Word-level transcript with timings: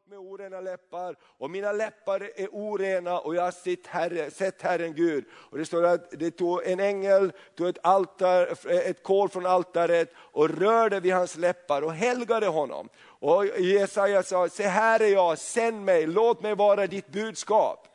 folk 0.00 0.10
med 0.10 0.18
orena 0.18 0.60
läppar 0.60 1.16
och 1.38 1.50
mina 1.50 1.72
läppar 1.72 2.30
är 2.36 2.48
orena 2.52 3.18
och 3.18 3.34
jag 3.34 3.42
har 3.42 3.50
sett, 3.50 3.86
herre, 3.86 4.30
sett 4.30 4.62
Herren 4.62 4.94
Gud. 4.94 5.24
Och 5.32 5.58
det 5.58 5.64
står 5.64 5.84
att 5.84 6.10
det 6.10 6.30
tog 6.30 6.66
en 6.66 6.80
ängel 6.80 7.32
tog 7.56 7.68
ett, 7.68 7.78
altar, 7.82 8.68
ett 8.70 9.02
kol 9.02 9.28
från 9.28 9.46
altaret 9.46 10.12
och 10.16 10.48
rörde 10.48 11.00
vid 11.00 11.14
hans 11.14 11.36
läppar 11.36 11.82
och 11.82 11.92
helgade 11.92 12.46
honom. 12.46 12.88
Och 13.20 13.46
Jesaja 13.58 14.22
sa, 14.22 14.48
se 14.48 14.66
här 14.66 15.02
är 15.02 15.12
jag, 15.12 15.38
sänd 15.38 15.84
mig, 15.84 16.06
låt 16.06 16.42
mig 16.42 16.54
vara 16.54 16.86
ditt 16.86 17.08
budskap. 17.08 17.86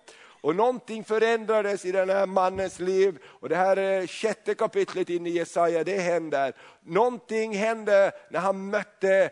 Och 0.41 0.55
någonting 0.55 1.03
förändrades 1.03 1.85
i 1.85 1.91
den 1.91 2.09
här 2.09 2.25
mannens 2.25 2.79
liv. 2.79 3.17
Och 3.25 3.49
det 3.49 3.55
här 3.55 3.77
är 3.77 4.07
sjätte 4.07 4.53
kapitlet 4.55 5.09
in 5.09 5.27
i 5.27 5.29
Jesaja, 5.29 5.83
det 5.83 5.99
händer. 5.99 6.53
Någonting 6.81 7.57
hände 7.57 8.11
när 8.29 8.39
han 8.39 8.69
mötte 8.69 9.31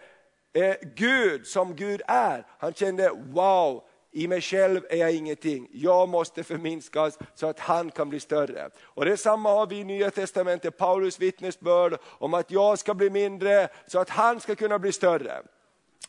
eh, 0.53 0.75
Gud 0.95 1.47
som 1.47 1.75
Gud 1.75 2.01
är. 2.07 2.45
Han 2.59 2.73
kände, 2.73 3.11
wow, 3.33 3.83
i 4.11 4.27
mig 4.27 4.41
själv 4.41 4.81
är 4.89 4.97
jag 4.97 5.13
ingenting, 5.13 5.67
jag 5.71 6.09
måste 6.09 6.43
förminskas 6.43 7.19
så 7.35 7.47
att 7.47 7.59
han 7.59 7.91
kan 7.91 8.09
bli 8.09 8.19
större. 8.19 8.69
Och 8.83 9.05
detsamma 9.05 9.49
har 9.49 9.67
vi 9.67 9.75
i 9.75 9.83
Nya 9.83 10.11
Testamentet, 10.11 10.77
Paulus 10.77 11.19
vittnesbörd 11.19 11.97
om 12.05 12.33
att 12.33 12.51
jag 12.51 12.79
ska 12.79 12.93
bli 12.93 13.09
mindre 13.09 13.67
så 13.87 13.99
att 13.99 14.09
han 14.09 14.39
ska 14.39 14.55
kunna 14.55 14.79
bli 14.79 14.91
större. 14.91 15.41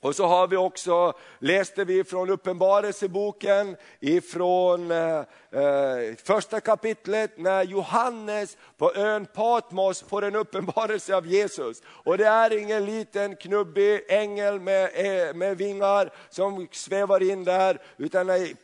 Och 0.01 0.17
så 0.17 0.27
har 0.27 0.47
vi 0.47 0.57
också, 0.57 1.13
läste 1.39 1.85
vi 1.85 2.05
från 2.05 2.31
Uppenbarelseboken, 2.31 3.77
ifrån 4.01 4.91
eh, 4.91 5.23
eh, 5.55 6.17
första 6.25 6.61
kapitlet 6.61 7.39
när 7.39 7.63
Johannes 7.63 8.57
på 8.79 8.95
ön 8.95 9.27
Patmos 9.27 10.03
får 10.03 10.25
en 10.25 10.37
uppenbarelse 10.37 11.17
av 11.17 11.27
Jesus. 11.27 11.83
Och 11.87 12.19
det 12.19 12.27
är 12.27 12.59
ingen 12.59 12.85
liten 12.85 13.37
knubbig 13.37 14.05
ängel 14.09 14.61
med, 14.61 14.91
eh, 14.95 15.35
med 15.35 15.59
vingar 15.59 16.11
som 16.31 16.69
svävar 16.73 17.23
in 17.23 17.45
där, 17.45 17.79
utan 17.97 18.27
när 18.27 18.55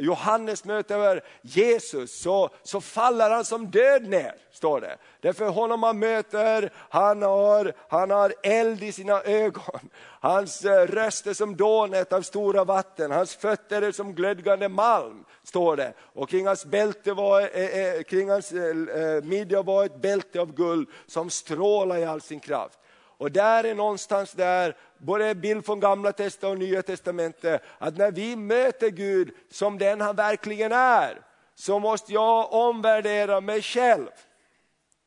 Johannes 0.00 0.64
möter 0.64 1.20
Jesus 1.42 2.20
så, 2.20 2.50
så 2.62 2.80
faller 2.80 3.30
han 3.30 3.44
som 3.44 3.70
död 3.70 4.08
ner, 4.08 4.34
står 4.50 4.80
det. 4.80 4.96
Därför 5.20 5.48
honom 5.48 5.82
han 5.82 5.98
möter, 5.98 6.72
han 6.88 7.22
har, 7.22 7.72
han 7.88 8.10
har 8.10 8.34
eld 8.42 8.82
i 8.82 8.92
sina 8.92 9.22
ögon. 9.22 9.88
Hans 10.20 10.64
eh, 10.64 10.86
röst 10.86 11.26
är 11.26 11.34
som 11.34 11.56
dånet 11.56 12.12
av 12.12 12.22
stora 12.22 12.64
vatten, 12.64 13.10
hans 13.10 13.34
fötter 13.34 13.82
är 13.82 13.92
som 13.92 14.14
glödgande 14.14 14.68
malm, 14.68 15.24
står 15.44 15.76
det. 15.76 15.92
Och 16.00 16.28
kring 16.28 16.46
hans, 16.46 16.64
bälte 16.64 17.12
var, 17.12 17.40
eh, 17.40 17.78
eh, 17.78 18.02
kring 18.02 18.30
hans 18.30 18.52
eh, 18.52 19.02
eh, 19.02 19.22
midja 19.24 19.62
var 19.62 19.84
ett 19.84 20.02
bälte 20.02 20.40
av 20.40 20.54
guld 20.54 20.88
som 21.06 21.30
strålar 21.30 21.98
i 21.98 22.04
all 22.04 22.20
sin 22.20 22.40
kraft. 22.40 22.78
Och 23.22 23.32
där 23.32 23.64
är 23.64 23.74
någonstans 23.74 24.32
där, 24.32 24.76
både 24.98 25.34
bild 25.34 25.66
från 25.66 25.80
gamla 25.80 26.12
testamentet 26.12 26.62
och 26.62 26.68
nya 26.68 26.82
testamentet, 26.82 27.62
att 27.78 27.96
när 27.96 28.10
vi 28.10 28.36
möter 28.36 28.88
Gud 28.88 29.30
som 29.50 29.78
den 29.78 30.00
han 30.00 30.16
verkligen 30.16 30.72
är, 30.72 31.20
så 31.54 31.78
måste 31.78 32.12
jag 32.12 32.52
omvärdera 32.52 33.40
mig 33.40 33.62
själv. 33.62 34.06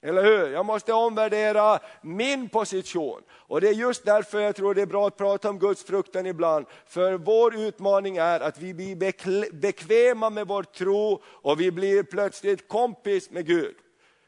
Eller 0.01 0.23
hur? 0.23 0.51
Jag 0.51 0.65
måste 0.65 0.93
omvärdera 0.93 1.79
min 2.01 2.49
position. 2.49 3.21
Och 3.31 3.61
det 3.61 3.67
är 3.67 3.73
just 3.73 4.05
därför 4.05 4.39
jag 4.39 4.55
tror 4.55 4.73
det 4.73 4.81
är 4.81 4.85
bra 4.85 5.07
att 5.07 5.17
prata 5.17 5.49
om 5.49 5.59
Guds 5.59 5.83
fruktan 5.83 6.25
ibland. 6.25 6.65
För 6.85 7.13
vår 7.13 7.55
utmaning 7.55 8.17
är 8.17 8.39
att 8.39 8.59
vi 8.59 8.73
blir 8.73 9.53
bekväma 9.53 10.29
med 10.29 10.47
vår 10.47 10.63
tro 10.63 11.21
och 11.25 11.61
vi 11.61 11.71
blir 11.71 12.03
plötsligt 12.03 12.67
kompis 12.67 13.29
med 13.29 13.45
Gud. 13.45 13.75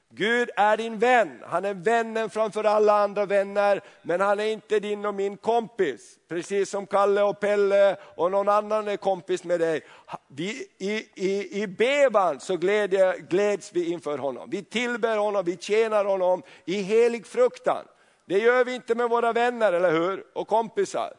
Gud 0.10 0.50
är 0.56 0.78
din 0.78 1.00
vän, 1.00 1.44
han 1.46 1.66
är 1.66 1.74
vännen 1.74 2.30
framför 2.30 2.64
alla 2.64 2.94
andra 3.04 3.26
vänner, 3.26 3.82
men 4.02 4.22
han 4.22 4.40
är 4.40 4.46
inte 4.46 4.80
din 4.80 5.06
och 5.06 5.16
min 5.16 5.38
kompis. 5.38 6.20
Precis 6.28 6.70
som 6.70 6.88
Kalle 6.88 7.24
och 7.24 7.40
Pelle 7.40 7.98
och 8.16 8.32
någon 8.32 8.50
annan 8.50 8.88
är 8.88 8.98
kompis 8.98 9.44
med 9.44 9.60
dig. 9.60 9.82
Vi, 10.28 10.68
i, 10.78 10.94
i, 11.16 11.62
I 11.62 11.68
bevan 11.68 12.40
så 12.40 12.58
glädje, 12.58 13.18
gläds 13.30 13.72
vi 13.74 13.92
inför 13.92 14.18
honom, 14.18 14.50
vi 14.50 14.64
tillber 14.64 15.18
honom, 15.18 15.46
vi 15.46 15.58
tjänar 15.58 16.06
honom 16.06 16.44
i 16.66 16.82
helig 16.82 17.26
fruktan. 17.26 17.86
Det 18.26 18.40
gör 18.40 18.66
vi 18.66 18.76
inte 18.76 18.96
med 18.96 19.10
våra 19.10 19.34
vänner, 19.34 19.74
eller 19.74 19.92
hur? 19.92 20.24
Och 20.34 20.48
kompisar. 20.48 21.14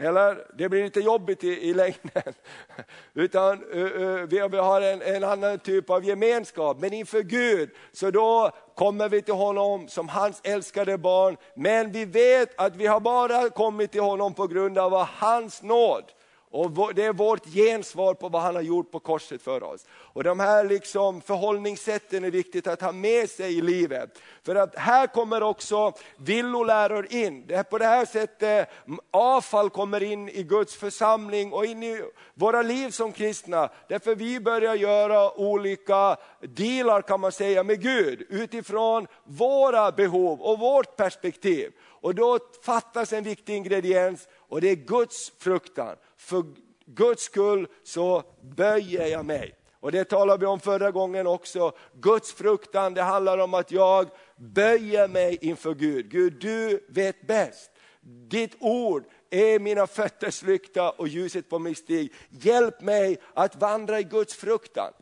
Eller 0.00 0.46
det 0.54 0.68
blir 0.68 0.84
lite 0.84 1.00
jobbigt 1.00 1.44
i, 1.44 1.68
i 1.68 1.74
längden. 1.74 2.34
Utan 3.14 3.64
uh, 3.64 4.02
uh, 4.02 4.26
vi, 4.26 4.48
vi, 4.50 4.56
har 4.58 4.80
en, 4.80 5.02
en, 5.02 5.24
annan 5.24 5.58
typ 5.58 5.90
av 5.90 6.04
gemenskap. 6.04 6.80
Men 6.80 6.92
inför 6.92 7.22
Gud, 7.22 7.70
så 7.92 8.10
då 8.10 8.50
kommer 8.74 9.08
vi 9.08 9.22
till 9.22 9.34
honom 9.34 9.88
som 9.88 10.08
hans 10.08 10.40
älskade 10.44 10.98
barn. 10.98 11.36
Men 11.54 11.92
vi 11.92 12.04
vet 12.04 12.60
att 12.60 12.76
vi 12.76 12.86
har 12.86 13.00
bara 13.00 13.50
kommit 13.50 13.92
till 13.92 14.00
honom 14.00 14.34
på 14.34 14.46
grund 14.46 14.78
av 14.78 15.06
hans 15.06 15.62
nåd. 15.62 16.04
Och 16.50 16.94
det 16.94 17.04
är 17.04 17.12
vårt 17.12 17.46
gensvar 17.46 18.14
på 18.14 18.28
vad 18.28 18.42
han 18.42 18.54
har 18.54 18.62
gjort 18.62 18.90
på 18.90 19.00
korset 19.00 19.42
för 19.42 19.62
oss. 19.62 19.86
Och 19.90 20.24
de 20.24 20.40
här 20.40 20.64
liksom 20.64 21.20
förhållningssätten 21.20 22.24
är 22.24 22.30
viktigt 22.30 22.66
att 22.66 22.80
ha 22.80 22.92
med 22.92 23.30
sig 23.30 23.58
i 23.58 23.60
livet. 23.60 24.18
För 24.42 24.54
att 24.54 24.76
här 24.76 25.06
kommer 25.06 25.42
också 25.42 25.92
villoläror 26.16 27.06
in. 27.10 27.46
Det 27.46 27.54
är 27.54 27.62
på 27.62 27.78
det 27.78 27.84
här 27.84 28.04
sättet 28.06 28.68
avfall 29.10 29.70
kommer 29.70 30.02
in 30.02 30.28
i 30.28 30.42
Guds 30.42 30.76
församling 30.76 31.52
och 31.52 31.66
in 31.66 31.82
i 31.82 32.02
våra 32.34 32.62
liv 32.62 32.90
som 32.90 33.12
kristna. 33.12 33.70
Därför 33.88 34.14
vi 34.14 34.40
börjar 34.40 34.74
göra 34.74 35.38
olika 35.38 36.16
dealar 36.40 37.02
kan 37.02 37.20
man 37.20 37.32
säga 37.32 37.62
med 37.62 37.82
Gud 37.82 38.26
utifrån 38.28 39.06
våra 39.24 39.92
behov 39.92 40.42
och 40.42 40.58
vårt 40.58 40.96
perspektiv. 40.96 41.72
Och 42.00 42.14
då 42.14 42.38
fattas 42.62 43.12
en 43.12 43.24
viktig 43.24 43.56
ingrediens 43.56 44.28
och 44.48 44.60
det 44.60 44.70
är 44.70 44.74
Guds 44.74 45.32
fruktan 45.38 45.96
för 46.18 46.44
Guds 46.86 47.22
skull 47.22 47.66
så 47.82 48.22
böjer 48.42 49.06
jag 49.06 49.24
mig. 49.24 49.54
Och 49.80 49.92
det 49.92 50.04
talade 50.04 50.40
vi 50.40 50.46
om 50.46 50.60
förra 50.60 50.90
gången 50.90 51.26
också. 51.26 51.72
Guds 51.94 52.32
fruktan, 52.32 52.94
det 52.94 53.02
handlar 53.02 53.38
om 53.38 53.54
att 53.54 53.72
jag 53.72 54.10
böjer 54.36 55.08
mig 55.08 55.38
inför 55.40 55.74
Gud. 55.74 56.10
Gud, 56.10 56.40
du 56.40 56.86
vet 56.88 57.26
bäst. 57.26 57.70
Ditt 58.00 58.56
ord 58.60 59.04
är 59.30 59.58
mina 59.58 59.86
fötters 59.86 60.42
lykta 60.42 60.90
och 60.90 61.08
ljuset 61.08 61.48
på 61.48 61.58
min 61.58 61.74
stig. 61.74 62.14
Hjälp 62.30 62.80
mig 62.80 63.20
att 63.34 63.56
vandra 63.56 64.00
i 64.00 64.02
Guds 64.02 64.34
fruktan. 64.34 64.92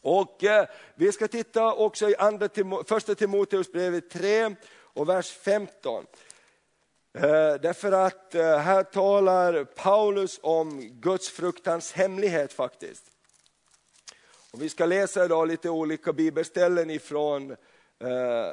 Och 0.00 0.44
eh, 0.44 0.66
vi 0.94 1.12
ska 1.12 1.28
titta 1.28 1.74
också 1.74 2.10
i 2.10 2.16
andra, 2.16 2.48
första 2.86 3.14
Timoteusbrevet 3.14 4.10
3 4.10 4.56
och 4.76 5.08
vers 5.08 5.30
15. 5.30 6.04
Eh, 7.16 7.54
därför 7.54 7.92
att 7.92 8.34
eh, 8.34 8.58
här 8.58 8.82
talar 8.82 9.64
Paulus 9.64 10.40
om 10.42 10.80
Guds 10.80 11.28
fruktans 11.28 11.92
hemlighet 11.92 12.52
faktiskt. 12.52 13.04
Och 14.52 14.62
vi 14.62 14.68
ska 14.68 14.86
läsa 14.86 15.24
idag 15.24 15.48
lite 15.48 15.70
olika 15.70 16.12
bibelställen 16.12 16.90
ifrån 16.90 17.50
eh, 17.50 18.50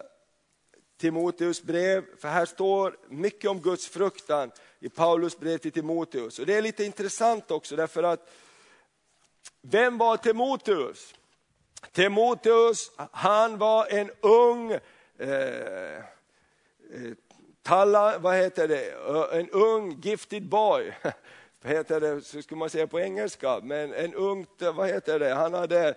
Timoteus 0.97 1.63
brev, 1.63 2.05
för 2.17 2.27
här 2.27 2.45
står 2.45 2.97
mycket 3.09 3.49
om 3.49 3.59
Guds 3.59 3.87
fruktan 3.87 4.51
i 4.79 4.89
Paulus 4.89 5.39
brev 5.39 5.57
till 5.57 5.71
Timoteus. 5.71 6.39
Och 6.39 6.45
det 6.45 6.53
är 6.53 6.61
lite 6.61 6.83
intressant 6.83 7.51
också 7.51 7.75
därför 7.75 8.03
att 8.03 8.31
vem 9.61 9.97
var 9.97 10.17
Timoteus? 10.17 11.13
Timoteus, 11.91 12.91
han 13.11 13.57
var 13.57 13.87
en 13.89 14.11
ung 14.21 14.71
eh, 15.17 15.97
eh 15.97 16.01
Talla, 17.63 18.17
vad 18.17 18.35
heter 18.35 18.67
det, 18.67 18.91
en 19.39 19.49
ung 19.49 19.99
gifted 20.01 20.49
boy. 20.49 20.93
Heter 21.63 21.99
det, 21.99 22.21
så 22.21 22.41
skulle 22.41 22.59
man 22.59 22.69
säga 22.69 22.87
på 22.87 22.99
engelska, 22.99 23.59
men 23.63 23.93
en 23.93 24.13
ung, 24.15 24.45
vad 24.73 24.87
heter 24.87 25.19
det, 25.19 25.33
han 25.33 25.53
hade 25.53 25.95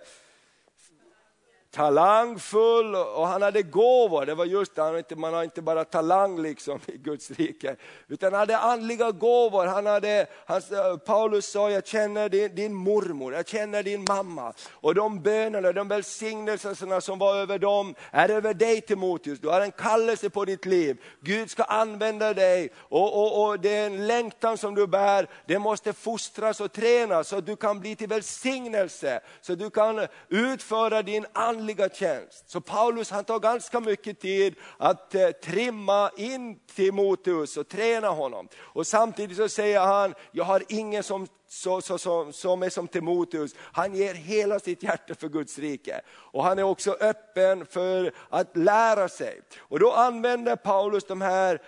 talangfull 1.75 2.95
och 2.95 3.27
han 3.27 3.41
hade 3.41 3.61
gåvor. 3.61 4.25
Det 4.25 4.35
var 4.35 4.45
just 4.45 4.75
det, 4.75 5.15
man 5.15 5.33
har 5.33 5.43
inte 5.43 5.61
bara 5.61 5.83
talang 5.85 6.41
liksom 6.41 6.79
i 6.85 6.97
Guds 6.97 7.31
rike, 7.31 7.75
utan 8.07 8.33
han 8.33 8.39
hade 8.39 8.57
andliga 8.57 9.11
gåvor. 9.11 9.65
Han 9.65 9.85
hade, 9.85 10.27
han, 10.45 10.61
Paulus 11.05 11.45
sa, 11.45 11.71
jag 11.71 11.87
känner 11.87 12.29
din, 12.29 12.55
din 12.55 12.73
mormor, 12.73 13.33
jag 13.33 13.47
känner 13.47 13.83
din 13.83 14.05
mamma. 14.07 14.53
Och 14.71 14.95
de 14.95 15.21
bönerna, 15.21 15.71
de 15.71 15.87
välsignelserna 15.87 17.01
som 17.01 17.19
var 17.19 17.35
över 17.35 17.59
dem, 17.59 17.95
är 18.11 18.29
över 18.29 18.53
dig 18.53 18.81
Timoteus. 18.81 19.39
Du 19.39 19.47
har 19.47 19.61
en 19.61 19.71
kallelse 19.71 20.29
på 20.29 20.45
ditt 20.45 20.65
liv. 20.65 20.97
Gud 21.21 21.51
ska 21.51 21.63
använda 21.63 22.33
dig 22.33 22.69
och, 22.77 23.21
och, 23.21 23.45
och 23.45 23.59
den 23.59 24.07
längtan 24.07 24.57
som 24.57 24.75
du 24.75 24.87
bär, 24.87 25.27
det 25.45 25.59
måste 25.59 25.93
fostras 25.93 26.61
och 26.61 26.71
tränas 26.71 27.27
så 27.27 27.37
att 27.37 27.45
du 27.45 27.55
kan 27.55 27.79
bli 27.79 27.95
till 27.95 28.07
välsignelse. 28.07 29.19
Så 29.41 29.53
att 29.53 29.59
du 29.59 29.69
kan 29.69 30.07
utföra 30.29 31.01
din 31.01 31.25
andliga 31.33 31.64
andliga 31.65 31.89
tjänst. 31.89 32.49
Så 32.49 32.61
Paulus 32.61 33.11
han 33.11 33.23
tar 33.23 33.39
ganska 33.39 33.79
mycket 33.79 34.19
tid 34.19 34.55
att 34.77 35.15
eh, 35.15 35.29
trimma 35.29 36.11
in 36.17 36.59
Timoteus 36.75 37.57
och 37.57 37.67
träna 37.67 38.09
honom. 38.09 38.47
Och 38.57 38.87
samtidigt 38.87 39.37
så 39.37 39.49
säger 39.49 39.79
han, 39.79 40.13
jag 40.31 40.43
har 40.43 40.63
ingen 40.69 41.03
som 41.03 41.27
så, 41.47 41.81
så, 41.81 41.97
så, 41.97 42.31
som 42.31 42.63
är 42.63 42.69
som 42.69 42.87
Timoteus, 42.87 43.55
han 43.71 43.95
ger 43.95 44.13
hela 44.13 44.59
sitt 44.59 44.83
hjärta 44.83 45.15
för 45.15 45.29
Guds 45.29 45.59
rike. 45.59 46.01
Och 46.07 46.43
han 46.43 46.59
är 46.59 46.63
också 46.63 46.91
öppen 46.91 47.65
för 47.65 48.11
att 48.29 48.57
lära 48.57 49.09
sig. 49.09 49.41
Och 49.59 49.79
då 49.79 49.91
använder 49.91 50.55
Paulus 50.55 51.03
de 51.05 51.21
här 51.21 51.61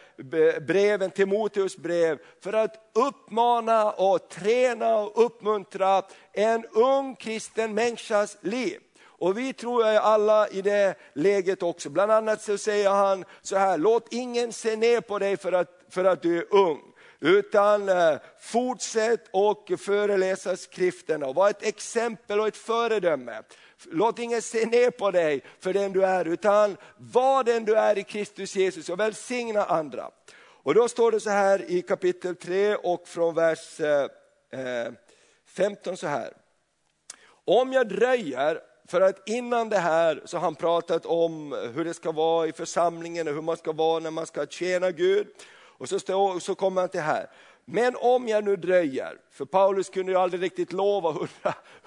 breven, 0.59 1.11
Timoteus 1.11 1.77
brev, 1.77 2.17
för 2.44 2.53
att 2.53 2.91
uppmana 2.95 3.91
och 3.91 4.29
träna 4.29 4.97
och 4.97 5.25
uppmuntra 5.25 6.03
en 6.33 6.65
ung 6.65 7.15
kristen 7.15 7.73
människas 7.73 8.38
liv. 8.41 8.79
Och 9.19 9.37
vi 9.37 9.53
tror 9.53 9.85
jag 9.85 9.95
alla 9.95 10.47
i 10.49 10.61
det 10.61 10.95
läget 11.13 11.63
också. 11.63 11.89
Bland 11.89 12.11
annat 12.11 12.41
så 12.41 12.57
säger 12.57 12.89
han 12.89 13.25
så 13.41 13.55
här, 13.55 13.77
låt 13.77 14.13
ingen 14.13 14.53
se 14.53 14.75
ner 14.75 15.01
på 15.01 15.19
dig 15.19 15.37
för 15.37 15.51
att, 15.51 15.81
för 15.89 16.05
att 16.05 16.21
du 16.21 16.37
är 16.37 16.53
ung. 16.53 16.81
Utan 17.19 17.89
eh, 17.89 18.17
fortsätt 18.39 19.27
och 19.31 19.71
föreläsa 19.79 20.57
skrifterna 20.57 21.25
och 21.25 21.35
var 21.35 21.49
ett 21.49 21.63
exempel 21.63 22.39
och 22.39 22.47
ett 22.47 22.57
föredöme. 22.57 23.41
Låt 23.85 24.19
ingen 24.19 24.41
se 24.41 24.65
ner 24.65 24.91
på 24.91 25.11
dig 25.11 25.43
för 25.59 25.73
den 25.73 25.93
du 25.93 26.05
är, 26.05 26.25
utan 26.25 26.77
var 26.97 27.43
den 27.43 27.65
du 27.65 27.75
är 27.75 27.97
i 27.97 28.03
Kristus 28.03 28.55
Jesus 28.55 28.89
och 28.89 28.99
välsigna 28.99 29.63
andra. 29.63 30.11
Och 30.63 30.73
då 30.73 30.87
står 30.87 31.11
det 31.11 31.19
så 31.19 31.29
här 31.29 31.71
i 31.71 31.81
kapitel 31.81 32.35
3 32.35 32.75
och 32.75 33.07
från 33.07 33.35
vers 33.35 33.79
eh, 33.79 34.07
eh, 34.51 34.91
15 35.47 35.97
så 35.97 36.07
här. 36.07 36.33
Om 37.45 37.73
jag 37.73 37.89
dröjer, 37.89 38.59
för 38.87 39.01
att 39.01 39.29
innan 39.29 39.69
det 39.69 39.77
här 39.77 40.21
så 40.25 40.37
har 40.37 40.41
han 40.41 40.55
pratat 40.55 41.05
om 41.05 41.51
hur 41.75 41.85
det 41.85 41.93
ska 41.93 42.11
vara 42.11 42.47
i 42.47 42.51
församlingen 42.51 43.27
och 43.27 43.33
hur 43.33 43.41
man 43.41 43.57
ska 43.57 43.71
vara 43.71 43.99
när 43.99 44.11
man 44.11 44.25
ska 44.25 44.45
tjäna 44.45 44.91
Gud. 44.91 45.27
Och 45.77 45.89
så, 45.89 45.99
stå, 45.99 46.39
så 46.39 46.55
kommer 46.55 46.81
han 46.81 46.89
till 46.89 47.01
här. 47.01 47.29
Men 47.65 47.95
om 47.95 48.27
jag 48.27 48.43
nu 48.43 48.55
dröjer, 48.55 49.17
för 49.31 49.45
Paulus 49.45 49.89
kunde 49.89 50.11
ju 50.11 50.17
aldrig 50.17 50.43
riktigt 50.43 50.73
lova 50.73 51.27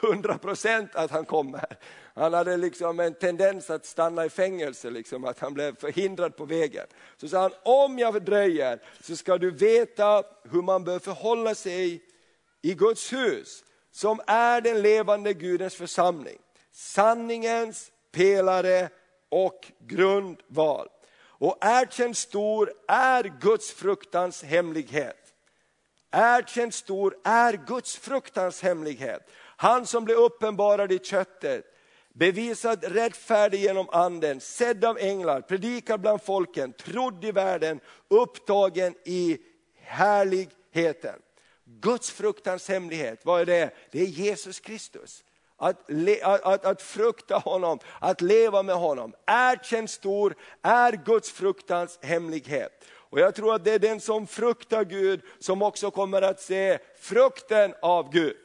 100 0.02 0.38
procent 0.38 0.90
att 0.94 1.10
han 1.10 1.24
kommer. 1.24 1.76
Han 2.14 2.34
hade 2.34 2.56
liksom 2.56 3.00
en 3.00 3.14
tendens 3.14 3.70
att 3.70 3.86
stanna 3.86 4.24
i 4.24 4.30
fängelse, 4.30 4.90
liksom, 4.90 5.24
att 5.24 5.38
han 5.38 5.54
blev 5.54 5.76
förhindrad 5.76 6.36
på 6.36 6.44
vägen. 6.44 6.86
Så 7.16 7.28
sa 7.28 7.40
han, 7.40 7.52
om 7.62 7.98
jag 7.98 8.24
dröjer 8.24 8.82
så 9.00 9.16
ska 9.16 9.38
du 9.38 9.50
veta 9.50 10.22
hur 10.50 10.62
man 10.62 10.84
bör 10.84 10.98
förhålla 10.98 11.54
sig 11.54 12.02
i 12.62 12.74
Guds 12.74 13.12
hus, 13.12 13.64
som 13.92 14.20
är 14.26 14.60
den 14.60 14.82
levande 14.82 15.34
Gudens 15.34 15.74
församling. 15.74 16.38
Sanningens 16.80 17.92
pelare 18.12 18.88
och 19.28 19.72
grundval. 19.78 20.88
Och 21.22 21.58
erkänd 21.60 22.16
stor 22.16 22.72
är 22.88 23.32
Guds 23.40 23.72
fruktans 23.72 24.42
hemlighet. 24.42 25.34
Erkänd 26.10 26.74
stor 26.74 27.16
är 27.24 27.52
Guds 27.66 27.96
fruktans 27.96 28.62
hemlighet. 28.62 29.30
Han 29.56 29.86
som 29.86 30.04
blev 30.04 30.16
uppenbarad 30.16 30.92
i 30.92 30.98
köttet, 30.98 31.64
bevisad 32.12 32.84
rättfärdig 32.84 33.60
genom 33.60 33.88
anden, 33.88 34.40
sedd 34.40 34.84
av 34.84 34.98
änglar, 34.98 35.40
predikad 35.40 36.00
bland 36.00 36.22
folken, 36.22 36.72
trodd 36.72 37.24
i 37.24 37.32
världen, 37.32 37.80
upptagen 38.08 38.94
i 39.04 39.38
härligheten. 39.76 41.18
Guds 41.64 42.10
fruktans 42.10 42.68
hemlighet, 42.68 43.24
vad 43.24 43.40
är 43.40 43.46
det? 43.46 43.70
Det 43.90 44.00
är 44.00 44.06
Jesus 44.06 44.60
Kristus. 44.60 45.24
Att, 45.62 45.90
att, 46.22 46.64
att, 46.64 46.82
frukta 46.82 47.38
honom, 47.38 47.78
att 47.98 48.20
leva 48.20 48.62
med 48.62 48.76
honom. 48.76 49.14
Erkänn 49.26 49.88
stor 49.88 50.34
är 50.62 50.92
Guds 50.92 51.30
fruktans 51.30 51.98
hemlighet. 52.02 52.84
Och 53.10 53.20
jag 53.20 53.34
tror 53.34 53.54
att 53.54 53.64
det 53.64 53.72
är 53.72 53.78
den 53.78 54.00
som 54.00 54.26
fruktar 54.26 54.84
Gud 54.84 55.20
som 55.38 55.62
också 55.62 55.90
kommer 55.90 56.22
att 56.22 56.40
se 56.40 56.78
frukten 57.00 57.74
av 57.82 58.12
Gud. 58.12 58.36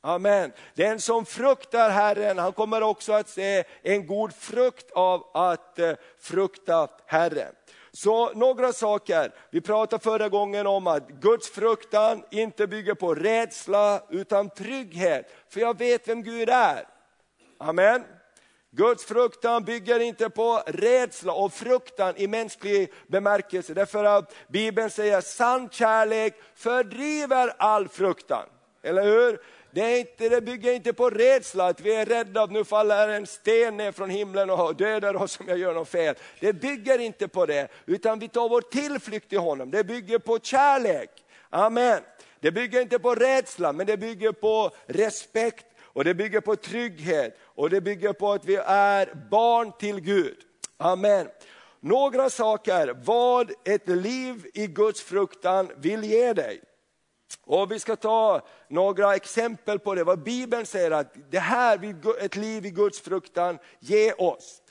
Amen. 0.00 0.52
Den 0.74 1.00
som 1.00 1.26
fruktar 1.26 1.90
Herren, 1.90 2.38
han 2.38 2.52
kommer 2.52 2.82
också 2.82 3.12
att 3.12 3.28
se 3.28 3.64
en 3.82 4.06
god 4.06 4.34
frukt 4.34 4.90
av 4.90 5.26
att 5.34 5.78
eh, 5.78 5.92
frukta 6.20 6.88
Herren. 7.06 7.54
Så 7.94 8.32
några 8.32 8.72
saker, 8.72 9.34
vi 9.50 9.60
pratade 9.60 10.02
förra 10.02 10.28
gången 10.28 10.66
om 10.66 10.86
att 10.86 11.08
Guds 11.08 11.50
fruktan 11.50 12.24
inte 12.30 12.66
bygger 12.66 12.94
på 12.94 13.14
rädsla 13.14 14.02
utan 14.10 14.50
trygghet. 14.50 15.32
För 15.48 15.60
jag 15.60 15.78
vet 15.78 16.08
vem 16.08 16.22
Gud 16.22 16.48
är. 16.48 16.88
Amen. 17.58 18.04
Guds 18.70 19.04
fruktan 19.04 19.64
bygger 19.64 20.00
inte 20.00 20.30
på 20.30 20.62
rädsla 20.66 21.32
och 21.32 21.52
fruktan 21.52 22.14
i 22.16 22.26
mänsklig 22.26 22.92
bemärkelse. 23.06 23.74
Därför 23.74 24.04
att 24.04 24.34
Bibeln 24.48 24.90
säger 24.90 25.20
sann 25.20 25.68
kärlek 25.70 26.34
fördriver 26.54 27.52
all 27.58 27.88
fruktan. 27.88 28.44
Eller 28.82 29.02
hur? 29.02 29.40
Det, 29.70 29.80
är 29.80 29.98
inte, 29.98 30.28
det 30.28 30.40
bygger 30.40 30.72
inte 30.72 30.92
på 30.92 31.10
rädsla, 31.10 31.66
att 31.66 31.80
vi 31.80 31.94
är 31.94 32.06
rädda 32.06 32.42
att 32.42 32.50
nu 32.50 32.64
faller 32.64 33.08
en 33.08 33.26
sten 33.26 33.76
ner 33.76 33.92
från 33.92 34.10
himlen 34.10 34.50
och 34.50 34.76
dödar 34.76 35.16
oss 35.16 35.40
om 35.40 35.48
jag 35.48 35.58
gör 35.58 35.74
något 35.74 35.88
fel. 35.88 36.14
Det 36.40 36.52
bygger 36.52 36.98
inte 36.98 37.28
på 37.28 37.46
det, 37.46 37.68
utan 37.86 38.18
vi 38.18 38.28
tar 38.28 38.48
vår 38.48 38.60
tillflykt 38.60 39.28
till 39.28 39.38
honom. 39.38 39.70
Det 39.70 39.84
bygger 39.84 40.18
på 40.18 40.38
kärlek. 40.38 41.10
Amen. 41.50 42.00
Det 42.40 42.50
bygger 42.50 42.80
inte 42.80 42.98
på 42.98 43.14
rädsla, 43.14 43.72
men 43.72 43.86
det 43.86 43.96
bygger 43.96 44.32
på 44.32 44.70
respekt 44.86 45.66
och 45.82 46.04
det 46.04 46.14
bygger 46.14 46.40
på 46.40 46.56
trygghet 46.56 47.38
och 47.42 47.70
det 47.70 47.80
bygger 47.80 48.12
på 48.12 48.32
att 48.32 48.44
vi 48.44 48.56
är 48.66 49.14
barn 49.30 49.72
till 49.78 50.00
Gud. 50.00 50.36
Amen. 50.76 51.28
Några 51.80 52.30
saker, 52.30 52.94
vad 53.04 53.52
ett 53.64 53.88
liv 53.88 54.46
i 54.54 54.66
Guds 54.66 55.02
fruktan 55.02 55.70
vill 55.76 56.04
ge 56.04 56.32
dig. 56.32 56.60
Och 57.44 57.72
Vi 57.72 57.78
ska 57.78 57.96
ta 57.96 58.40
några 58.68 59.14
exempel 59.14 59.78
på 59.78 59.94
det, 59.94 60.04
vad 60.04 60.22
Bibeln 60.22 60.66
säger 60.66 60.90
att 60.90 61.14
det 61.30 61.38
här 61.38 61.94
ett 62.20 62.36
liv 62.36 62.66
i 62.66 62.70
Guds 62.70 63.00
fruktan 63.00 63.58
ge 63.80 64.12
oss. 64.12 64.62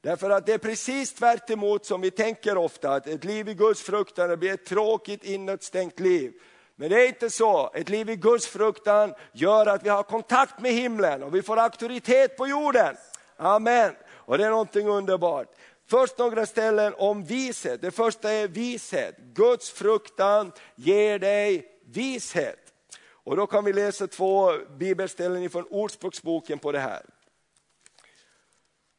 Därför 0.00 0.30
att 0.30 0.46
det 0.46 0.52
är 0.52 0.58
precis 0.58 1.12
tvärt 1.12 1.50
som 1.86 2.00
vi 2.00 2.10
tänker 2.10 2.56
ofta, 2.56 2.90
att 2.90 3.06
ett 3.06 3.24
liv 3.24 3.48
i 3.48 3.54
Guds 3.54 3.82
fruktan 3.82 4.38
blir 4.38 4.52
ett 4.52 4.66
tråkigt 4.66 5.24
inåtstängt 5.24 6.00
liv. 6.00 6.32
Men 6.76 6.90
det 6.90 7.04
är 7.04 7.08
inte 7.08 7.30
så, 7.30 7.70
ett 7.74 7.88
liv 7.88 8.10
i 8.10 8.16
Guds 8.16 8.46
fruktan 8.46 9.14
gör 9.32 9.66
att 9.66 9.84
vi 9.84 9.88
har 9.88 10.02
kontakt 10.02 10.60
med 10.60 10.72
himlen 10.72 11.22
och 11.22 11.34
vi 11.34 11.42
får 11.42 11.56
auktoritet 11.56 12.36
på 12.36 12.46
jorden. 12.46 12.96
Amen. 13.36 13.92
Och 14.10 14.38
det 14.38 14.44
är 14.44 14.50
någonting 14.50 14.88
underbart. 14.88 15.48
Först 15.86 16.18
några 16.18 16.46
ställen 16.46 16.94
om 16.98 17.24
vishet. 17.24 17.80
Det 17.80 17.90
första 17.90 18.30
är 18.30 18.48
vishet. 18.48 19.18
Guds 19.18 19.70
fruktan 19.70 20.52
ger 20.76 21.18
dig 21.18 21.77
vishet. 21.88 22.74
Och 23.00 23.36
då 23.36 23.46
kan 23.46 23.64
vi 23.64 23.72
läsa 23.72 24.06
två 24.06 24.58
bibelställen 24.58 25.50
från 25.50 25.66
Ordspråksboken 25.66 26.58
på 26.58 26.72
det 26.72 26.78
här. 26.78 27.06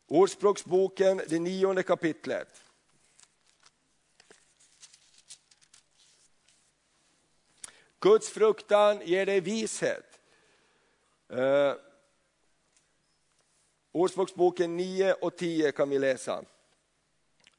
Ordspråksboken, 0.07 1.21
det 1.27 1.39
nionde 1.39 1.83
kapitlet. 1.83 2.63
Guds 7.99 8.29
fruktan 8.29 9.01
ger 9.05 9.25
dig 9.25 9.39
vishet. 9.39 10.19
Eh, 11.29 11.73
Ordspråksboken 13.91 14.77
9 14.77 15.13
och 15.13 15.37
10 15.37 15.71
kan 15.71 15.89
vi 15.89 15.99
läsa. 15.99 16.43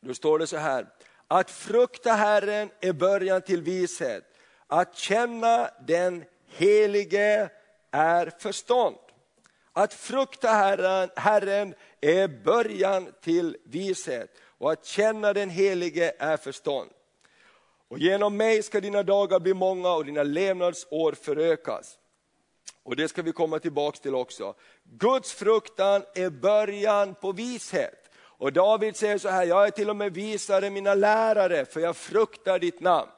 Då 0.00 0.14
står 0.14 0.38
det 0.38 0.46
så 0.46 0.56
här, 0.56 0.86
att 1.26 1.50
frukta 1.50 2.12
Herren 2.12 2.70
är 2.80 2.92
början 2.92 3.42
till 3.42 3.62
vishet 3.62 4.29
att 4.70 4.96
känna 4.96 5.70
den 5.86 6.24
helige 6.48 7.50
är 7.90 8.32
förstånd. 8.38 8.96
Att 9.72 9.94
frukta 9.94 10.48
Herren, 10.48 11.10
Herren 11.16 11.74
är 12.00 12.28
början 12.28 13.08
till 13.20 13.56
vishet 13.64 14.30
och 14.58 14.72
att 14.72 14.84
känna 14.84 15.32
den 15.32 15.50
helige 15.50 16.12
är 16.18 16.36
förstånd. 16.36 16.90
Och 17.88 17.98
genom 17.98 18.36
mig 18.36 18.62
ska 18.62 18.80
dina 18.80 19.02
dagar 19.02 19.40
bli 19.40 19.54
många 19.54 19.92
och 19.92 20.04
dina 20.04 20.22
levnadsår 20.22 21.12
förökas. 21.12 21.98
Och 22.82 22.96
det 22.96 23.08
ska 23.08 23.22
vi 23.22 23.32
komma 23.32 23.58
tillbaka 23.58 23.98
till 23.98 24.14
också. 24.14 24.54
Guds 24.84 25.32
fruktan 25.32 26.02
är 26.14 26.30
början 26.30 27.14
på 27.14 27.32
vishet. 27.32 28.10
Och 28.16 28.52
David 28.52 28.96
säger 28.96 29.18
så 29.18 29.28
här, 29.28 29.44
jag 29.44 29.66
är 29.66 29.70
till 29.70 29.90
och 29.90 29.96
med 29.96 30.14
visare 30.14 30.70
mina 30.70 30.94
lärare 30.94 31.64
för 31.64 31.80
jag 31.80 31.96
fruktar 31.96 32.58
ditt 32.58 32.80
namn. 32.80 33.10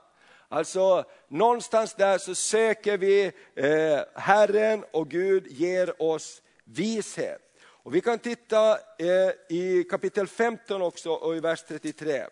Alltså 0.52 1.04
någonstans 1.28 1.94
där 1.94 2.18
så 2.18 2.34
söker 2.34 2.98
vi 2.98 3.32
eh, 3.54 4.00
Herren 4.14 4.84
och 4.90 5.10
Gud 5.10 5.46
ger 5.46 6.02
oss 6.02 6.42
vishet. 6.64 7.40
Och 7.62 7.94
vi 7.94 8.00
kan 8.00 8.18
titta 8.18 8.78
eh, 8.98 9.30
i 9.48 9.86
kapitel 9.90 10.26
15 10.26 10.82
också 10.82 11.10
och 11.10 11.36
i 11.36 11.40
vers 11.40 11.62
33. 11.62 12.26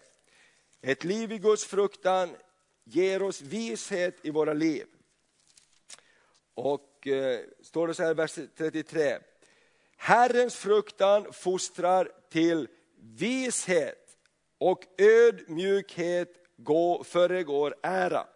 Ett 0.82 1.04
liv 1.04 1.32
i 1.32 1.38
Guds 1.38 1.64
fruktan 1.64 2.36
ger 2.84 3.22
oss 3.22 3.40
vishet 3.40 4.16
i 4.22 4.30
våra 4.30 4.52
liv. 4.52 4.86
Och 6.54 7.06
eh, 7.06 7.40
står 7.62 7.88
det 7.88 7.94
så 7.94 8.02
här 8.02 8.10
i 8.10 8.14
vers 8.14 8.38
33. 8.56 9.18
Herrens 9.96 10.56
fruktan 10.56 11.32
fostrar 11.32 12.08
till 12.30 12.68
vishet 12.96 14.16
och 14.58 14.84
ödmjukhet 14.98 16.39
föregår 17.04 17.74
ära. 17.82 18.26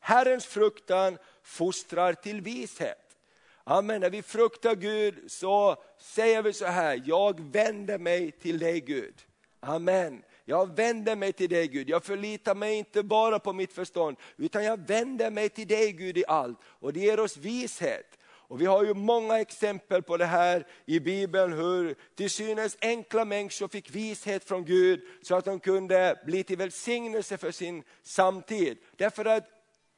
Herrens 0.00 0.46
fruktan 0.46 1.18
fostrar 1.42 2.12
till 2.12 2.40
vishet. 2.40 3.16
Amen. 3.64 4.00
När 4.00 4.10
vi 4.10 4.22
fruktar 4.22 4.74
Gud 4.74 5.30
så 5.30 5.76
säger 5.98 6.42
vi 6.42 6.52
så 6.52 6.66
här, 6.66 7.02
jag 7.04 7.52
vänder 7.52 7.98
mig 7.98 8.30
till 8.30 8.58
dig 8.58 8.80
Gud. 8.80 9.14
Amen. 9.60 10.22
Jag 10.44 10.76
vänder 10.76 11.16
mig 11.16 11.32
till 11.32 11.50
dig 11.50 11.68
Gud, 11.68 11.88
jag 11.88 12.04
förlitar 12.04 12.54
mig 12.54 12.74
inte 12.74 13.02
bara 13.02 13.38
på 13.38 13.52
mitt 13.52 13.72
förstånd, 13.72 14.16
utan 14.36 14.64
jag 14.64 14.86
vänder 14.86 15.30
mig 15.30 15.48
till 15.48 15.68
dig 15.68 15.92
Gud 15.92 16.18
i 16.18 16.24
allt. 16.28 16.58
Och 16.64 16.92
det 16.92 17.00
ger 17.00 17.20
oss 17.20 17.36
vishet. 17.36 18.18
Och 18.48 18.60
vi 18.60 18.66
har 18.66 18.84
ju 18.84 18.94
många 18.94 19.40
exempel 19.40 20.02
på 20.02 20.16
det 20.16 20.24
här 20.24 20.66
i 20.86 21.00
Bibeln, 21.00 21.52
hur 21.52 21.94
till 22.14 22.30
synes 22.30 22.76
enkla 22.80 23.24
människor 23.24 23.68
fick 23.68 23.90
vishet 23.90 24.44
från 24.44 24.64
Gud, 24.64 25.00
så 25.22 25.34
att 25.34 25.44
de 25.44 25.60
kunde 25.60 26.22
bli 26.26 26.44
till 26.44 26.58
välsignelse 26.58 27.36
för 27.36 27.50
sin 27.50 27.82
samtid. 28.02 28.78
Därför 28.96 29.24
att 29.24 29.44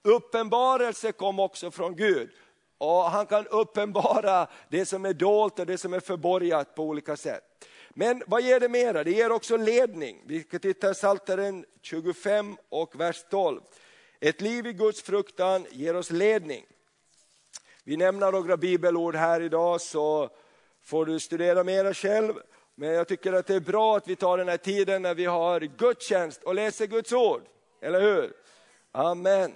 uppenbarelse 0.03 1.13
kom 1.13 1.41
också 1.41 1.71
från 1.71 1.97
Gud. 1.97 2.31
Och 2.79 3.03
han 3.03 3.27
kan 3.27 3.47
uppenbara 3.47 4.49
det 4.69 4.87
som 4.87 5.05
är 5.05 5.13
dolt 5.13 5.59
och 5.59 5.67
det 5.67 5.79
som 5.79 5.93
är 5.95 6.01
förborgat 6.01 6.75
på 6.75 6.83
olika 6.83 7.17
sätt. 7.17 7.43
Men 7.91 8.23
vad 8.27 8.43
ger 8.43 8.61
det 8.61 8.69
mera? 8.69 9.05
Det 9.05 9.11
ger 9.11 9.33
också 9.33 9.57
ledning. 9.57 10.23
Vi 10.27 10.43
ska 10.43 10.59
titta 10.59 10.91
i 10.91 10.95
Psaltaren 10.95 11.65
25 11.83 12.57
och 12.69 13.01
vers 13.01 13.25
12. 13.31 13.61
Ett 14.21 14.41
liv 14.41 14.67
i 14.67 14.73
Guds 14.73 15.03
fruktan 15.03 15.67
ger 15.71 15.97
oss 15.97 16.11
ledning. 16.11 16.67
Vi 17.89 17.97
nämner 17.97 18.33
några 18.33 18.57
bibelord 18.57 19.17
här 19.17 19.41
idag 19.41 19.81
så 19.81 20.31
får 20.83 21.07
du 21.07 21.21
studera 21.21 21.65
mera 21.65 21.95
själv. 21.95 22.35
Men 22.75 22.89
jag 22.89 23.09
tycker 23.09 23.33
att 23.33 23.47
det 23.47 23.55
är 23.55 23.61
bra 23.61 23.97
att 23.97 24.09
vi 24.09 24.17
tar 24.17 24.39
den 24.39 24.49
här 24.49 24.57
tiden 24.57 25.03
när 25.03 25.15
vi 25.15 25.25
har 25.25 25.61
gudstjänst 25.61 26.43
och 26.43 26.55
läser 26.55 26.87
Guds 26.87 27.13
ord. 27.13 27.43
Eller 27.81 28.01
hur? 28.01 28.33
Amen. 28.93 29.53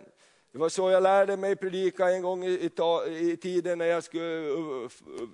Det 0.52 0.58
var 0.58 0.68
så 0.68 0.90
jag 0.90 1.02
lärde 1.02 1.36
mig 1.36 1.56
predika 1.56 2.10
en 2.10 2.22
gång 2.22 2.44
i, 2.44 2.70
i 3.08 3.36
tiden 3.36 3.78
när 3.78 3.86
jag 3.86 4.04
skulle 4.04 4.48
uh, 4.48 4.88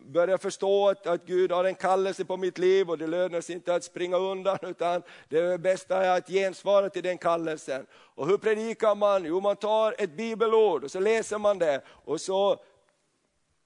börja 0.04 0.38
förstå 0.38 0.88
att, 0.88 1.06
att, 1.06 1.26
Gud 1.26 1.52
har 1.52 1.64
en 1.64 1.74
kallelse 1.74 2.24
på 2.24 2.36
mitt 2.36 2.58
liv 2.58 2.90
och 2.90 2.98
det 2.98 3.06
lönar 3.06 3.40
sig 3.40 3.54
inte 3.54 3.74
att 3.74 3.84
springa 3.84 4.16
undan 4.16 4.58
utan 4.62 5.02
det 5.28 5.60
bästa 5.60 6.04
är 6.04 6.18
att 6.18 6.28
gensvara 6.28 6.88
till 6.90 7.02
den 7.02 7.18
kallelsen. 7.18 7.86
Och 7.92 8.28
hur 8.28 8.38
predikar 8.38 8.94
man? 8.94 9.24
Jo, 9.24 9.40
man 9.40 9.56
tar 9.56 9.94
ett 9.98 10.16
bibelord 10.16 10.84
och 10.84 10.90
så 10.90 11.00
läser 11.00 11.38
man 11.38 11.58
det 11.58 11.80
och 11.88 12.20
så 12.20 12.58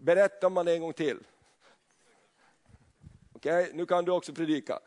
berättar 0.01 0.51
man 0.51 0.67
det 0.67 0.73
en 0.73 0.81
gång 0.81 0.93
till. 0.93 1.19
Okej, 3.33 3.63
okay, 3.63 3.77
nu 3.77 3.87
kan 3.87 4.05
du 4.05 4.13
också 4.13 4.33
predika. 4.33 4.79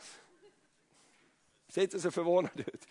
Se 1.67 1.81
inte 1.81 1.99
så 1.99 2.11
förvånad 2.11 2.59
ut. 2.59 2.87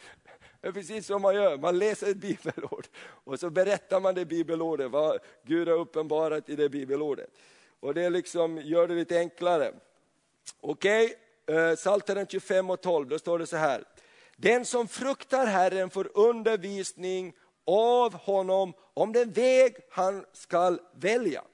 Det 0.61 0.69
är 0.69 0.73
precis 0.73 1.07
som 1.07 1.23
man 1.23 1.35
gör, 1.35 1.59
man 1.59 1.79
läser 1.79 2.11
ett 2.11 2.17
bibelord 2.17 2.87
och 2.99 3.41
så 3.41 3.51
berättar 3.51 4.01
man 4.01 4.15
det 4.15 4.25
bibelordet, 4.25 4.91
vad 4.91 5.19
Gud 5.43 5.69
har 5.69 5.75
uppenbarat 5.75 6.49
i 6.49 6.57
det 6.57 6.69
bibelordet. 6.69 7.31
Och 7.81 7.95
det 7.95 8.11
liksom 8.11 8.59
gör 8.59 8.89
det 8.89 8.95
lite 8.95 9.19
enklare. 9.19 9.75
Okej, 10.61 11.05
okay. 11.47 11.77
Psaltaren 11.77 12.27
25 12.27 12.71
och 12.71 12.81
12, 12.81 13.09
då 13.09 13.19
står 13.19 13.39
det 13.39 13.47
så 13.47 13.57
här. 13.57 13.85
Den 14.37 14.65
som 14.65 14.89
fruktar 14.89 15.47
Herren 15.47 15.91
får 15.91 16.11
undervisning 16.15 17.35
av 17.67 18.15
honom 18.15 18.73
om 18.95 19.13
den 19.13 19.33
väg 19.33 19.77
han 19.91 20.25
skall 20.33 20.81
välja. 20.95 21.45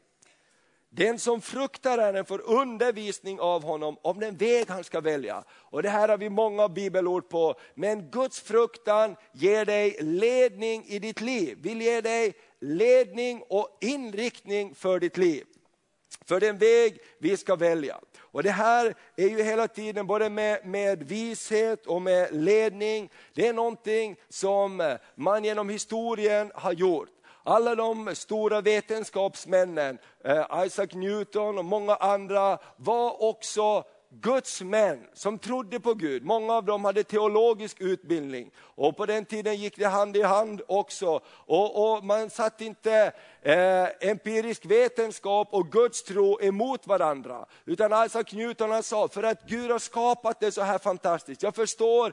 Den 0.91 1.19
som 1.19 1.41
fruktar 1.41 1.99
Herren 1.99 2.25
får 2.25 2.41
undervisning 2.41 3.41
av 3.41 3.63
honom 3.63 3.97
om 4.03 4.21
den 4.21 4.37
väg 4.37 4.69
han 4.69 4.85
ska 4.85 5.01
välja. 5.01 5.45
Och 5.51 5.83
det 5.83 5.89
här 5.89 6.09
har 6.09 6.19
vi 6.19 6.31
många 6.31 6.69
bibelord 6.69 7.29
på. 7.29 7.55
Men 7.75 8.11
Guds 8.11 8.41
fruktan 8.41 9.17
ger 9.33 9.65
dig 9.65 9.97
ledning 10.01 10.85
i 10.87 10.99
ditt 10.99 11.21
liv. 11.21 11.59
Vill 11.61 11.83
ge 11.83 12.01
dig 12.01 12.35
ledning 12.61 13.43
och 13.49 13.79
inriktning 13.81 14.75
för 14.75 15.01
ditt 15.01 15.17
liv. 15.17 15.45
För 16.25 16.41
den 16.41 16.59
väg 16.59 16.99
vi 17.19 17.37
ska 17.37 17.57
välja. 17.57 18.01
Och 18.19 18.43
det 18.43 18.51
här 18.51 18.95
är 19.17 19.29
ju 19.29 19.43
hela 19.43 19.69
tiden 19.69 20.07
både 20.07 20.31
med, 20.31 20.67
med 20.67 21.03
vishet 21.03 21.87
och 21.87 22.03
med 22.03 22.29
ledning. 22.33 23.11
Det 23.35 23.47
är 23.47 23.53
någonting 23.53 24.17
som 24.29 24.97
man 25.15 25.45
genom 25.45 25.69
historien 25.69 26.53
har 26.55 26.73
gjort. 26.73 27.18
Alla 27.49 27.75
de 27.75 28.15
stora 28.15 28.61
vetenskapsmännen, 28.61 29.99
eh, 30.25 30.65
Isaac 30.67 30.89
Newton 30.93 31.59
och 31.59 31.65
många 31.65 31.95
andra 31.95 32.59
var 32.77 33.23
också 33.23 33.85
Guds 34.11 34.63
män 34.63 35.07
som 35.15 35.39
trodde 35.39 35.81
på 35.81 35.95
Gud. 35.95 36.25
Många 36.25 36.55
av 36.55 36.65
dem 36.65 36.85
hade 36.85 37.05
teologisk 37.05 37.81
utbildning 37.81 38.51
och 38.59 38.97
på 38.97 39.07
den 39.07 39.25
tiden 39.25 39.57
gick 39.57 39.77
det 39.77 39.87
hand 39.87 40.17
i 40.17 40.23
hand 40.23 40.63
också. 40.69 41.21
Och, 41.27 41.93
och 41.93 42.05
man 42.05 42.31
satte 42.31 42.65
inte 42.65 43.13
eh, 43.43 44.09
empirisk 44.11 44.67
vetenskap 44.67 45.49
och 45.51 45.73
Guds 45.73 46.03
tro 46.03 46.41
emot 46.41 46.87
varandra. 46.87 47.47
Utan 47.65 48.05
Isaac 48.07 48.33
Newton 48.33 48.83
sa, 48.83 49.09
för 49.09 49.23
att 49.23 49.49
Gud 49.49 49.71
har 49.71 49.79
skapat 49.79 50.41
det 50.41 50.53
så 50.53 50.63
här 50.63 50.79
fantastiskt. 50.79 51.43
Jag 51.43 51.55
förstår 51.55 52.13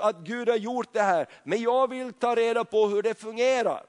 att 0.00 0.16
Gud 0.16 0.48
har 0.48 0.56
gjort 0.56 0.92
det 0.92 1.02
här, 1.02 1.26
men 1.44 1.62
jag 1.62 1.90
vill 1.90 2.12
ta 2.12 2.34
reda 2.34 2.64
på 2.64 2.86
hur 2.86 3.02
det 3.02 3.14
fungerar. 3.14 3.82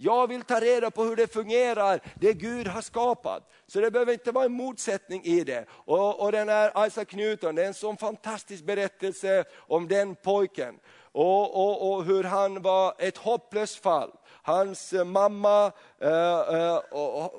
Jag 0.00 0.26
vill 0.26 0.42
ta 0.42 0.60
reda 0.60 0.90
på 0.90 1.04
hur 1.04 1.16
det 1.16 1.32
fungerar, 1.32 2.00
det 2.14 2.32
Gud 2.32 2.66
har 2.66 2.82
skapat. 2.82 3.50
Så 3.66 3.80
det 3.80 3.90
behöver 3.90 4.12
inte 4.12 4.32
vara 4.32 4.44
en 4.44 4.52
motsättning 4.52 5.24
i 5.24 5.44
det. 5.44 5.64
Och, 5.70 6.20
och 6.20 6.32
den 6.32 6.48
här 6.48 6.86
Isaac 6.86 7.06
Newton, 7.12 7.54
det 7.54 7.62
är 7.62 7.66
en 7.66 7.74
sån 7.74 7.96
fantastisk 7.96 8.64
berättelse 8.64 9.44
om 9.56 9.88
den 9.88 10.14
pojken. 10.14 10.78
Och, 11.12 11.56
och, 11.56 11.92
och 11.92 12.04
hur 12.04 12.24
han 12.24 12.62
var 12.62 12.94
ett 12.98 13.16
hopplöst 13.16 13.82
fall. 13.82 14.10
Hans 14.48 14.92
mamma 14.92 15.72
eh, 16.00 16.10
eh, 16.10 16.80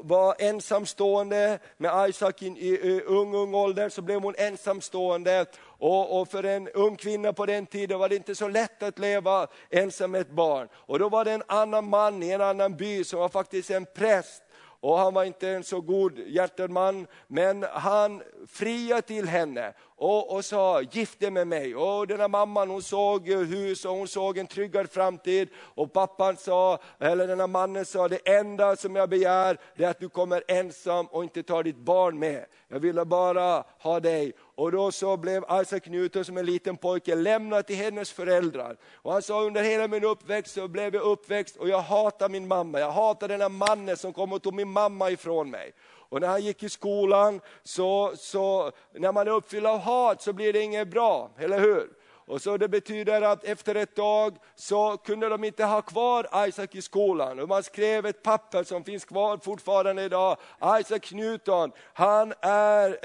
var 0.02 0.36
ensamstående 0.40 1.60
med 1.78 2.10
Isaac 2.10 2.34
i, 2.40 2.70
i 2.70 3.02
ung, 3.02 3.36
ung 3.36 3.56
ålder, 3.56 3.90
så 3.90 4.02
blev 4.02 4.22
hon 4.22 4.36
ensamstående. 4.38 5.46
Och, 5.62 6.22
och, 6.22 6.28
för 6.28 6.44
en 6.44 6.70
ung 6.70 6.96
kvinna 6.96 7.34
på 7.34 7.46
den 7.46 7.66
tiden 7.66 8.00
var 8.00 8.10
det 8.10 8.16
inte 8.16 8.36
så 8.36 8.48
lätt 8.48 8.84
att 8.84 9.00
leva 9.00 9.48
ensam 9.70 10.12
med 10.12 10.22
ett 10.22 10.32
barn. 10.32 10.68
Och 10.74 11.00
då 11.00 11.10
var 11.10 11.26
det 11.26 11.32
en 11.32 11.44
annan 11.48 11.90
man 11.90 12.24
i 12.24 12.32
en 12.32 12.42
annan 12.42 12.76
by 12.76 13.04
som 13.04 13.20
var 13.20 13.30
faktiskt 13.30 13.72
en 13.72 13.86
präst 13.86 14.44
och 14.82 14.98
han 14.98 15.14
var 15.14 15.24
inte 15.24 15.50
en 15.50 15.64
så 15.64 15.82
god 15.82 16.20
hjärtad 16.20 16.70
man, 16.70 17.08
men 17.28 17.64
han 17.64 18.24
friade 18.48 19.02
till 19.02 19.28
henne 19.28 19.74
och, 20.00 20.36
och 20.36 20.46
sa 20.46 20.82
gift 20.82 21.20
dig 21.20 21.32
med 21.32 21.48
mig. 21.48 21.76
Och 21.76 22.08
den 22.08 22.20
här 22.20 22.28
mamman 22.28 22.70
hon 22.70 22.82
såg 22.82 23.28
hus 23.28 23.86
och 23.86 23.92
hon 23.92 24.08
såg 24.08 24.38
en 24.38 24.48
tryggad 24.48 24.92
framtid. 24.92 25.50
Och 25.56 25.94
pappan 25.94 26.38
sa, 26.38 26.80
eller 27.00 27.28
den 27.28 27.40
här 27.40 27.48
mannen 27.48 27.86
sa, 27.86 28.08
det 28.08 28.28
enda 28.28 28.76
som 28.76 28.96
jag 28.96 29.10
begär 29.10 29.58
det 29.76 29.84
är 29.84 29.90
att 29.90 30.00
du 30.00 30.10
kommer 30.10 30.44
ensam 30.48 31.06
och 31.06 31.24
inte 31.24 31.44
tar 31.44 31.64
ditt 31.64 31.78
barn 31.78 32.20
med. 32.20 32.46
Jag 32.68 32.80
ville 32.80 33.06
bara 33.06 33.64
ha 33.80 34.00
dig. 34.00 34.34
Och 34.56 34.72
då 34.72 34.92
så 34.92 35.18
blev 35.18 35.44
Isaac 35.62 35.82
Newton 35.86 36.26
som 36.26 36.38
en 36.38 36.46
liten 36.46 36.78
pojke 36.78 37.16
lämnad 37.16 37.68
till 37.68 37.76
hennes 37.76 38.12
föräldrar. 38.12 38.78
Och 38.94 39.12
han 39.12 39.22
sa 39.22 39.42
under 39.42 39.64
hela 39.64 39.88
min 39.88 40.04
uppväxt 40.04 40.54
så 40.54 40.68
blev 40.68 40.96
jag 40.96 41.04
uppväxt 41.04 41.56
och 41.56 41.70
jag 41.70 41.82
hatar 41.82 42.30
min 42.30 42.48
mamma. 42.48 42.80
Jag 42.80 42.92
hatar 42.92 43.28
den 43.28 43.42
här 43.42 43.50
mannen 43.50 43.98
som 43.98 44.14
kom 44.14 44.34
och 44.34 44.42
tog 44.42 44.54
min 44.54 44.70
mamma 44.70 45.10
ifrån 45.10 45.50
mig. 45.50 45.74
Och 46.10 46.22
när 46.22 46.28
han 46.28 46.42
gick 46.42 46.64
i 46.64 46.70
skolan, 46.70 47.42
så, 47.64 48.14
så 48.16 48.72
när 48.94 49.12
man 49.12 49.28
är 49.28 49.32
uppfylld 49.32 49.66
av 49.66 49.80
hat 49.80 50.22
så 50.22 50.34
blir 50.34 50.54
det 50.54 50.62
inget 50.62 50.88
bra, 50.88 51.32
eller 51.38 51.60
hur? 51.60 51.90
Och 52.30 52.42
så 52.42 52.58
Det 52.58 52.68
betyder 52.68 53.22
att 53.22 53.44
efter 53.44 53.76
ett 53.76 53.96
tag 53.96 54.38
så 54.56 54.98
kunde 54.98 55.30
de 55.30 55.44
inte 55.44 55.66
ha 55.66 55.82
kvar 55.82 56.48
Isaac 56.48 56.68
i 56.72 56.82
skolan. 56.82 57.40
Och 57.40 57.50
man 57.50 57.64
skrev 57.64 58.06
ett 58.06 58.24
papper 58.24 58.64
som 58.64 58.84
finns 58.84 59.06
kvar 59.06 59.38
fortfarande 59.38 60.04
idag. 60.04 60.38
Isaac 60.80 61.12
Newton, 61.12 61.72
han 61.94 62.34
är 62.42 62.98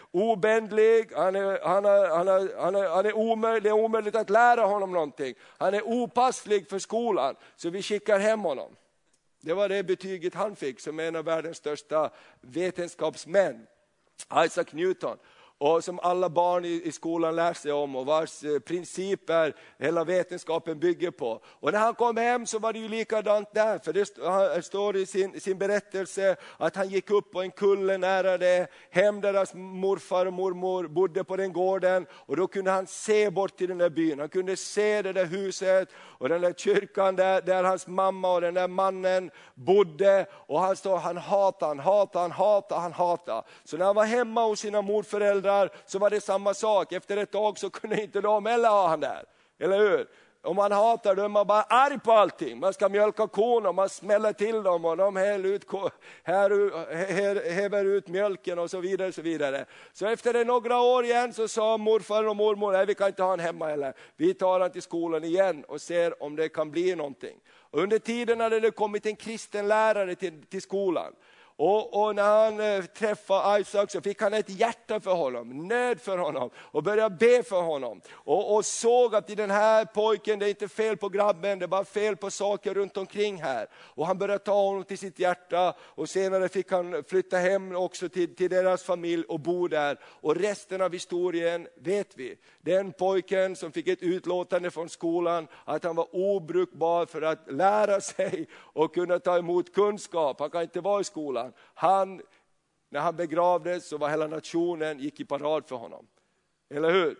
obändlig, 0.10 1.10
han 1.14 1.36
är, 1.36 1.60
han 1.62 1.84
är, 1.84 2.16
han 2.16 2.28
är, 2.28 2.60
han 2.60 2.74
är, 2.74 2.88
han 2.88 3.06
är 3.06 3.16
omöjlig, 3.16 3.62
det 3.62 3.68
är 3.68 3.84
omöjligt 3.84 4.14
att 4.14 4.30
lära 4.30 4.64
honom 4.64 4.92
någonting. 4.92 5.34
Han 5.58 5.74
är 5.74 5.82
opasslig 5.82 6.68
för 6.68 6.78
skolan, 6.78 7.34
så 7.56 7.70
vi 7.70 7.82
skickar 7.82 8.18
hem 8.18 8.40
honom. 8.40 8.70
Det 9.40 9.54
var 9.56 9.68
det 9.68 9.86
betyget 9.86 10.34
han 10.34 10.56
fick 10.56 10.80
som 10.80 11.00
en 11.00 11.16
av 11.16 11.24
världens 11.24 11.56
största 11.56 12.10
vetenskapsmän, 12.40 13.66
Isaac 14.44 14.72
Newton 14.72 15.18
och 15.58 15.84
som 15.84 16.00
alla 16.00 16.28
barn 16.28 16.64
i, 16.64 16.82
i 16.84 16.92
skolan 16.92 17.36
lär 17.36 17.52
sig 17.52 17.72
om 17.72 17.96
och 17.96 18.06
vars 18.06 18.44
eh, 18.44 18.58
principer 18.58 19.54
hela 19.78 20.04
vetenskapen 20.04 20.78
bygger 20.78 21.10
på. 21.10 21.40
Och 21.44 21.72
när 21.72 21.78
han 21.78 21.94
kom 21.94 22.16
hem 22.16 22.46
så 22.46 22.58
var 22.58 22.72
det 22.72 22.78
ju 22.78 22.88
likadant 22.88 23.54
där, 23.54 23.78
för 23.78 23.92
det 23.92 24.62
står 24.62 24.96
i 24.96 25.06
sin, 25.06 25.40
sin 25.40 25.58
berättelse 25.58 26.36
att 26.56 26.76
han 26.76 26.88
gick 26.88 27.10
upp 27.10 27.32
på 27.32 27.42
en 27.42 27.50
kulle 27.50 27.98
nära 27.98 28.38
det 28.38 28.70
hem 28.90 29.20
där 29.20 29.32
deras 29.32 29.54
morfar 29.54 30.26
och 30.26 30.32
mormor 30.32 30.88
bodde 30.88 31.24
på 31.24 31.36
den 31.36 31.52
gården 31.52 32.06
och 32.12 32.36
då 32.36 32.46
kunde 32.46 32.70
han 32.70 32.86
se 32.86 33.30
bort 33.30 33.56
till 33.56 33.68
den 33.68 33.78
där 33.78 33.90
byn, 33.90 34.18
han 34.18 34.28
kunde 34.28 34.56
se 34.56 35.02
det 35.02 35.12
där 35.12 35.26
huset 35.26 35.88
och 35.94 36.28
den 36.28 36.40
där 36.40 36.52
kyrkan 36.52 37.16
där, 37.16 37.42
där 37.42 37.64
hans 37.64 37.86
mamma 37.86 38.34
och 38.34 38.40
den 38.40 38.54
där 38.54 38.68
mannen 38.68 39.30
bodde 39.54 40.26
och 40.32 40.60
han 40.60 40.76
står, 40.76 40.98
han 40.98 41.16
hatar, 41.16 41.66
han 41.66 41.78
hatar, 41.78 42.20
han 42.20 42.32
hatar, 42.32 42.80
han 42.80 42.92
hatar. 42.92 43.44
Så 43.64 43.76
när 43.76 43.84
han 43.84 43.94
var 43.94 44.04
hemma 44.04 44.46
hos 44.46 44.60
sina 44.60 44.82
morföräldrar 44.82 45.47
så 45.86 45.98
var 45.98 46.10
det 46.10 46.20
samma 46.20 46.54
sak, 46.54 46.92
efter 46.92 47.16
ett 47.16 47.30
tag 47.30 47.58
så 47.58 47.70
kunde 47.70 48.02
inte 48.02 48.20
de 48.20 48.46
heller 48.46 48.68
ha 48.68 48.88
han 48.88 49.00
där. 49.00 49.24
Eller 49.58 49.78
hur? 49.78 50.08
Om 50.42 50.56
man 50.56 50.72
hatar 50.72 51.14
dem, 51.14 51.24
är 51.24 51.28
man 51.28 51.46
bara 51.46 51.62
arg 51.62 51.98
på 51.98 52.12
allting. 52.12 52.58
Man 52.58 52.72
ska 52.72 52.88
mjölka 52.88 53.26
korna, 53.26 53.72
man 53.72 53.88
smäller 53.88 54.32
till 54.32 54.62
dem 54.62 54.84
och 54.84 54.96
de 54.96 55.16
häver 55.16 55.44
ut, 55.44 55.64
häver 57.54 57.84
ut 57.84 58.08
mjölken 58.08 58.58
och 58.58 58.70
så 58.70 58.80
vidare. 58.80 59.12
Så 59.12 59.22
vidare. 59.22 59.64
Så 59.92 60.06
efter 60.06 60.44
några 60.44 60.80
år 60.80 61.04
igen 61.04 61.32
så 61.32 61.48
sa 61.48 61.76
morfar 61.76 62.28
och 62.28 62.36
mormor, 62.36 62.72
nej 62.72 62.86
vi 62.86 62.94
kan 62.94 63.06
inte 63.06 63.22
ha 63.22 63.30
honom 63.30 63.46
hemma 63.46 63.68
heller. 63.68 63.94
Vi 64.16 64.34
tar 64.34 64.52
honom 64.52 64.70
till 64.70 64.82
skolan 64.82 65.24
igen 65.24 65.64
och 65.68 65.80
ser 65.80 66.22
om 66.22 66.36
det 66.36 66.48
kan 66.48 66.70
bli 66.70 66.94
någonting. 66.94 67.36
Under 67.70 67.98
tiden 67.98 68.40
hade 68.40 68.60
det 68.60 68.70
kommit 68.70 69.06
en 69.06 69.16
kristen 69.16 69.68
lärare 69.68 70.14
till, 70.14 70.46
till 70.46 70.62
skolan. 70.62 71.12
Och, 71.60 72.02
och, 72.02 72.14
när 72.14 72.44
han 72.44 72.60
eh, 72.60 72.84
träffade 72.84 73.60
Isaac 73.60 73.86
så 73.88 74.00
fick 74.00 74.20
han 74.22 74.34
ett 74.34 74.50
hjärta 74.50 75.00
för 75.00 75.14
honom, 75.14 75.68
nöd 75.68 76.00
för 76.00 76.18
honom 76.18 76.50
och 76.56 76.82
började 76.82 77.16
be 77.16 77.42
för 77.42 77.62
honom. 77.62 78.00
Och, 78.12 78.56
och 78.56 78.64
såg 78.64 79.14
att 79.14 79.30
i 79.30 79.34
den 79.34 79.50
här 79.50 79.84
pojken, 79.84 80.38
det 80.38 80.46
är 80.46 80.48
inte 80.48 80.68
fel 80.68 80.96
på 80.96 81.08
grabben, 81.08 81.58
det 81.58 81.64
är 81.64 81.68
bara 81.68 81.84
fel 81.84 82.16
på 82.16 82.30
saker 82.30 82.74
runt 82.74 82.96
omkring 82.96 83.42
här. 83.42 83.66
Och 83.74 84.06
han 84.06 84.18
började 84.18 84.44
ta 84.44 84.54
honom 84.54 84.84
till 84.84 84.98
sitt 84.98 85.18
hjärta 85.18 85.74
och 85.80 86.08
senare 86.08 86.48
fick 86.48 86.70
han 86.70 87.04
flytta 87.08 87.36
hem 87.36 87.76
också 87.76 88.08
till, 88.08 88.34
till 88.34 88.50
deras 88.50 88.82
familj 88.82 89.24
och 89.24 89.40
bo 89.40 89.68
där. 89.68 89.98
Och 90.02 90.36
resten 90.36 90.80
av 90.80 90.92
historien 90.92 91.68
vet 91.76 92.16
vi. 92.16 92.36
Den 92.68 92.92
pojken 92.92 93.56
som 93.56 93.72
fick 93.72 93.88
ett 93.88 94.02
utlåtande 94.02 94.70
från 94.70 94.88
skolan 94.88 95.48
att 95.64 95.84
han 95.84 95.96
var 95.96 96.16
obrukbar 96.16 97.06
för 97.06 97.22
att 97.22 97.52
lära 97.52 98.00
sig 98.00 98.46
och 98.54 98.94
kunna 98.94 99.18
ta 99.18 99.38
emot 99.38 99.74
kunskap, 99.74 100.40
han 100.40 100.50
kan 100.50 100.62
inte 100.62 100.80
vara 100.80 101.00
i 101.00 101.04
skolan 101.04 101.52
han, 101.74 102.20
när 102.90 103.00
han 103.00 103.16
begravdes 103.16 103.88
så 103.88 103.98
var 103.98 104.08
hela 104.08 104.26
nationen 104.26 104.98
gick 104.98 105.20
i 105.20 105.24
parad 105.24 105.66
för 105.66 105.76
honom. 105.76 106.06
Eller 106.70 106.90
hur? 106.90 107.16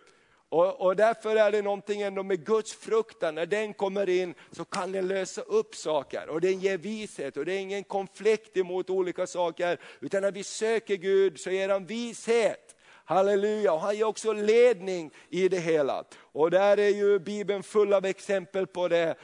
Och, 0.49 0.81
och, 0.81 0.95
därför 0.95 1.35
är 1.35 1.51
det 1.51 1.61
någonting 1.61 2.01
ändå 2.01 2.23
med 2.23 2.45
Guds 2.45 2.73
fruktan, 2.73 3.35
när 3.35 3.45
den 3.45 3.73
kommer 3.73 4.09
in 4.09 4.33
så 4.51 4.65
kan 4.65 4.91
den 4.91 5.07
lösa 5.07 5.41
upp 5.41 5.75
saker 5.75 6.29
och 6.29 6.41
den 6.41 6.59
ger 6.59 6.77
vishet 6.77 7.37
och 7.37 7.45
det 7.45 7.53
är 7.53 7.59
ingen 7.59 7.83
konflikt 7.83 8.57
emot 8.57 8.89
olika 8.89 9.27
saker, 9.27 9.79
utan 9.99 10.21
när 10.21 10.31
vi 10.31 10.43
söker 10.43 10.95
Gud 10.95 11.39
så 11.39 11.49
ger 11.49 11.69
han 11.69 11.85
vishet. 11.85 12.68
Halleluja, 13.09 13.73
och 13.73 13.79
han 13.79 13.95
ger 13.95 14.03
också 14.03 14.33
ledning 14.33 15.11
i 15.29 15.49
det 15.49 15.59
hela. 15.59 16.03
Och 16.17 16.51
där 16.51 16.79
är 16.79 16.89
ju 16.89 17.19
Bibeln 17.19 17.63
full 17.63 17.93
av 17.93 18.05
exempel 18.05 18.67
på 18.67 18.87
det. 18.87 19.15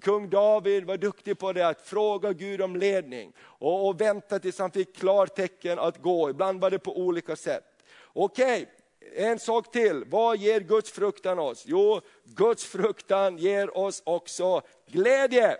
Kung 0.00 0.30
David 0.30 0.84
var 0.84 0.96
duktig 0.96 1.38
på 1.38 1.52
det, 1.52 1.68
att 1.68 1.82
fråga 1.82 2.32
Gud 2.32 2.62
om 2.62 2.76
ledning. 2.76 3.32
Och, 3.40 3.88
och 3.88 4.00
vänta 4.00 4.38
tills 4.38 4.58
han 4.58 4.70
fick 4.70 4.96
klartecken 4.96 5.78
att 5.78 6.02
gå, 6.02 6.30
ibland 6.30 6.60
var 6.60 6.70
det 6.70 6.78
på 6.78 6.98
olika 6.98 7.36
sätt. 7.36 7.64
Okej, 8.12 8.68
en 9.16 9.38
sak 9.38 9.72
till, 9.72 10.04
vad 10.04 10.36
ger 10.36 10.60
Guds 10.60 10.90
fruktan 10.90 11.38
oss? 11.38 11.64
Jo, 11.66 12.00
Guds 12.24 12.64
fruktan 12.64 13.38
ger 13.38 13.78
oss 13.78 14.02
också 14.04 14.62
glädje. 14.86 15.56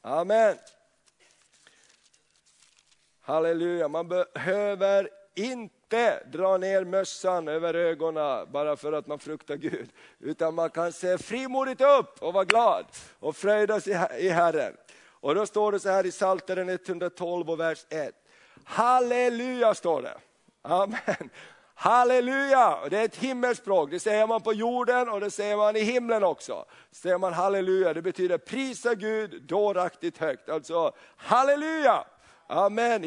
Amen. 0.00 0.56
Halleluja, 3.20 3.88
man 3.88 4.08
behöver 4.08 5.23
inte 5.34 6.24
dra 6.32 6.56
ner 6.56 6.84
mössan 6.84 7.48
över 7.48 7.74
ögonen 7.74 8.52
bara 8.52 8.76
för 8.76 8.92
att 8.92 9.06
man 9.06 9.18
fruktar 9.18 9.56
Gud. 9.56 9.88
Utan 10.20 10.54
man 10.54 10.70
kan 10.70 10.92
se 10.92 11.18
frimodigt 11.18 11.80
upp 11.80 12.22
och 12.22 12.32
vara 12.32 12.44
glad 12.44 12.84
och 13.18 13.36
fröjdas 13.36 13.86
i 14.18 14.28
Herren. 14.28 14.76
Och 15.06 15.34
då 15.34 15.46
står 15.46 15.72
det 15.72 15.80
så 15.80 15.88
här 15.88 16.06
i 16.06 16.10
Psaltaren 16.10 16.68
112 16.68 17.50
och 17.50 17.60
vers 17.60 17.86
1. 17.88 18.14
Halleluja 18.64 19.74
står 19.74 20.02
det. 20.02 20.18
Amen. 20.62 21.30
Halleluja! 21.74 22.78
Det 22.90 22.98
är 22.98 23.04
ett 23.04 23.16
himmelspråk, 23.16 23.90
det 23.90 24.00
säger 24.00 24.26
man 24.26 24.42
på 24.42 24.52
jorden 24.52 25.08
och 25.08 25.20
det 25.20 25.30
säger 25.30 25.56
man 25.56 25.76
i 25.76 25.80
himlen 25.80 26.24
också. 26.24 26.64
Säger 26.90 27.18
man 27.18 27.32
halleluja, 27.32 27.94
det 27.94 28.02
betyder 28.02 28.38
prisa 28.38 28.94
Gud 28.94 29.42
dåraktigt 29.42 30.18
högt. 30.18 30.48
Alltså 30.48 30.92
halleluja! 31.16 32.04
Amen. 32.46 33.04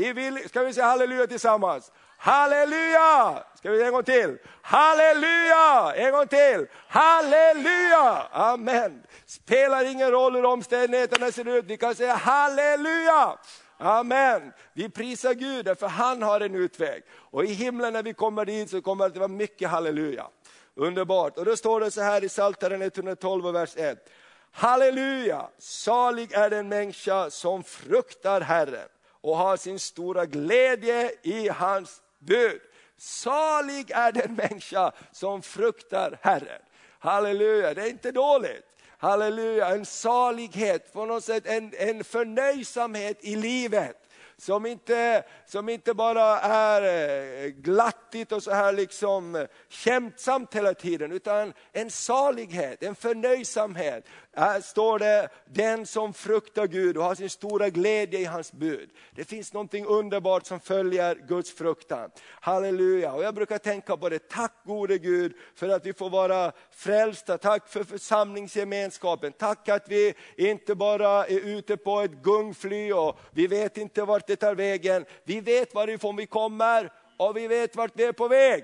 Ska 0.47 0.63
vi 0.63 0.73
säga 0.73 0.85
halleluja 0.85 1.27
tillsammans? 1.27 1.91
Halleluja! 2.17 3.43
Ska 3.55 3.71
vi 3.71 3.83
en 3.83 3.91
gång 3.91 4.03
till? 4.03 4.37
Halleluja! 4.61 5.93
En 5.95 6.11
gång 6.11 6.27
till. 6.27 6.67
Halleluja! 6.87 8.27
Amen. 8.31 9.03
Spelar 9.25 9.85
ingen 9.85 10.11
roll 10.11 10.35
hur 10.35 10.45
omständigheterna 10.45 11.31
ser 11.31 11.47
ut, 11.47 11.65
vi 11.65 11.77
kan 11.77 11.95
säga 11.95 12.13
halleluja. 12.13 13.37
Amen. 13.77 14.53
Vi 14.73 14.89
prisar 14.89 15.33
Gud 15.33 15.79
för 15.79 15.87
han 15.87 16.23
har 16.23 16.41
en 16.41 16.55
utväg. 16.55 17.03
Och 17.11 17.45
i 17.45 17.53
himlen 17.53 17.93
när 17.93 18.03
vi 18.03 18.13
kommer 18.13 18.45
dit 18.45 18.69
så 18.69 18.81
kommer 18.81 19.05
det 19.05 19.11
att 19.11 19.17
vara 19.17 19.27
mycket 19.27 19.69
halleluja. 19.69 20.27
Underbart. 20.75 21.37
Och 21.37 21.45
då 21.45 21.55
står 21.55 21.79
det 21.79 21.91
så 21.91 22.01
här 22.01 22.23
i 22.23 22.29
Psaltaren 22.29 22.81
112 22.81 23.53
vers 23.53 23.77
1. 23.77 24.09
Halleluja, 24.51 25.49
salig 25.57 26.33
är 26.33 26.49
den 26.49 26.69
människa 26.69 27.29
som 27.29 27.63
fruktar 27.63 28.41
Herren 28.41 28.89
och 29.21 29.37
har 29.37 29.57
sin 29.57 29.79
stora 29.79 30.25
glädje 30.25 31.11
i 31.21 31.49
hans 31.49 32.01
bud. 32.27 32.61
Salig 32.97 33.91
är 33.91 34.11
den 34.11 34.33
människa 34.33 34.91
som 35.11 35.41
fruktar 35.41 36.19
Herren. 36.21 36.61
Halleluja, 36.99 37.73
det 37.73 37.81
är 37.81 37.89
inte 37.89 38.11
dåligt. 38.11 38.65
Halleluja, 38.97 39.67
en 39.67 39.85
salighet, 39.85 40.93
på 40.93 41.05
något 41.05 41.23
sätt 41.23 41.45
en, 41.45 41.73
en 41.77 42.03
förnöjsamhet 42.03 43.17
i 43.21 43.35
livet 43.35 44.07
som 44.37 44.65
inte, 44.65 45.23
som 45.45 45.69
inte 45.69 45.93
bara 45.93 46.39
är 46.39 46.81
eh, 46.81 47.49
glattigt 47.49 48.31
och 48.31 48.43
så 48.43 48.51
här 48.51 48.73
liksom 48.73 49.35
eh, 49.35 49.47
kämpsamt 49.69 50.55
hela 50.55 50.73
tiden, 50.73 51.11
utan 51.11 51.53
en 51.71 51.91
salighet, 51.91 52.83
en 52.83 52.95
förnöjsamhet. 52.95 54.05
Här 54.39 54.61
står 54.61 54.99
det, 54.99 55.29
den 55.45 55.85
som 55.85 56.13
fruktar 56.13 56.67
Gud 56.67 56.97
och 56.97 57.03
har 57.03 57.15
sin 57.15 57.29
stora 57.29 57.69
glädje 57.69 58.19
i 58.19 58.25
hans 58.25 58.51
bud. 58.51 58.89
Det 59.15 59.23
finns 59.23 59.53
någonting 59.53 59.85
underbart 59.85 60.45
som 60.45 60.59
följer 60.59 61.15
Guds 61.27 61.51
fruktan. 61.51 62.09
Halleluja, 62.41 63.13
och 63.13 63.23
jag 63.23 63.35
brukar 63.35 63.57
tänka 63.57 63.97
på 63.97 64.09
det, 64.09 64.29
tack 64.29 64.53
gode 64.63 64.97
Gud 64.97 65.33
för 65.55 65.69
att 65.69 65.85
vi 65.85 65.93
får 65.93 66.09
vara 66.09 66.51
frälsta, 66.71 67.37
tack 67.37 67.69
för 67.69 67.83
församlingsgemenskapen, 67.83 69.31
tack 69.31 69.69
att 69.69 69.89
vi 69.89 70.13
inte 70.35 70.75
bara 70.75 71.25
är 71.25 71.39
ute 71.39 71.77
på 71.77 72.01
ett 72.01 72.11
gungfly 72.11 72.91
och 72.91 73.19
vi 73.31 73.47
vet 73.47 73.77
inte 73.77 74.03
vart 74.03 74.27
det 74.27 74.35
tar 74.35 74.55
vägen. 74.55 75.05
Vi 75.23 75.41
vet 75.41 75.75
varifrån 75.75 76.15
vi 76.15 76.25
kommer 76.25 76.91
och 77.17 77.37
vi 77.37 77.47
vet 77.47 77.75
vart 77.75 77.91
vi 77.95 78.03
är 78.03 78.11
på 78.11 78.27
väg. 78.27 78.63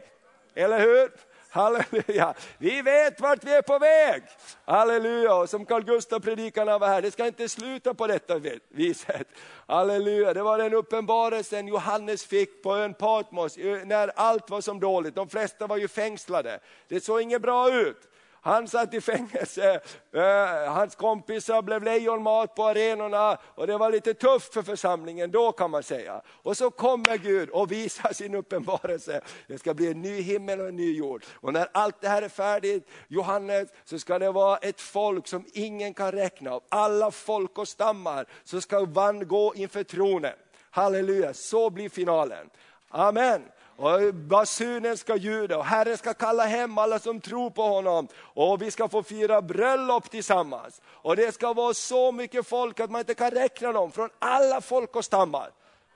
Eller 0.56 0.80
hur? 0.80 1.33
Halleluja! 1.54 2.34
Vi 2.58 2.82
vet 2.82 3.22
vart 3.22 3.44
vi 3.44 3.54
är 3.54 3.62
på 3.62 3.80
väg. 3.80 4.24
Halleluja! 4.66 5.36
Och 5.36 5.50
som 5.50 5.66
Carl 5.66 5.84
Gustaf 5.84 6.24
predikan 6.24 6.68
var 6.68 6.88
här, 6.88 7.02
det 7.02 7.12
ska 7.12 7.28
inte 7.28 7.50
sluta 7.50 7.94
på 7.94 8.08
detta 8.08 8.40
viset. 8.70 9.28
Halleluja! 9.68 10.34
Det 10.34 10.44
var 10.44 10.58
den 10.58 10.74
uppenbarelsen 10.74 11.68
Johannes 11.68 12.26
fick 12.26 12.64
på 12.64 12.76
ön 12.76 12.94
Patmos 12.94 13.58
när 13.86 14.12
allt 14.16 14.50
var 14.50 14.62
som 14.62 14.80
dåligt. 14.80 15.16
De 15.16 15.30
flesta 15.30 15.68
var 15.68 15.78
ju 15.78 15.88
fängslade. 15.88 16.60
Det 16.88 17.04
såg 17.04 17.22
inget 17.22 17.42
bra 17.42 17.74
ut. 17.74 18.10
Han 18.46 18.68
satt 18.68 18.94
i 18.94 19.02
fängelse, 19.02 19.82
eh, 20.12 20.74
hans 20.74 20.96
kompisar 20.96 21.62
blev 21.62 21.84
lejonmat 21.84 22.56
på 22.56 22.64
arenorna 22.64 23.38
och 23.44 23.68
det 23.68 23.78
var 23.78 23.92
lite 23.92 24.14
tufft 24.14 24.54
för 24.54 24.62
församlingen 24.62 25.32
då 25.32 25.52
kan 25.52 25.72
man 25.72 25.84
säga. 25.84 26.22
Och 26.28 26.58
så 26.58 26.72
kommer 26.72 27.18
Gud 27.18 27.50
och 27.50 27.72
visar 27.72 28.14
sin 28.14 28.36
uppenbarelse. 28.36 29.22
Det 29.48 29.58
ska 29.58 29.74
bli 29.74 29.92
en 29.92 30.02
ny 30.02 30.22
himmel 30.22 30.60
och 30.60 30.68
en 30.68 30.76
ny 30.76 30.98
jord. 30.98 31.26
Och 31.34 31.54
när 31.54 31.68
allt 31.72 32.02
det 32.02 32.08
här 32.08 32.22
är 32.22 32.30
färdigt, 32.30 32.88
Johannes, 33.08 33.70
så 33.84 34.00
ska 34.00 34.20
det 34.20 34.32
vara 34.32 34.58
ett 34.58 34.82
folk 34.82 35.28
som 35.28 35.46
ingen 35.54 35.94
kan 35.94 36.12
räkna 36.12 36.52
av. 36.52 36.64
Alla 36.70 37.12
folk 37.12 37.58
och 37.58 37.68
stammar 37.68 38.26
så 38.44 38.62
ska 38.62 38.80
man 38.80 39.28
gå 39.28 39.56
inför 39.56 39.84
tronen. 39.84 40.36
Halleluja, 40.72 41.34
så 41.34 41.70
blir 41.70 41.90
finalen. 41.90 42.50
Amen. 42.90 43.42
Och 43.76 44.14
basunen 44.14 44.98
ska 44.98 45.16
ljuda 45.16 45.58
och 45.58 45.66
Herren 45.66 45.98
ska 45.98 46.14
kalla 46.14 46.44
hem 46.44 46.78
alla 46.78 47.00
som 47.00 47.22
tror 47.22 47.50
på 47.50 47.62
honom. 47.62 48.08
Och 48.18 48.62
vi 48.62 48.72
ska 48.72 48.90
få 48.90 49.04
fira 49.04 49.42
bröllop 49.42 50.10
tillsammans. 50.10 50.82
Och 50.86 51.16
det 51.16 51.32
ska 51.32 51.54
vara 51.54 51.74
så 51.74 52.12
mycket 52.12 52.48
folk 52.48 52.80
att 52.80 52.92
man 52.92 53.00
inte 53.00 53.14
kan 53.14 53.32
räkna 53.32 53.72
dem 53.72 53.92
från 53.92 54.10
alla 54.20 54.62
folk 54.62 54.96
och 54.96 55.06
stammar. 55.06 55.52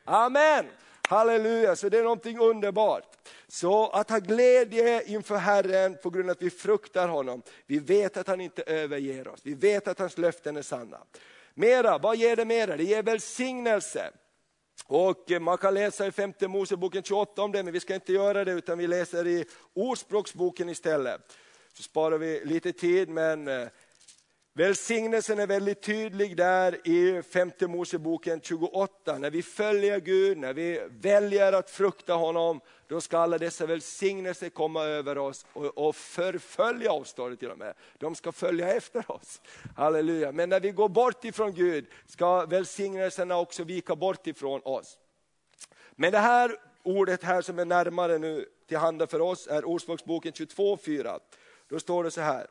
Amen. 0.06 0.66
Halleluja, 1.10 1.76
så 1.76 1.90
det 1.90 1.98
är 1.98 2.04
någonting 2.04 2.40
underbart. 2.40 3.04
Så 3.48 3.90
att 3.90 4.10
ha 4.10 4.20
glädje 4.20 5.04
inför 5.04 5.36
Herren 5.36 5.98
på 6.04 6.10
grund 6.10 6.30
av 6.30 6.32
att 6.32 6.42
vi 6.42 6.50
fruktar 6.50 7.08
honom. 7.08 7.42
Vi 7.66 7.80
vet 7.80 8.18
att 8.18 8.28
han 8.28 8.42
inte 8.42 8.62
överger 8.62 9.28
oss, 9.28 9.40
vi 9.44 9.54
vet 9.54 9.88
att 9.88 10.00
hans 10.00 10.18
löften 10.18 10.58
är 10.58 10.62
sanna. 10.62 10.98
Mera, 11.54 11.98
vad 11.98 12.18
ger 12.18 12.36
det 12.36 12.46
mera? 12.46 12.78
Det 12.78 12.84
ger 12.84 13.04
välsignelse. 13.04 14.12
Och 14.86 15.32
eh, 15.32 15.40
man 15.40 15.58
kan 15.58 15.74
läsa 15.74 16.08
i 16.08 16.12
femte 16.12 16.48
Moseboken 16.48 17.04
28 17.04 17.42
om 17.42 17.52
det, 17.52 17.64
men 17.64 17.74
vi 17.74 17.80
ska 17.80 17.96
inte 17.96 18.14
göra 18.14 18.46
det 18.46 18.52
utan 18.52 18.78
vi 18.78 18.88
läser 18.88 19.28
i 19.28 19.46
Ordspråksboken 19.74 20.70
istället. 20.70 21.22
Så 21.74 21.84
sparar 21.84 22.18
vi 22.18 22.46
lite 22.46 22.72
tid, 22.74 23.10
men 23.10 23.48
eh, 23.48 23.68
Välsignelsen 24.58 25.40
är 25.40 25.48
väldigt 25.48 25.82
tydlig 25.82 26.38
där 26.38 26.88
i 26.88 27.22
femte 27.22 27.68
Moseboken 27.68 28.42
28. 28.42 29.18
När 29.18 29.30
vi 29.30 29.44
följer 29.44 30.00
Gud, 30.00 30.38
när 30.38 30.54
vi 30.54 30.82
väljer 30.90 31.54
att 31.54 31.70
frukta 31.70 32.14
honom, 32.14 32.62
då 32.88 33.02
ska 33.02 33.18
alla 33.18 33.38
dessa 33.38 33.66
välsignelser 33.66 34.50
komma 34.50 34.84
över 34.84 35.18
oss 35.18 35.46
och, 35.54 35.78
och 35.78 35.96
förfölja 35.96 36.92
oss, 36.92 37.10
står 37.10 37.30
det 37.30 37.36
till 37.36 37.52
och 37.52 37.58
med. 37.58 37.74
De 37.98 38.16
ska 38.16 38.32
följa 38.32 38.74
efter 38.74 39.12
oss. 39.12 39.42
Halleluja. 39.76 40.32
Men 40.32 40.50
när 40.50 40.60
vi 40.60 40.72
går 40.72 40.90
bort 40.90 41.26
ifrån 41.26 41.54
Gud 41.54 41.86
ska 42.06 42.46
välsignelserna 42.46 43.38
också 43.38 43.64
vika 43.64 43.96
bort 43.96 44.28
ifrån 44.28 44.62
oss. 44.64 44.98
Men 45.92 46.12
det 46.12 46.18
här 46.18 46.58
ordet 46.84 47.24
här 47.24 47.42
som 47.42 47.60
är 47.60 47.66
närmare 47.66 48.18
nu 48.18 48.46
till 48.68 48.78
handa 48.78 49.08
för 49.08 49.22
oss 49.22 49.48
är 49.48 49.66
Ordspråksboken 49.66 50.32
22.4. 50.32 51.20
Då 51.68 51.80
står 51.80 52.04
det 52.04 52.12
så 52.12 52.22
här. 52.22 52.48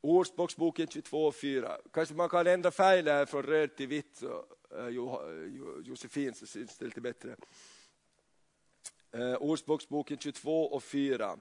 Ordspråksboken 0.00 0.86
22.4. 0.86 1.76
Kanske 1.92 2.14
man 2.14 2.28
kan 2.28 2.46
ändra 2.46 2.70
färg 2.70 3.02
där 3.02 3.26
från 3.26 3.42
röd 3.42 3.76
till 3.76 3.86
vitt, 3.86 4.16
så, 4.16 4.44
Josefin, 5.84 6.34
så 6.34 6.46
syns 6.46 6.78
det 6.78 6.84
lite 6.84 7.00
bättre. 7.00 7.36
Eh, 9.12 9.34
Ordspråksboken 9.34 10.18
22 10.18 10.66
och 10.66 10.82
4. 10.82 11.38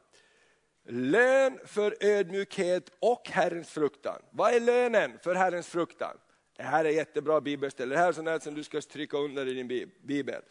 Lön 0.86 1.60
för 1.66 1.98
ödmjukhet 2.00 2.92
och 3.00 3.30
Herrens 3.30 3.70
fruktan. 3.70 4.22
Vad 4.32 4.54
är 4.54 4.60
lönen 4.60 5.20
för 5.24 5.36
Herrens 5.36 5.68
fruktan? 5.68 6.18
Det 6.58 6.64
här 6.64 6.86
är 6.86 6.90
jättebra 6.90 7.42
bibelställe. 7.42 7.96
Det 7.96 8.02
här 8.02 8.08
är 8.08 8.12
sånt 8.14 8.44
som 8.44 8.54
du 8.54 8.64
ska 8.64 8.82
stryka 8.82 9.18
under 9.18 9.48
i 9.48 9.54
din 9.54 9.92
bibel. 10.04 10.42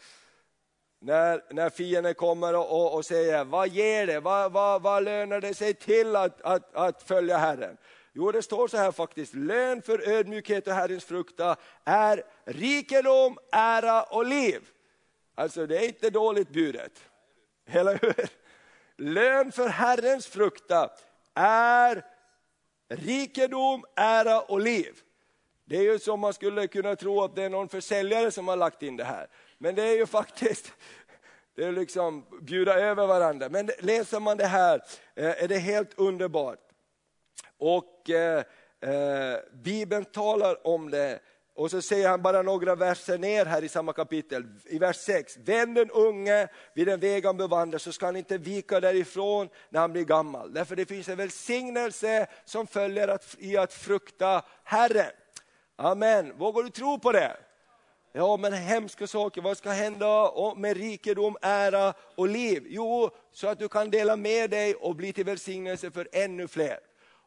När, 0.99 1.53
när 1.53 1.69
fienden 1.69 2.13
kommer 2.13 2.55
och, 2.55 2.95
och 2.95 3.05
säger, 3.05 3.45
vad 3.45 3.69
ger 3.69 4.07
det, 4.07 4.19
vad, 4.19 4.51
vad, 4.51 4.81
vad 4.81 5.03
lönar 5.03 5.41
det 5.41 5.53
sig 5.53 5.73
till 5.73 6.15
att, 6.15 6.41
att, 6.41 6.75
att 6.75 7.03
följa 7.03 7.37
Herren? 7.37 7.77
Jo, 8.15 8.31
det 8.31 8.41
står 8.41 8.67
så 8.67 8.77
här 8.77 8.91
faktiskt, 8.91 9.33
lön 9.33 9.81
för 9.81 10.09
ödmjukhet 10.09 10.67
och 10.67 10.73
Herrens 10.73 11.05
frukta 11.05 11.55
är 11.83 12.23
rikedom, 12.45 13.37
ära 13.51 14.03
och 14.03 14.25
liv. 14.25 14.69
Alltså 15.35 15.65
det 15.65 15.77
är 15.77 15.87
inte 15.87 16.09
dåligt 16.09 16.49
budet, 16.49 17.01
eller 17.65 17.99
hur? 18.01 18.29
Lön 18.97 19.51
för 19.51 19.67
Herrens 19.67 20.27
frukta 20.27 20.89
är 21.33 22.05
rikedom, 22.89 23.85
ära 23.95 24.41
och 24.41 24.59
liv. 24.59 25.01
Det 25.65 25.77
är 25.77 25.81
ju 25.81 25.99
som 25.99 26.19
man 26.19 26.33
skulle 26.33 26.67
kunna 26.67 26.95
tro 26.95 27.23
att 27.23 27.35
det 27.35 27.43
är 27.43 27.49
någon 27.49 27.69
försäljare 27.69 28.31
som 28.31 28.47
har 28.47 28.55
lagt 28.55 28.83
in 28.83 28.97
det 28.97 29.03
här. 29.03 29.27
Men 29.57 29.75
det 29.75 29.83
är 29.83 29.97
ju 29.97 30.05
faktiskt, 30.05 30.73
det 31.55 31.63
är 31.63 31.71
liksom 31.71 32.25
bjuda 32.41 32.73
över 32.79 33.07
varandra. 33.07 33.49
Men 33.49 33.69
läser 33.79 34.19
man 34.19 34.37
det 34.37 34.45
här 34.45 34.81
eh, 35.15 35.43
är 35.43 35.47
det 35.47 35.57
helt 35.57 35.99
underbart. 35.99 36.59
Och 37.57 37.92
eh, 38.09 38.37
eh, 38.89 39.39
Bibeln 39.63 40.05
talar 40.05 40.67
om 40.67 40.91
det. 40.91 41.19
Och 41.55 41.71
så 41.71 41.81
säger 41.81 42.09
han 42.09 42.21
bara 42.21 42.41
några 42.41 42.75
verser 42.75 43.17
ner 43.17 43.45
här 43.45 43.63
i 43.63 43.69
samma 43.69 43.93
kapitel, 43.93 44.45
i 44.65 44.79
vers 44.79 44.95
6. 44.95 45.37
Vänd 45.37 45.75
den 45.75 45.89
unge 45.89 46.47
vid 46.73 46.87
den 46.87 46.99
väg 46.99 47.25
han 47.25 47.37
bevandrar 47.37 47.79
så 47.79 47.91
ska 47.91 48.05
han 48.05 48.15
inte 48.15 48.37
vika 48.37 48.79
därifrån 48.79 49.49
när 49.69 49.79
han 49.79 49.91
blir 49.91 50.03
gammal. 50.03 50.53
Därför 50.53 50.75
det 50.75 50.85
finns 50.85 51.09
en 51.09 51.17
välsignelse 51.17 52.27
som 52.45 52.67
följer 52.67 53.07
att, 53.07 53.35
i 53.39 53.57
att 53.57 53.73
frukta 53.73 54.45
Herren. 54.63 55.11
Amen, 55.75 56.37
vågar 56.37 56.63
du 56.63 56.69
tro 56.69 56.99
på 56.99 57.11
det? 57.11 57.37
Ja, 58.15 58.37
men 58.37 58.53
hemska 58.53 59.07
saker, 59.07 59.41
vad 59.41 59.57
ska 59.57 59.69
hända 59.69 60.31
med 60.55 60.77
rikedom, 60.77 61.37
ära 61.41 61.93
och 62.15 62.27
liv? 62.27 62.63
Jo, 62.67 63.09
så 63.31 63.47
att 63.47 63.59
du 63.59 63.67
kan 63.67 63.89
dela 63.89 64.15
med 64.15 64.49
dig 64.49 64.75
och 64.75 64.95
bli 64.95 65.13
till 65.13 65.25
välsignelse 65.25 65.91
för 65.91 66.07
ännu 66.11 66.47
fler. 66.47 66.79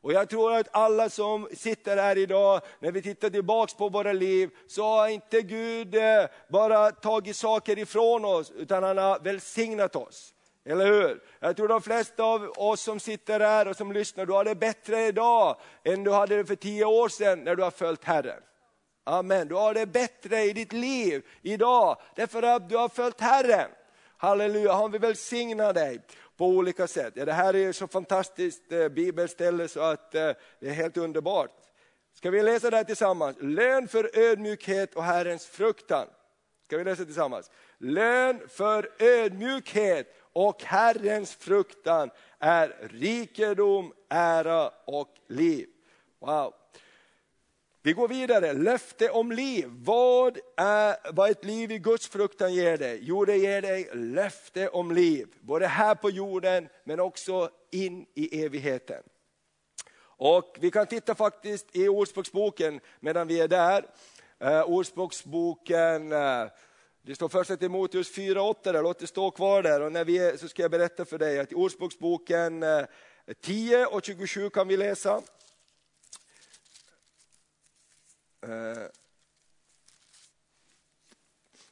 Och 0.06 0.12
jag 0.12 0.28
tror 0.28 0.54
att 0.54 0.68
alla 0.72 1.10
som 1.10 1.48
sitter 1.52 1.96
här 1.96 2.18
idag, 2.18 2.60
när 2.80 2.92
vi 2.92 3.02
tittar 3.02 3.30
tillbaks 3.30 3.74
på 3.74 3.88
våra 3.88 4.12
liv, 4.12 4.50
så 4.66 4.82
har 4.82 5.08
inte 5.08 5.42
Gud 5.42 5.94
eh, 5.94 6.26
bara 6.48 6.90
tagit 6.90 7.36
saker 7.36 7.78
ifrån 7.78 8.24
oss, 8.24 8.50
utan 8.50 8.82
han 8.82 8.98
har 8.98 9.18
välsignat 9.18 9.96
oss. 9.96 10.34
Eller 10.64 10.86
hur? 10.86 11.22
Jag 11.40 11.56
tror 11.56 11.68
de 11.68 11.82
flesta 11.82 12.24
av 12.24 12.52
oss 12.56 12.80
som 12.80 13.00
sitter 13.00 13.40
här 13.40 13.68
och 13.68 13.76
som 13.76 13.92
lyssnar, 13.92 14.26
du 14.26 14.32
har 14.32 14.44
det 14.44 14.54
bättre 14.54 15.06
idag 15.06 15.56
än 15.84 16.04
du 16.04 16.12
hade 16.12 16.36
det 16.36 16.44
för 16.44 16.56
tio 16.56 16.84
år 16.84 17.08
sedan 17.08 17.44
när 17.44 17.56
du 17.56 17.62
har 17.62 17.70
följt 17.70 18.04
Herren. 18.04 18.42
Amen. 19.04 19.48
Du 19.48 19.54
har 19.54 19.74
det 19.74 19.86
bättre 19.86 20.42
i 20.42 20.52
ditt 20.52 20.72
liv 20.72 21.22
idag, 21.42 21.96
därför 22.16 22.42
att 22.42 22.68
du 22.68 22.76
har 22.76 22.88
följt 22.88 23.20
Herren. 23.20 23.70
Halleluja, 24.16 24.72
han 24.72 24.90
vill 24.90 25.00
välsigna 25.00 25.72
dig 25.72 26.00
på 26.37 26.46
olika 26.46 26.87
sätt. 26.87 27.12
Ja, 27.16 27.25
det 27.25 27.33
här 27.33 27.57
är 27.57 27.72
så 27.72 27.87
fantastiskt 27.87 28.72
eh, 28.72 28.88
bibelställe 28.88 29.68
så 29.68 29.81
att 29.81 30.14
eh, 30.14 30.31
det 30.61 30.68
är 30.68 30.72
helt 30.72 30.96
underbart. 30.96 31.51
Ska 32.14 32.31
vi 32.31 32.42
läsa 32.42 32.70
det 32.70 32.77
här 32.77 32.85
tillsammans? 32.85 33.37
Lön 33.40 33.88
för 33.88 34.11
ödmjukhet 34.18 34.94
och 34.94 35.05
Herrens 35.05 35.46
fruktan. 35.46 36.07
Ska 36.66 36.79
vi 36.79 36.85
läsa 36.85 37.05
tillsammans? 37.05 37.51
Lön 37.79 38.40
för 38.49 38.90
ödmjukhet 38.99 40.14
och 40.33 40.62
Herrens 40.62 41.35
fruktan 41.35 42.11
är 42.38 42.88
rikedom, 42.90 43.92
ära 44.09 44.70
och 44.85 45.14
liv. 45.29 45.68
Wow. 46.18 46.55
Vi 47.87 47.92
går 47.92 48.09
vidare, 48.09 48.53
löfte 48.53 49.11
om 49.11 49.33
liv. 49.33 49.68
Vad, 49.70 50.38
är, 50.57 51.12
vad 51.12 51.31
ett 51.31 51.44
liv 51.44 51.72
i 51.72 51.79
Guds 51.79 52.09
fruktan 52.09 52.55
ger 52.55 52.79
dig? 52.79 52.99
Jo, 53.03 53.25
det 53.25 53.37
ger 53.37 53.62
dig 53.62 53.88
löfte 53.92 54.68
om 54.68 54.92
liv. 54.92 55.29
Både 55.40 55.66
här 55.66 55.94
på 55.94 56.11
jorden 56.11 56.68
men 56.85 57.01
också 57.01 57.51
in 57.70 58.07
i 58.14 58.44
evigheten. 58.44 59.03
Och 59.99 60.57
vi 60.61 60.70
kan 60.70 60.87
titta 60.87 61.14
faktiskt 61.14 61.77
i 61.77 61.88
Ordspråksboken 61.88 62.81
medan 63.01 63.29
vi 63.29 63.40
är 63.40 63.49
där. 63.49 63.87
Uh, 64.44 64.62
Ordspråksboken, 64.62 66.12
uh, 66.12 66.46
det 67.03 67.14
står 67.14 67.29
första 67.29 67.57
Timoteus 67.57 68.16
4.8 68.16 68.72
där, 68.72 68.83
låt 68.83 68.99
det 68.99 69.07
stå 69.07 69.31
kvar 69.31 69.62
där. 69.62 69.81
Och 69.81 69.92
när 69.92 70.05
vi 70.05 70.18
är, 70.18 70.37
så 70.37 70.49
ska 70.49 70.62
jag 70.62 70.70
berätta 70.70 71.05
för 71.05 71.18
dig 71.18 71.38
att 71.38 71.53
i 71.53 71.55
Ordspråksboken 71.55 72.62
eh, 72.62 72.79
uh, 72.79 72.85
10 73.40 73.87
och 73.87 74.05
27 74.05 74.51
kan 74.51 74.68
vi 74.68 74.77
läsa. 74.77 75.22
Eh, 78.36 78.36
Eh, 78.46 78.87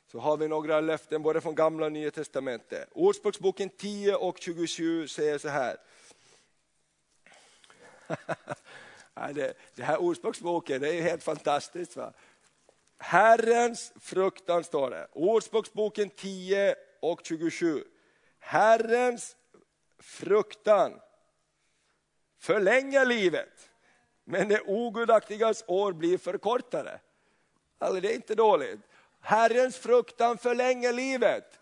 så 0.06 0.18
har 0.18 0.37
vi 0.37 0.48
några 0.48 0.80
löften 0.80 1.22
både 1.22 1.40
från 1.40 1.54
gamla 1.54 1.87
och 1.87 1.92
nya 1.92 2.10
testamentet. 2.10 2.88
Ordspråksboken 2.92 3.68
10 3.68 4.14
och 4.14 4.38
27 4.38 5.08
säger 5.08 5.38
så 5.38 5.48
här. 5.48 5.76
det, 9.34 9.82
här 9.82 9.98
ordspråksboken 9.98 10.80
det 10.80 10.94
är 10.94 11.02
helt 11.02 11.22
fantastiskt. 11.22 11.96
Va? 11.96 12.12
Herrens 12.98 13.92
fruktan 14.00 14.64
står 14.64 14.90
det. 14.90 15.08
Ordspråksboken 15.12 16.10
10 16.10 16.74
och 17.00 17.20
27. 17.24 17.84
Herrens 18.38 19.37
fruktan 19.98 21.00
förlänger 22.38 23.04
livet 23.04 23.70
men 24.24 24.48
det 24.48 24.60
ogudaktigas 24.60 25.64
år 25.66 25.92
blir 25.92 26.18
förkortade. 26.18 27.00
Alltså 27.78 28.00
det 28.00 28.12
är 28.12 28.14
inte 28.14 28.34
dåligt. 28.34 28.80
Herrens 29.20 29.76
fruktan 29.76 30.38
förlänger 30.38 30.92
livet. 30.92 31.58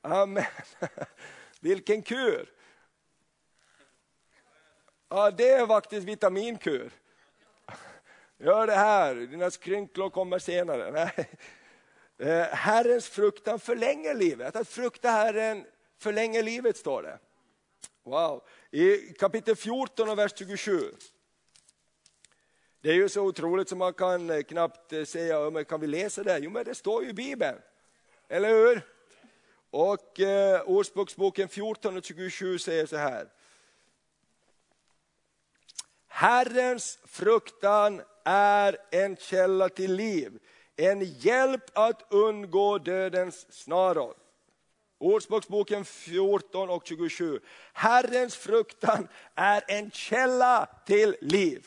Amen. 0.00 0.44
Vilken 1.60 2.02
kur! 2.02 2.52
Ja, 5.08 5.30
det 5.30 5.50
är 5.50 5.66
faktiskt 5.66 6.06
vitaminkur. 6.06 6.90
Gör 8.38 8.66
det 8.66 8.74
här, 8.74 9.14
dina 9.14 9.50
skrynklor 9.50 10.10
kommer 10.10 10.38
senare. 10.38 10.90
Nej. 11.16 11.28
Eh, 12.18 12.46
Herrens 12.46 13.08
fruktan 13.08 13.58
förlänger 13.58 14.14
livet. 14.14 14.56
Att 14.56 14.68
frukta 14.68 15.10
Herren 15.10 15.64
förlänger 15.98 16.42
livet, 16.42 16.76
står 16.76 17.02
det. 17.02 17.18
Wow. 18.02 18.42
I 18.70 18.96
kapitel 18.96 19.56
14 19.56 20.08
och 20.08 20.18
vers 20.18 20.32
27. 20.36 20.92
Det 22.80 22.90
är 22.90 22.94
ju 22.94 23.08
så 23.08 23.22
otroligt 23.22 23.68
som 23.68 23.78
man 23.78 23.94
kan 23.94 24.30
eh, 24.30 24.42
knappt 24.42 24.92
eh, 24.92 25.04
säga, 25.04 25.50
men 25.50 25.64
kan 25.64 25.80
vi 25.80 25.86
läsa 25.86 26.22
det? 26.22 26.38
Jo 26.38 26.50
men 26.50 26.64
det 26.64 26.74
står 26.74 27.04
ju 27.04 27.10
i 27.10 27.12
Bibeln, 27.12 27.58
eller 28.28 28.48
hur? 28.48 28.82
Och 29.70 30.20
eh, 30.20 30.62
Ordspråksboken 30.62 31.48
14 31.48 31.96
och 31.96 32.04
27 32.04 32.58
säger 32.58 32.86
så 32.86 32.96
här. 32.96 33.28
Herrens 36.06 36.98
fruktan 37.04 38.02
är 38.24 38.76
en 38.90 39.16
källa 39.16 39.68
till 39.68 39.94
liv. 39.94 40.38
en 40.76 41.04
hjälp 41.04 41.64
att 41.72 42.06
undgå 42.10 42.78
dödens 42.78 43.52
snaror. 43.52 44.14
Ordspråksboken 44.98 45.84
14 45.84 46.70
och 46.70 46.86
27. 46.86 47.40
Herrens 47.72 48.36
fruktan 48.36 49.08
är 49.34 49.64
en 49.68 49.90
källa 49.90 50.68
till 50.86 51.16
liv. 51.20 51.66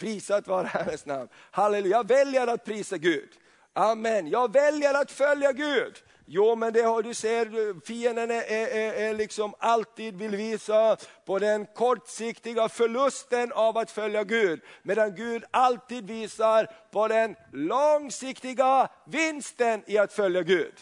Prisat 0.00 0.48
vare 0.48 0.66
Herrens 0.66 1.06
namn. 1.06 1.28
Halleluja, 1.50 1.96
jag 1.96 2.08
väljer 2.08 2.46
att 2.46 2.64
prisa 2.64 2.98
Gud. 2.98 3.28
Amen, 3.72 4.28
jag 4.28 4.52
väljer 4.52 4.94
att 4.94 5.10
följa 5.10 5.52
Gud. 5.52 6.02
Jo 6.26 6.56
men 6.56 6.72
det 6.72 6.82
har 6.82 7.02
du 7.02 7.14
ser, 7.14 7.86
fienden 7.86 8.30
är, 8.30 8.42
är, 8.52 8.92
är 8.92 9.14
liksom 9.14 9.54
alltid 9.58 10.18
vill 10.18 10.36
visa 10.36 10.96
på 11.26 11.38
den 11.38 11.66
kortsiktiga 11.66 12.68
förlusten 12.68 13.52
av 13.52 13.78
att 13.78 13.90
följa 13.90 14.24
Gud. 14.24 14.60
Medan 14.82 15.14
Gud 15.14 15.44
alltid 15.50 16.06
visar 16.06 16.66
på 16.92 17.08
den 17.08 17.36
långsiktiga 17.52 18.88
vinsten 19.06 19.82
i 19.86 19.98
att 19.98 20.12
följa 20.12 20.42
Gud. 20.42 20.74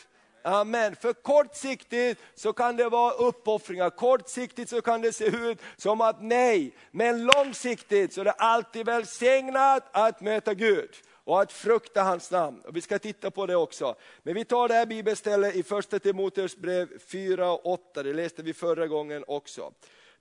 Amen. 0.42 0.96
För 0.96 1.12
kortsiktigt 1.12 2.20
så 2.35 2.53
kan 2.53 2.77
det 2.77 2.88
vara 2.88 3.12
uppoffringar, 3.12 3.90
kortsiktigt 3.90 4.70
så 4.70 4.81
kan 4.81 5.03
det 5.03 5.12
se 5.12 5.24
ut 5.24 5.59
som 5.77 6.01
att 6.01 6.22
nej, 6.22 6.74
men 6.90 7.24
långsiktigt 7.24 8.12
så 8.12 8.20
är 8.20 8.24
det 8.24 8.33
alltid 8.33 8.87
välsignat 8.87 9.88
att 9.92 10.20
möta 10.20 10.55
Gud 10.55 10.90
och 11.29 11.42
att 11.42 11.53
frukta 11.53 12.03
hans 12.03 12.31
namn. 12.31 12.61
Och 12.64 12.77
vi 12.77 12.81
ska 12.81 12.98
titta 12.98 13.31
på 13.31 13.46
det 13.46 13.57
också. 13.57 13.94
Men 14.22 14.35
vi 14.35 14.44
tar 14.44 14.68
det 14.68 14.74
här 14.74 14.87
bibelstället 14.87 15.57
i 15.57 15.62
första 15.62 15.98
Timoteus 15.98 16.57
brev 16.57 16.98
4 16.98 17.53
och 17.53 17.66
8, 17.66 18.03
det 18.03 18.12
läste 18.12 18.42
vi 18.42 18.55
förra 18.55 18.87
gången 18.87 19.24
också. 19.27 19.72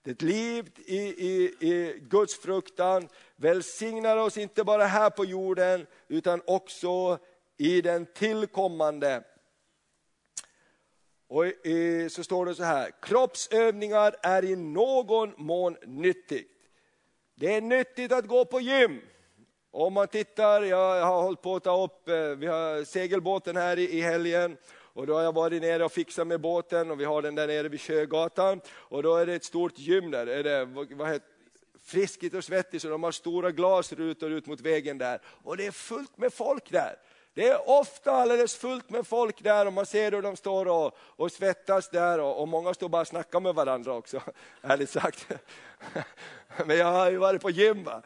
Ett 0.05 0.21
liv 0.21 0.69
i, 0.85 0.97
i, 0.97 1.55
i 1.59 1.99
Guds 2.01 2.39
fruktan 2.39 3.07
välsignar 3.35 4.17
oss 4.17 4.37
inte 4.37 4.63
bara 4.63 4.85
här 4.85 5.09
på 5.09 5.25
jorden 5.25 5.87
utan 6.07 6.41
också 6.45 7.19
i 7.57 7.81
den 7.81 8.05
tillkommande. 8.05 9.23
Och 11.27 11.45
så 12.09 12.23
står 12.23 12.45
det 12.45 12.55
så 12.55 12.63
här, 12.63 12.91
kroppsövningar 13.01 14.15
är 14.21 14.45
i 14.45 14.55
någon 14.55 15.33
mån 15.37 15.77
nyttigt. 15.85 16.51
Det 17.35 17.55
är 17.55 17.61
nyttigt 17.61 18.11
att 18.11 18.27
gå 18.27 18.45
på 18.45 18.59
gym. 18.59 19.01
Om 19.71 19.93
man 19.93 20.07
tittar, 20.07 20.61
jag 20.61 21.05
har 21.05 21.21
hållit 21.21 21.41
på 21.41 21.55
att 21.55 21.63
ta 21.63 21.83
upp, 21.83 22.09
eh, 22.09 22.15
vi 22.15 22.47
har 22.47 22.83
segelbåten 22.83 23.57
här 23.57 23.79
i, 23.79 24.01
helgen 24.01 24.57
och 24.69 25.07
då 25.07 25.15
har 25.15 25.21
jag 25.21 25.35
varit 25.35 25.61
nere 25.61 25.85
och 25.85 25.91
fixat 25.91 26.27
med 26.27 26.41
båten 26.41 26.91
och 26.91 26.99
vi 26.99 27.05
har 27.05 27.21
den 27.21 27.35
där 27.35 27.47
nere 27.47 27.69
vid 27.69 27.81
Sjögatan 27.81 28.61
och 28.69 29.03
då 29.03 29.15
är 29.15 29.25
det 29.25 29.33
ett 29.33 29.43
stort 29.43 29.79
gym 29.79 30.11
där, 30.11 30.27
är 30.27 30.43
det, 30.43 30.65
vad 30.95 31.09
heter, 31.09 31.27
Friskigt 31.83 32.35
och 32.35 32.43
svettigt 32.43 32.81
så 32.81 32.89
de 32.89 33.03
har 33.03 33.11
stora 33.11 33.51
glasrutor 33.51 34.31
ut 34.31 34.47
mot 34.47 34.61
vägen 34.61 34.97
där 34.97 35.21
och 35.25 35.57
det 35.57 35.65
är 35.65 35.71
fullt 35.71 36.17
med 36.17 36.33
folk 36.33 36.71
där. 36.71 36.95
Det 37.37 37.47
är 37.47 37.69
ofta 37.69 38.11
alldeles 38.11 38.55
fullt 38.55 38.89
med 38.89 39.07
folk 39.07 39.43
där 39.43 39.65
och 39.65 39.73
man 39.73 39.85
ser 39.85 40.11
hur 40.11 40.21
de 40.21 40.35
står 40.35 40.67
och, 40.67 40.97
och 40.99 41.31
svettas 41.31 41.89
där 41.89 42.19
och, 42.19 42.41
och 42.41 42.47
många 42.47 42.73
står 42.73 42.89
bara 42.89 43.01
och 43.01 43.07
snackar 43.07 43.39
med 43.39 43.55
varandra 43.55 43.93
också, 43.93 44.21
ärligt 44.61 44.89
sagt. 44.89 45.27
Men 46.65 46.77
jag 46.77 46.91
har 46.91 47.11
ju 47.11 47.17
varit 47.17 47.41
på 47.41 47.49
gym 47.49 47.83
va? 47.83 48.01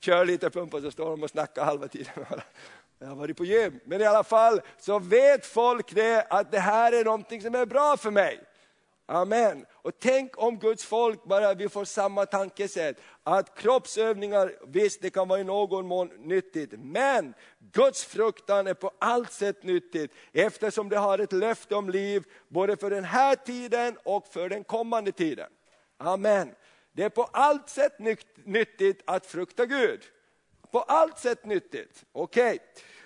kör 0.00 0.24
lite 0.24 0.50
pumpa 0.50 0.80
så 0.80 0.90
står 0.90 1.10
de 1.10 1.22
och 1.22 1.30
snackar 1.30 1.64
halva 1.64 1.88
tiden. 1.88 2.12
Jag 2.98 3.08
har 3.08 3.14
varit 3.14 3.36
på 3.36 3.44
gym. 3.44 3.80
Men 3.84 4.00
i 4.00 4.04
alla 4.04 4.24
fall 4.24 4.60
så 4.78 4.98
vet 4.98 5.46
folk 5.46 5.94
det 5.94 6.26
att 6.30 6.50
det 6.50 6.58
här 6.58 6.92
är 6.92 7.04
någonting 7.04 7.42
som 7.42 7.54
är 7.54 7.66
bra 7.66 7.96
för 7.96 8.10
mig. 8.10 8.40
Amen. 9.08 9.66
Och 9.72 9.98
tänk 9.98 10.42
om 10.42 10.58
Guds 10.58 10.84
folk 10.84 11.24
bara 11.24 11.54
vi 11.54 11.68
får 11.68 11.84
samma 11.84 12.26
tankesätt. 12.26 13.00
Att 13.22 13.58
kroppsövningar, 13.58 14.52
visst 14.66 15.02
det 15.02 15.10
kan 15.10 15.28
vara 15.28 15.40
i 15.40 15.44
någon 15.44 15.86
mån 15.86 16.10
nyttigt. 16.18 16.72
Men 16.78 17.34
Guds 17.58 18.04
fruktan 18.04 18.66
är 18.66 18.74
på 18.74 18.90
allt 18.98 19.32
sätt 19.32 19.62
nyttigt. 19.62 20.12
Eftersom 20.32 20.88
det 20.88 20.98
har 20.98 21.18
ett 21.18 21.32
löfte 21.32 21.74
om 21.74 21.90
liv 21.90 22.24
både 22.48 22.76
för 22.76 22.90
den 22.90 23.04
här 23.04 23.34
tiden 23.34 23.98
och 24.04 24.26
för 24.26 24.48
den 24.48 24.64
kommande 24.64 25.12
tiden. 25.12 25.50
Amen. 25.98 26.54
Det 26.92 27.02
är 27.02 27.08
på 27.08 27.24
allt 27.24 27.68
sätt 27.68 27.98
nyttigt 28.44 29.02
att 29.04 29.26
frukta 29.26 29.66
Gud. 29.66 30.00
På 30.70 30.80
allt 30.80 31.18
sätt 31.18 31.44
nyttigt. 31.44 32.04
Okej. 32.12 32.58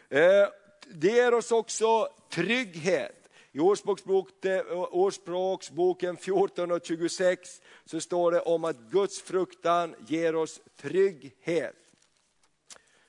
Okay. 0.09 0.47
Det 0.89 1.09
ger 1.09 1.35
oss 1.35 1.53
också 1.53 2.09
trygghet. 2.31 3.20
I 3.53 3.61
Ordspråksboken 4.91 6.17
14 6.17 6.73
och 6.73 6.85
26 6.85 7.63
så 7.85 8.01
står 8.01 8.33
det 8.33 8.41
om 8.41 8.65
att 8.65 8.77
Guds 8.77 9.23
fruktan 9.23 9.95
ger 10.07 10.35
oss 10.35 10.61
trygghet. 10.77 11.77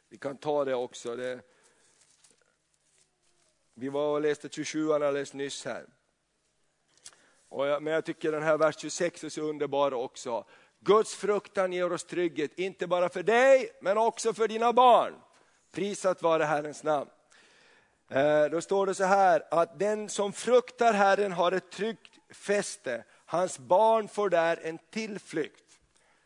Vi 0.09 0.17
kan 0.17 0.37
ta 0.37 0.65
det 0.65 0.75
också. 0.75 1.15
Det, 1.15 1.39
vi 3.73 3.89
var 3.89 4.13
och 4.13 4.21
läste 4.21 4.49
27 4.49 4.91
alldeles 4.91 5.33
nyss 5.33 5.65
här. 5.65 5.85
Jag, 7.49 7.83
men 7.83 7.93
jag 7.93 8.05
tycker 8.05 8.31
den 8.31 8.43
här 8.43 8.57
vers 8.57 8.75
26 8.79 9.23
är 9.23 9.29
så 9.29 9.41
underbar 9.41 9.93
också. 9.93 10.45
Guds 10.79 11.15
fruktan 11.15 11.73
ger 11.73 11.91
oss 11.91 12.03
trygghet, 12.03 12.59
inte 12.59 12.87
bara 12.87 13.09
för 13.09 13.23
dig, 13.23 13.69
men 13.81 13.97
också 13.97 14.33
för 14.33 14.47
dina 14.47 14.73
barn. 14.73 15.13
Prisat 15.71 16.21
vare 16.21 16.43
Herrens 16.43 16.83
namn. 16.83 17.09
Eh, 18.13 18.45
då 18.45 18.61
står 18.61 18.85
det 18.85 18.95
så 18.95 19.03
här, 19.03 19.43
att 19.51 19.79
den 19.79 20.09
som 20.09 20.33
fruktar 20.33 20.93
Herren 20.93 21.31
har 21.31 21.51
ett 21.51 21.71
tryggt 21.71 22.19
fäste, 22.29 23.03
hans 23.25 23.59
barn 23.59 24.07
får 24.07 24.29
där 24.29 24.59
en 24.63 24.79
tillflykt. 24.91 25.63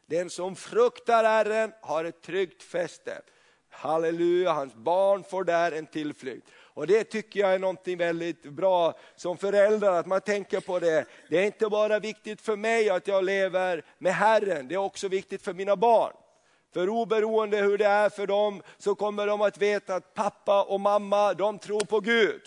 Den 0.05 0.29
som 0.29 0.55
fruktar 0.55 1.23
Herren 1.23 1.73
har 1.81 2.05
ett 2.05 2.21
tryggt 2.21 2.63
fäste. 2.63 3.21
Halleluja, 3.69 4.51
hans 4.51 4.75
barn 4.75 5.23
får 5.23 5.43
där 5.43 5.71
en 5.71 5.85
tillflykt. 5.85 6.47
Och 6.55 6.87
det 6.87 7.03
tycker 7.03 7.39
jag 7.39 7.53
är 7.53 7.59
någonting 7.59 7.97
väldigt 7.97 8.43
bra 8.43 8.99
som 9.15 9.37
förälder, 9.37 9.91
att 9.91 10.05
man 10.05 10.21
tänker 10.21 10.59
på 10.59 10.79
det. 10.79 11.05
Det 11.29 11.37
är 11.37 11.43
inte 11.43 11.69
bara 11.69 11.99
viktigt 11.99 12.41
för 12.41 12.55
mig 12.55 12.89
att 12.89 13.07
jag 13.07 13.23
lever 13.23 13.85
med 13.97 14.13
Herren, 14.13 14.67
det 14.67 14.75
är 14.75 14.79
också 14.79 15.07
viktigt 15.07 15.41
för 15.41 15.53
mina 15.53 15.75
barn. 15.75 16.13
För 16.75 16.89
oberoende 16.89 17.57
hur 17.57 17.77
det 17.77 17.85
är 17.85 18.09
för 18.09 18.27
dem 18.27 18.61
så 18.77 18.95
kommer 18.95 19.27
de 19.27 19.41
att 19.41 19.57
veta 19.57 19.95
att 19.95 20.13
pappa 20.13 20.63
och 20.63 20.79
mamma, 20.79 21.33
de 21.33 21.59
tror 21.59 21.85
på 21.85 21.99
Gud. 21.99 22.41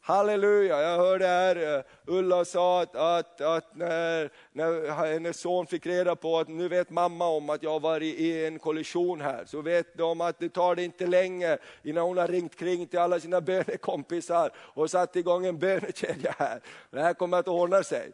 Halleluja, 0.00 0.82
jag 0.82 0.98
hörde 0.98 1.26
här, 1.26 1.76
eh, 1.76 1.82
Ulla 2.06 2.44
sa 2.44 2.82
att, 2.82 2.96
att, 2.96 3.40
att 3.40 3.76
när, 3.76 4.30
när 4.52 4.90
hennes 4.90 5.40
son 5.40 5.66
fick 5.66 5.86
reda 5.86 6.16
på 6.16 6.38
att 6.38 6.48
nu 6.48 6.68
vet 6.68 6.90
mamma 6.90 7.26
om 7.26 7.50
att 7.50 7.62
jag 7.62 7.80
var 7.80 8.02
i 8.02 8.46
en 8.46 8.58
kollision 8.58 9.20
här, 9.20 9.44
så 9.46 9.62
vet 9.62 9.98
de 9.98 10.20
att 10.20 10.38
det 10.38 10.48
tar 10.48 10.74
det 10.74 10.84
inte 10.84 11.06
länge 11.06 11.58
innan 11.82 12.04
hon 12.04 12.18
har 12.18 12.28
ringt 12.28 12.56
kring 12.56 12.86
till 12.86 12.98
alla 12.98 13.20
sina 13.20 13.40
bönekompisar 13.50 14.50
och 14.56 14.90
satt 14.90 15.16
igång 15.16 15.46
en 15.46 15.58
bönekedja 15.58 16.34
här. 16.38 16.60
Det 16.90 17.00
här 17.00 17.14
kommer 17.14 17.38
att 17.38 17.48
ordna 17.48 17.82
sig. 17.82 18.12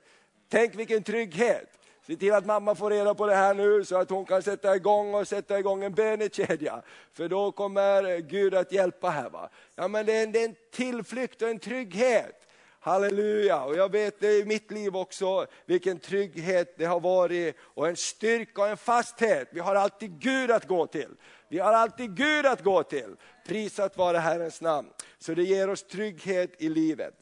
Tänk 0.49 0.75
vilken 0.75 1.03
trygghet. 1.03 1.79
Se 2.07 2.17
till 2.17 2.33
att 2.33 2.47
mamma 2.47 2.75
får 2.75 2.91
reda 2.91 3.15
på 3.15 3.27
det 3.27 3.35
här 3.35 3.55
nu 3.55 3.85
så 3.85 3.97
att 3.97 4.11
hon 4.11 4.25
kan 4.25 4.43
sätta 4.43 4.77
igång 4.77 5.15
och 5.15 5.29
sätta 5.29 5.59
igång 5.59 5.85
en 5.85 5.95
bönekedja. 5.95 6.83
För 7.13 7.29
då 7.29 7.53
kommer 7.53 8.19
Gud 8.19 8.55
att 8.55 8.73
hjälpa 8.73 9.11
här. 9.11 9.31
Va? 9.31 9.49
Ja, 9.75 9.89
men 9.89 10.07
det, 10.07 10.13
är 10.13 10.23
en, 10.23 10.33
det 10.33 10.41
är 10.41 10.45
en 10.45 10.55
tillflykt 10.73 11.43
och 11.43 11.49
en 11.49 11.59
trygghet. 11.59 12.49
Halleluja! 12.81 13.63
Och 13.63 13.77
jag 13.77 13.93
vet 13.93 14.21
det 14.21 14.39
i 14.39 14.45
mitt 14.45 14.71
liv 14.71 14.97
också, 14.97 15.47
vilken 15.67 15.99
trygghet 15.99 16.75
det 16.79 16.85
har 16.85 17.01
varit 17.01 17.57
och 17.61 17.89
en 17.89 17.97
styrka 17.97 18.63
och 18.63 18.69
en 18.69 18.77
fasthet. 18.77 19.49
Vi 19.53 19.61
har 19.61 19.75
alltid 19.75 20.21
Gud 20.21 20.51
att 20.51 20.69
gå 20.69 20.87
till. 20.87 21.11
Vi 21.49 21.59
har 21.59 21.73
alltid 21.73 22.17
Gud 22.17 22.47
att 22.47 22.65
gå 22.65 22.83
till. 22.83 23.17
Prisat 23.47 23.97
vare 23.97 24.19
Herrens 24.19 24.61
namn. 24.61 24.89
Så 25.19 25.35
det 25.35 25.43
ger 25.43 25.71
oss 25.71 25.83
trygghet 25.83 26.51
i 26.59 26.69
livet. 26.69 27.15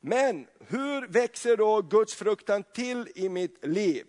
Men 0.00 0.46
hur 0.66 1.06
växer 1.06 1.56
då 1.56 1.82
Guds 1.82 2.14
fruktan 2.14 2.62
till 2.62 3.08
i 3.14 3.28
mitt 3.28 3.66
liv? 3.66 4.04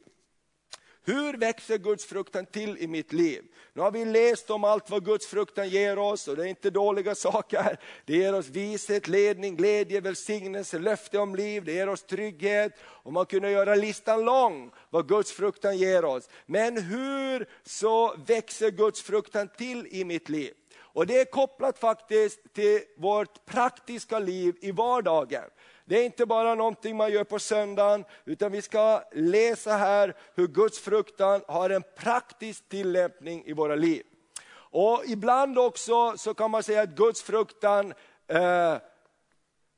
Hur 1.09 1.33
växer 1.33 1.77
Guds 1.77 2.05
fruktan 2.05 2.45
till 2.45 2.77
i 2.77 2.87
mitt 2.87 3.13
liv? 3.13 3.43
Nu 3.73 3.81
har 3.81 3.91
vi 3.91 4.05
läst 4.05 4.49
om 4.49 4.63
allt 4.63 4.89
vad 4.89 5.05
Guds 5.05 5.27
fruktan 5.27 5.69
ger 5.69 5.99
oss 5.99 6.27
och 6.27 6.35
det 6.35 6.43
är 6.43 6.47
inte 6.47 6.69
dåliga 6.69 7.15
saker. 7.25 7.79
Det 8.05 8.13
ger 8.13 8.35
oss 8.35 8.47
vishet, 8.47 9.07
ledning, 9.07 9.55
glädje, 9.55 10.01
välsignelse, 10.01 10.79
löfte 10.79 11.19
om 11.19 11.35
liv, 11.35 11.63
det 11.65 11.73
ger 11.73 11.89
oss 11.89 12.03
trygghet. 12.03 12.71
Och 12.81 13.13
man 13.13 13.25
kunde 13.25 13.51
göra 13.51 13.75
listan 13.75 14.25
lång 14.25 14.71
vad 14.89 15.07
Guds 15.07 15.31
fruktan 15.31 15.77
ger 15.77 16.05
oss. 16.05 16.29
Men 16.45 16.77
hur 16.77 17.47
så 17.63 18.15
växer 18.27 18.71
Guds 18.71 19.01
fruktan 19.01 19.49
till 19.57 19.87
i 19.91 20.05
mitt 20.05 20.29
liv? 20.29 20.53
Och 20.77 21.07
det 21.07 21.19
är 21.19 21.25
kopplat 21.25 21.79
faktiskt 21.79 22.53
till 22.53 22.79
vårt 22.97 23.45
praktiska 23.45 24.19
liv 24.19 24.55
i 24.61 24.71
vardagen. 24.71 25.43
Det 25.89 25.99
är 25.99 26.05
inte 26.05 26.25
bara 26.25 26.55
någonting 26.55 26.97
man 26.97 27.11
gör 27.11 27.23
på 27.23 27.39
söndagen, 27.39 28.05
utan 28.25 28.51
vi 28.51 28.61
ska 28.61 29.03
läsa 29.11 29.77
här 29.77 30.15
hur 30.35 30.47
Guds 30.47 30.79
fruktan 30.79 31.41
har 31.47 31.69
en 31.69 31.83
praktisk 31.97 32.69
tillämpning 32.69 33.43
i 33.45 33.53
våra 33.53 33.75
liv. 33.75 34.03
Och 34.51 35.03
ibland 35.05 35.59
också 35.59 36.17
så 36.17 36.33
kan 36.33 36.51
man 36.51 36.63
säga 36.63 36.81
att 36.81 36.89
Guds 36.89 37.23
fruktan 37.23 37.93
eh, 38.27 38.75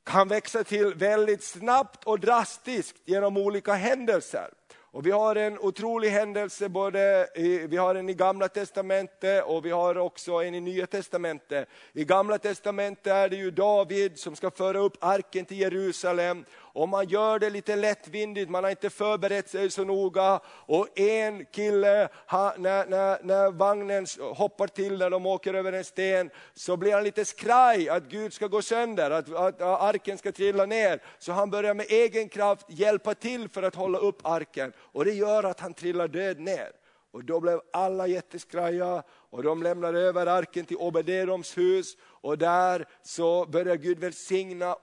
kan 0.04 0.28
växa 0.28 0.64
till 0.64 0.94
väldigt 0.94 1.44
snabbt 1.44 2.04
och 2.04 2.20
drastiskt 2.20 2.96
genom 3.04 3.36
olika 3.36 3.72
händelser. 3.72 4.50
Och 4.94 5.06
vi 5.06 5.10
har 5.10 5.36
en 5.36 5.58
otrolig 5.58 6.08
händelse, 6.08 6.68
både 6.68 7.28
i, 7.34 7.66
vi 7.66 7.76
har 7.76 7.94
en 7.94 8.08
i 8.08 8.14
gamla 8.14 8.48
testamentet 8.48 9.44
och 9.44 9.66
vi 9.66 9.70
har 9.70 9.98
också 9.98 10.32
en 10.32 10.54
i 10.54 10.60
nya 10.60 10.86
testamentet. 10.86 11.68
I 11.92 12.04
gamla 12.04 12.38
testamentet 12.38 13.06
är 13.06 13.28
det 13.28 13.36
ju 13.36 13.50
David 13.50 14.18
som 14.18 14.36
ska 14.36 14.50
föra 14.50 14.78
upp 14.78 14.96
arken 15.00 15.44
till 15.44 15.60
Jerusalem 15.60 16.44
och 16.72 16.88
man 16.88 17.08
gör 17.08 17.38
det 17.38 17.50
lite 17.50 17.76
lättvindigt, 17.76 18.50
man 18.50 18.64
har 18.64 18.70
inte 18.70 18.90
förberett 18.90 19.48
sig 19.48 19.70
så 19.70 19.84
noga. 19.84 20.40
Och 20.46 20.98
en 20.98 21.44
kille, 21.44 22.08
han, 22.26 22.52
när, 22.58 22.86
när, 22.86 23.18
när 23.22 23.50
vagnen 23.50 24.06
hoppar 24.34 24.66
till 24.66 24.98
när 24.98 25.10
de 25.10 25.26
åker 25.26 25.54
över 25.54 25.72
en 25.72 25.84
sten, 25.84 26.30
så 26.54 26.76
blir 26.76 26.92
han 26.92 27.04
lite 27.04 27.24
skraj 27.24 27.88
att 27.88 28.04
Gud 28.04 28.32
ska 28.32 28.46
gå 28.46 28.62
sönder, 28.62 29.10
att, 29.10 29.34
att 29.34 29.60
arken 29.60 30.18
ska 30.18 30.32
trilla 30.32 30.66
ner. 30.66 31.02
Så 31.18 31.32
han 31.32 31.50
börjar 31.50 31.74
med 31.74 31.86
egen 31.88 32.28
kraft 32.28 32.66
hjälpa 32.68 33.14
till 33.14 33.48
för 33.48 33.62
att 33.62 33.74
hålla 33.74 33.98
upp 33.98 34.26
arken. 34.26 34.72
Och 34.78 35.04
det 35.04 35.12
gör 35.12 35.44
att 35.44 35.60
han 35.60 35.74
trillar 35.74 36.08
död 36.08 36.40
ner. 36.40 36.70
Och 37.12 37.24
då 37.24 37.40
blev 37.40 37.60
alla 37.72 38.06
jätteskraja 38.06 39.02
och 39.32 39.42
de 39.42 39.62
lämnade 39.62 40.00
över 40.00 40.26
arken 40.26 40.64
till 40.64 40.76
Obededoms 40.76 41.58
hus 41.58 41.96
och 42.02 42.38
där 42.38 42.86
så 43.02 43.46
börjar 43.46 43.76
Gud 43.76 43.98
välsigna 43.98 44.74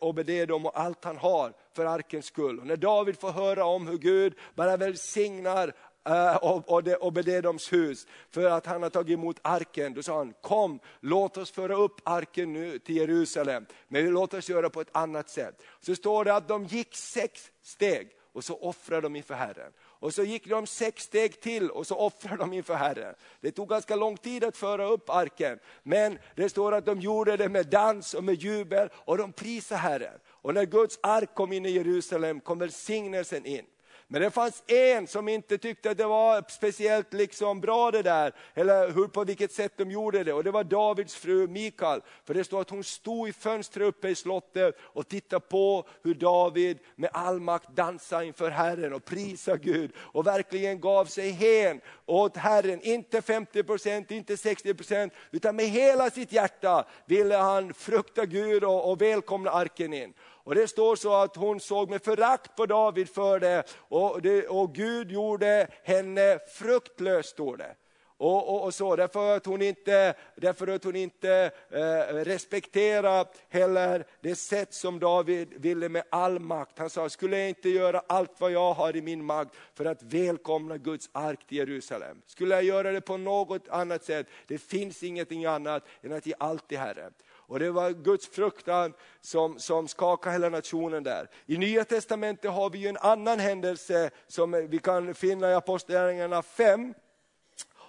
Obededom 0.00 0.66
och 0.66 0.80
allt 0.80 1.04
han 1.04 1.16
har 1.16 1.52
för 1.76 1.84
arkens 1.84 2.26
skull. 2.26 2.60
Och 2.60 2.66
när 2.66 2.76
David 2.76 3.18
får 3.18 3.30
höra 3.30 3.64
om 3.64 3.86
hur 3.86 3.98
Gud 3.98 4.34
bara 4.54 4.76
välsignar 4.76 5.72
eh, 6.08 6.36
och 6.36 6.72
Obededoms 7.06 7.72
hus 7.72 8.06
för 8.30 8.50
att 8.50 8.66
han 8.66 8.82
har 8.82 8.90
tagit 8.90 9.14
emot 9.14 9.38
arken. 9.42 9.94
Då 9.94 10.02
sa 10.02 10.16
han, 10.16 10.34
kom 10.40 10.80
låt 11.00 11.36
oss 11.36 11.50
föra 11.50 11.76
upp 11.76 12.00
arken 12.04 12.52
nu 12.52 12.78
till 12.78 12.96
Jerusalem, 12.96 13.66
men 13.88 14.10
låt 14.10 14.34
oss 14.34 14.48
göra 14.48 14.70
på 14.70 14.80
ett 14.80 14.96
annat 14.96 15.30
sätt. 15.30 15.62
Så 15.80 15.94
står 15.94 16.24
det 16.24 16.34
att 16.34 16.48
de 16.48 16.64
gick 16.64 16.96
sex 16.96 17.50
steg 17.62 18.10
och 18.32 18.44
så 18.44 18.56
offrade 18.56 19.00
de 19.00 19.16
inför 19.16 19.34
Herren. 19.34 19.72
Och 20.06 20.14
så 20.14 20.22
gick 20.22 20.46
de 20.46 20.66
sex 20.66 21.02
steg 21.02 21.40
till 21.40 21.70
och 21.70 21.86
så 21.86 21.96
offrade 21.96 22.36
de 22.36 22.52
inför 22.52 22.74
Herren. 22.74 23.14
Det 23.40 23.50
tog 23.50 23.68
ganska 23.68 23.96
lång 23.96 24.16
tid 24.16 24.44
att 24.44 24.56
föra 24.56 24.86
upp 24.86 25.10
arken, 25.10 25.58
men 25.82 26.18
det 26.36 26.48
står 26.48 26.74
att 26.74 26.86
de 26.86 27.00
gjorde 27.00 27.36
det 27.36 27.48
med 27.48 27.66
dans 27.66 28.14
och 28.14 28.24
med 28.24 28.34
jubel 28.34 28.88
och 28.94 29.18
de 29.18 29.32
prisade 29.32 29.80
Herren. 29.80 30.18
Och 30.26 30.54
när 30.54 30.64
Guds 30.64 30.98
ark 31.02 31.34
kom 31.34 31.52
in 31.52 31.66
i 31.66 31.70
Jerusalem 31.70 32.40
kom 32.40 32.58
välsignelsen 32.58 33.46
in. 33.46 33.64
Men 34.08 34.22
det 34.22 34.30
fanns 34.30 34.62
en 34.66 35.06
som 35.06 35.28
inte 35.28 35.58
tyckte 35.58 35.90
att 35.90 35.98
det 35.98 36.06
var 36.06 36.44
speciellt 36.48 37.12
liksom 37.12 37.60
bra 37.60 37.90
det 37.90 38.02
där, 38.02 38.32
eller 38.54 38.90
hur, 38.90 39.08
på 39.08 39.24
vilket 39.24 39.52
sätt 39.52 39.72
de 39.76 39.90
gjorde 39.90 40.24
det. 40.24 40.32
Och 40.32 40.44
det 40.44 40.50
var 40.50 40.64
Davids 40.64 41.14
fru 41.14 41.46
Mikael. 41.46 42.00
För 42.24 42.34
det 42.34 42.44
står 42.44 42.60
att 42.60 42.70
hon 42.70 42.84
stod 42.84 43.28
i 43.28 43.32
fönstret 43.32 43.88
uppe 43.88 44.08
i 44.08 44.14
slottet 44.14 44.76
och 44.80 45.08
tittade 45.08 45.40
på 45.40 45.88
hur 46.02 46.14
David 46.14 46.78
med 46.96 47.10
all 47.12 47.40
makt 47.40 47.68
dansade 47.68 48.26
inför 48.26 48.50
Herren 48.50 48.92
och 48.92 49.04
prisade 49.04 49.58
Gud. 49.58 49.92
Och 49.96 50.26
verkligen 50.26 50.80
gav 50.80 51.04
sig 51.04 51.30
hen 51.30 51.80
åt 52.06 52.36
Herren. 52.36 52.80
Inte 52.82 53.20
50%, 53.20 54.12
inte 54.12 54.34
60% 54.34 55.10
utan 55.30 55.56
med 55.56 55.66
hela 55.66 56.10
sitt 56.10 56.32
hjärta 56.32 56.86
ville 57.06 57.36
han 57.36 57.74
frukta 57.74 58.26
Gud 58.26 58.64
och, 58.64 58.90
och 58.90 59.02
välkomna 59.02 59.50
arken 59.50 59.92
in. 59.92 60.14
Och 60.46 60.54
det 60.54 60.68
står 60.68 60.96
så 60.96 61.14
att 61.14 61.36
hon 61.36 61.60
såg 61.60 61.90
med 61.90 62.02
förakt 62.02 62.56
på 62.56 62.66
David 62.66 63.08
för 63.08 63.40
det 63.40 63.64
och, 63.78 64.22
det, 64.22 64.46
och 64.46 64.74
Gud 64.74 65.10
gjorde 65.10 65.68
henne 65.82 66.38
fruktlös, 66.38 67.26
står 67.26 67.56
det. 67.56 67.74
Och, 68.18 68.48
och, 68.48 68.64
och, 68.64 68.74
så, 68.74 68.96
därför 68.96 69.36
att 69.36 69.46
hon 69.46 69.62
inte, 69.62 70.14
därför 70.36 70.66
att 70.66 70.84
hon 70.84 70.96
inte 70.96 71.50
eh, 71.70 72.14
respekterade 72.14 73.30
heller 73.48 74.04
det 74.20 74.34
sätt 74.34 74.74
som 74.74 74.98
David 74.98 75.48
ville 75.56 75.88
med 75.88 76.02
all 76.10 76.38
makt. 76.38 76.78
Han 76.78 76.90
sa, 76.90 77.08
skulle 77.08 77.38
jag 77.38 77.48
inte 77.48 77.68
göra 77.68 78.02
allt 78.06 78.40
vad 78.40 78.52
jag 78.52 78.74
har 78.74 78.96
i 78.96 79.02
min 79.02 79.24
makt 79.24 79.56
för 79.74 79.84
att 79.84 80.02
välkomna 80.02 80.76
Guds 80.76 81.10
ark 81.12 81.46
till 81.46 81.58
Jerusalem? 81.58 82.22
Skulle 82.26 82.54
jag 82.54 82.64
göra 82.64 82.92
det 82.92 83.00
på 83.00 83.16
något 83.16 83.68
annat 83.68 84.04
sätt? 84.04 84.26
Det 84.46 84.58
finns 84.58 85.02
ingenting 85.02 85.44
annat 85.44 85.84
än 86.02 86.12
att 86.12 86.26
ge 86.26 86.34
allt 86.38 86.68
till 86.68 86.78
Herren. 86.78 87.12
Och 87.48 87.58
det 87.58 87.70
var 87.70 87.90
Guds 87.90 88.28
fruktan 88.28 88.92
som, 89.20 89.58
som 89.58 89.88
skakade 89.88 90.32
hela 90.32 90.48
nationen 90.48 91.02
där. 91.02 91.30
I 91.46 91.58
Nya 91.58 91.84
Testamentet 91.84 92.50
har 92.50 92.70
vi 92.70 92.86
en 92.86 92.96
annan 92.96 93.38
händelse 93.38 94.10
som 94.26 94.68
vi 94.70 94.78
kan 94.78 95.14
finna 95.14 95.50
i 95.50 95.54
Apostlagärningarna 95.54 96.42
5. 96.42 96.94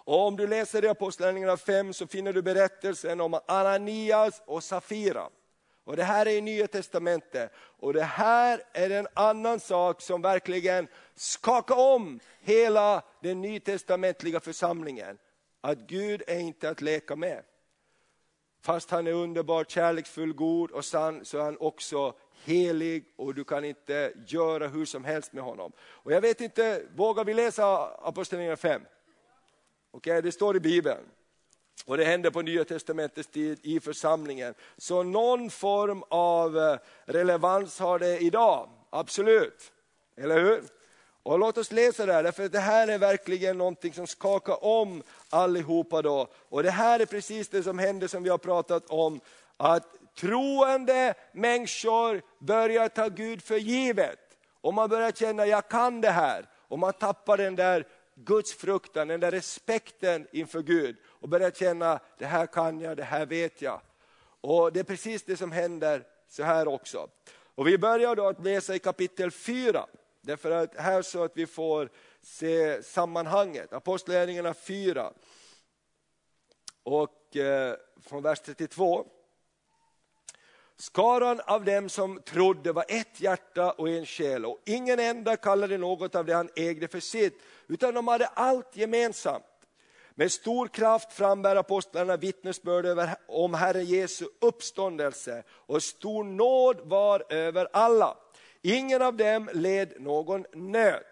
Och 0.07 0.27
om 0.27 0.35
du 0.35 0.47
läser 0.47 0.85
i 0.85 0.87
Apostlagärningarna 0.87 1.57
5 1.57 1.93
så 1.93 2.07
finner 2.07 2.33
du 2.33 2.41
berättelsen 2.41 3.21
om 3.21 3.39
Ananias 3.47 4.41
och 4.45 4.63
Safira. 4.63 5.29
Och 5.83 5.95
det 5.95 6.03
här 6.03 6.25
är 6.25 6.31
i 6.31 6.41
Nya 6.41 6.67
Testamentet. 6.67 7.51
Och 7.79 7.93
det 7.93 8.03
här 8.03 8.63
är 8.73 8.89
en 8.89 9.07
annan 9.13 9.59
sak 9.59 10.01
som 10.01 10.21
verkligen 10.21 10.87
skakar 11.15 11.79
om 11.79 12.19
hela 12.39 13.03
den 13.21 13.41
nytestamentliga 13.41 14.39
församlingen. 14.39 15.17
Att 15.61 15.77
Gud 15.77 16.23
är 16.27 16.39
inte 16.39 16.69
att 16.69 16.81
leka 16.81 17.15
med. 17.15 17.43
Fast 18.61 18.91
han 18.91 19.07
är 19.07 19.13
underbar, 19.13 19.63
kärleksfull, 19.63 20.33
god 20.33 20.71
och 20.71 20.85
sann 20.85 21.25
så 21.25 21.37
är 21.37 21.43
han 21.43 21.57
också 21.59 22.13
helig 22.43 23.13
och 23.15 23.35
du 23.35 23.43
kan 23.43 23.65
inte 23.65 24.13
göra 24.27 24.67
hur 24.67 24.85
som 24.85 25.05
helst 25.05 25.33
med 25.33 25.43
honom. 25.43 25.71
Och 25.79 26.11
jag 26.11 26.21
vet 26.21 26.41
inte, 26.41 26.81
vågar 26.95 27.25
vi 27.25 27.33
läsa 27.33 27.87
Apostlagärningarna 28.01 28.57
5? 28.57 28.81
Okej, 29.97 30.11
okay, 30.11 30.21
det 30.21 30.31
står 30.31 30.55
i 30.55 30.59
Bibeln. 30.59 31.05
Och 31.85 31.97
det 31.97 32.05
hände 32.05 32.31
på 32.31 32.41
Nya 32.41 32.65
Testamentets 32.65 33.29
tid 33.29 33.59
i 33.63 33.79
församlingen. 33.79 34.53
Så 34.77 35.03
någon 35.03 35.49
form 35.49 36.03
av 36.09 36.57
eh, 36.57 36.77
relevans 37.05 37.79
har 37.79 37.99
det 37.99 38.19
idag, 38.19 38.69
absolut. 38.89 39.71
Eller 40.17 40.39
hur? 40.39 40.63
Och 41.23 41.39
låt 41.39 41.57
oss 41.57 41.71
läsa 41.71 42.05
det 42.05 42.13
här, 42.13 42.31
för 42.31 42.49
det 42.49 42.59
här 42.59 42.87
är 42.87 42.97
verkligen 42.97 43.57
någonting 43.57 43.93
som 43.93 44.07
skakar 44.07 44.63
om 44.63 45.03
allihopa. 45.29 46.01
Då. 46.01 46.27
Och 46.49 46.63
det 46.63 46.71
här 46.71 46.99
är 46.99 47.05
precis 47.05 47.49
det 47.49 47.63
som 47.63 47.79
händer 47.79 48.07
som 48.07 48.23
vi 48.23 48.29
har 48.29 48.37
pratat 48.37 48.89
om, 48.89 49.19
att 49.57 50.15
troende 50.19 51.13
människor 51.31 52.21
börjar 52.39 52.89
ta 52.89 53.07
Gud 53.07 53.43
för 53.43 53.57
givet. 53.57 54.19
Och 54.61 54.73
man 54.73 54.89
börjar 54.89 55.11
känna, 55.11 55.45
jag 55.45 55.67
kan 55.67 56.01
det 56.01 56.11
här. 56.11 56.45
Och 56.67 56.79
man 56.79 56.93
tappar 56.93 57.37
den 57.37 57.55
där 57.55 57.85
Guds 58.19 58.53
fruktan, 58.53 59.07
den 59.07 59.19
där 59.19 59.31
respekten 59.31 60.27
inför 60.31 60.61
Gud. 60.61 60.95
Och 61.05 61.29
börjar 61.29 61.51
känna, 61.51 61.99
det 62.17 62.25
här 62.25 62.45
kan 62.45 62.81
jag, 62.81 62.97
det 62.97 63.03
här 63.03 63.25
vet 63.25 63.61
jag. 63.61 63.81
Och 64.41 64.73
det 64.73 64.79
är 64.79 64.83
precis 64.83 65.23
det 65.23 65.37
som 65.37 65.51
händer 65.51 66.03
så 66.29 66.43
här 66.43 66.67
också. 66.67 67.09
Och 67.55 67.67
vi 67.67 67.77
börjar 67.77 68.15
då 68.15 68.27
att 68.27 68.43
läsa 68.43 68.75
i 68.75 68.79
kapitel 68.79 69.31
4. 69.31 69.85
Därför 70.21 70.51
att 70.51 70.75
här 70.75 71.01
så 71.01 71.23
att 71.23 71.37
vi 71.37 71.47
får 71.47 71.89
se 72.21 72.83
sammanhanget. 72.83 73.73
Apostlagärningarna 73.73 74.53
4 74.53 75.13
och 76.83 77.35
eh, 77.35 77.75
från 78.01 78.23
vers 78.23 78.39
32. 78.39 79.07
Skaran 80.79 81.41
av 81.45 81.65
dem 81.65 81.89
som 81.89 82.21
trodde 82.21 82.71
var 82.71 82.85
ett 82.87 83.21
hjärta 83.21 83.71
och 83.71 83.89
en 83.89 84.05
själ 84.05 84.45
och 84.45 84.61
ingen 84.65 84.99
enda 84.99 85.37
kallade 85.37 85.77
något 85.77 86.15
av 86.15 86.25
det 86.25 86.33
han 86.33 86.49
ägde 86.55 86.87
för 86.87 86.99
sitt, 86.99 87.41
utan 87.67 87.93
de 87.93 88.07
hade 88.07 88.27
allt 88.27 88.77
gemensamt. 88.77 89.43
Med 90.15 90.31
stor 90.31 90.67
kraft 90.67 91.13
frambär 91.13 91.55
apostlarna 91.55 92.17
vittnesbörd 92.17 93.09
om 93.27 93.53
Herren 93.53 93.85
Jesu 93.85 94.25
uppståndelse 94.41 95.43
och 95.49 95.83
stor 95.83 96.23
nåd 96.23 96.79
var 96.83 97.23
över 97.29 97.67
alla. 97.73 98.17
Ingen 98.61 99.01
av 99.01 99.17
dem 99.17 99.49
led 99.53 99.93
någon 100.01 100.45
nöd. 100.53 101.03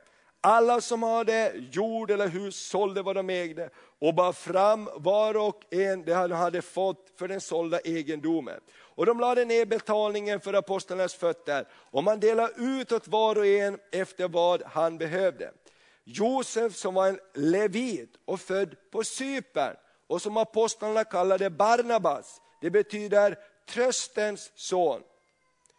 Alla 0.42 0.82
som 0.82 1.04
hade 1.04 1.54
jord 1.72 2.12
eller 2.12 2.28
hus 2.28 2.56
sålde 2.56 3.02
vad 3.02 3.16
de 3.16 3.30
ägde 3.30 3.70
och 4.00 4.16
bar 4.16 4.34
fram 4.34 4.90
var 4.96 5.38
och 5.38 5.74
en 5.74 6.06
det 6.06 6.14
han 6.14 6.32
hade 6.32 6.62
fått 6.62 7.12
för 7.18 7.28
den 7.28 7.42
sålda 7.42 7.80
egendomen. 7.80 8.60
Och 8.96 9.06
de 9.06 9.20
lade 9.20 9.46
ner 9.46 9.66
betalningen 9.66 10.40
för 10.40 10.54
apostlarnas 10.54 11.14
fötter 11.14 11.68
och 11.74 12.04
man 12.04 12.20
delade 12.20 12.54
ut 12.58 12.92
åt 12.92 13.08
var 13.08 13.38
och 13.38 13.46
en 13.46 13.80
efter 13.92 14.28
vad 14.28 14.64
han 14.64 14.98
behövde. 14.98 15.52
Josef 16.04 16.76
som 16.76 16.94
var 16.94 17.08
en 17.08 17.20
levit 17.34 18.14
och 18.26 18.42
född 18.42 18.76
på 18.92 19.04
Cypern 19.04 19.76
och 20.08 20.22
som 20.22 20.38
apostlarna 20.38 21.04
kallade 21.04 21.50
Barnabas, 21.50 22.42
det 22.62 22.70
betyder 22.70 23.38
tröstens 23.70 24.52
son 24.56 25.02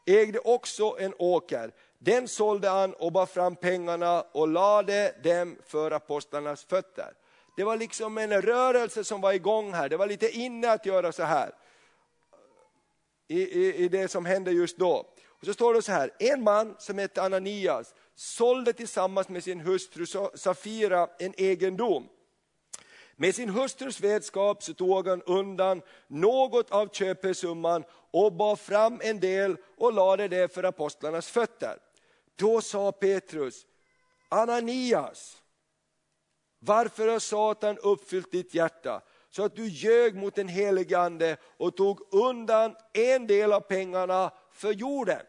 ägde 0.06 0.38
också 0.38 0.96
en 0.98 1.14
åker. 1.18 1.70
Den 1.98 2.28
sålde 2.28 2.68
han 2.68 2.94
och 2.94 3.12
bar 3.12 3.26
fram 3.26 3.56
pengarna 3.56 4.24
och 4.32 4.48
lade 4.48 5.14
dem 5.22 5.56
för 5.66 5.90
apostlarnas 5.90 6.64
fötter. 6.64 7.12
Det 7.56 7.64
var 7.64 7.76
liksom 7.76 8.18
en 8.18 8.42
rörelse 8.42 9.04
som 9.04 9.20
var 9.20 9.32
igång 9.32 9.72
här, 9.72 9.88
det 9.88 9.96
var 9.96 10.06
lite 10.06 10.30
inne 10.30 10.70
att 10.70 10.86
göra 10.86 11.12
så 11.12 11.22
här. 11.22 11.52
I, 13.28 13.40
i, 13.40 13.74
i 13.74 13.88
det 13.88 14.08
som 14.08 14.24
hände 14.24 14.50
just 14.50 14.76
då. 14.76 15.06
Och 15.28 15.46
så 15.46 15.54
står 15.54 15.74
det 15.74 15.82
så 15.82 15.92
här, 15.92 16.10
en 16.18 16.42
man 16.42 16.74
som 16.78 16.98
hette 16.98 17.22
Ananias 17.22 17.94
sålde 18.14 18.72
tillsammans 18.72 19.28
med 19.28 19.44
sin 19.44 19.60
hustru 19.60 20.06
Safira 20.34 21.08
en 21.18 21.34
egendom. 21.36 22.08
Med 23.16 23.34
sin 23.34 23.48
hustrus 23.48 24.00
vetskap 24.00 24.62
så 24.62 24.74
tog 24.74 25.08
han 25.08 25.22
undan 25.22 25.82
något 26.06 26.70
av 26.70 26.88
köpesumman 26.88 27.84
och 28.10 28.32
bar 28.32 28.56
fram 28.56 29.00
en 29.04 29.20
del 29.20 29.56
och 29.76 29.92
lade 29.92 30.28
det 30.28 30.54
för 30.54 30.64
apostlarnas 30.64 31.28
fötter. 31.28 31.78
Då 32.36 32.60
sa 32.60 32.92
Petrus, 32.92 33.66
Ananias, 34.28 35.42
varför 36.58 37.08
har 37.08 37.18
Satan 37.18 37.78
uppfyllt 37.78 38.32
ditt 38.32 38.54
hjärta? 38.54 39.02
Så 39.30 39.44
att 39.44 39.56
du 39.56 39.68
ljög 39.68 40.16
mot 40.16 40.34
den 40.34 40.48
helige 40.48 40.98
Ande 40.98 41.36
och 41.56 41.76
tog 41.76 42.14
undan 42.14 42.76
en 42.92 43.26
del 43.26 43.52
av 43.52 43.60
pengarna 43.60 44.30
för 44.52 44.72
jorden. 44.72 45.22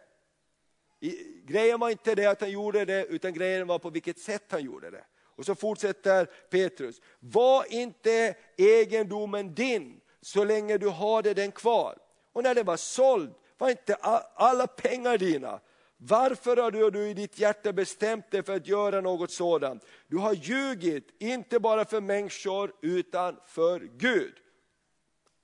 Grejen 1.43 1.79
var 1.79 1.89
inte 1.89 2.15
det 2.15 2.25
att 2.25 2.41
han 2.41 2.51
gjorde 2.51 2.85
det, 2.85 3.05
utan 3.05 3.33
grejen 3.33 3.67
var 3.67 3.79
på 3.79 3.89
vilket 3.89 4.19
sätt 4.19 4.43
han 4.49 4.63
gjorde 4.63 4.91
det. 4.91 5.03
Och 5.35 5.45
så 5.45 5.55
fortsätter 5.55 6.25
Petrus, 6.25 7.01
var 7.19 7.73
inte 7.73 8.35
egendomen 8.57 9.53
din 9.53 10.01
så 10.21 10.43
länge 10.43 10.77
du 10.77 10.89
hade 10.89 11.33
den 11.33 11.51
kvar. 11.51 11.97
Och 12.33 12.43
när 12.43 12.55
den 12.55 12.65
var 12.65 12.77
såld 12.77 13.33
var 13.57 13.69
inte 13.69 13.95
alla 14.35 14.67
pengar 14.67 15.17
dina. 15.17 15.59
Varför 15.97 16.57
har 16.57 16.91
du, 16.91 17.09
i 17.09 17.13
ditt 17.13 17.39
hjärta 17.39 17.73
bestämt 17.73 18.31
dig 18.31 18.43
för 18.43 18.55
att 18.55 18.67
göra 18.67 19.01
något 19.01 19.31
sådant? 19.31 19.85
Du 20.07 20.17
har 20.17 20.33
ljugit, 20.33 21.15
inte 21.19 21.59
bara 21.59 21.85
för 21.85 22.01
människor 22.01 22.73
utan 22.81 23.39
för 23.45 23.79
Gud. 23.79 24.33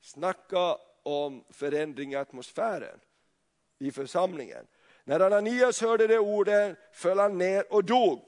Snacka 0.01 0.77
om 1.03 1.43
förändring 1.49 2.13
i 2.13 2.15
atmosfären 2.15 2.99
i 3.79 3.91
församlingen. 3.91 4.65
När 5.03 5.19
Ananias 5.19 5.81
hörde 5.81 6.07
de 6.07 6.17
orden 6.17 6.75
föll 6.93 7.19
han 7.19 7.37
ner 7.37 7.73
och 7.73 7.83
dog. 7.83 8.25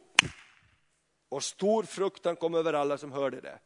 Och 1.30 1.44
stor 1.44 1.84
fruktan 1.84 2.36
kom 2.36 2.56
över 2.56 2.74
alla 2.74 2.98
som 2.98 3.12
hörde 3.12 3.42
det. 3.42 3.60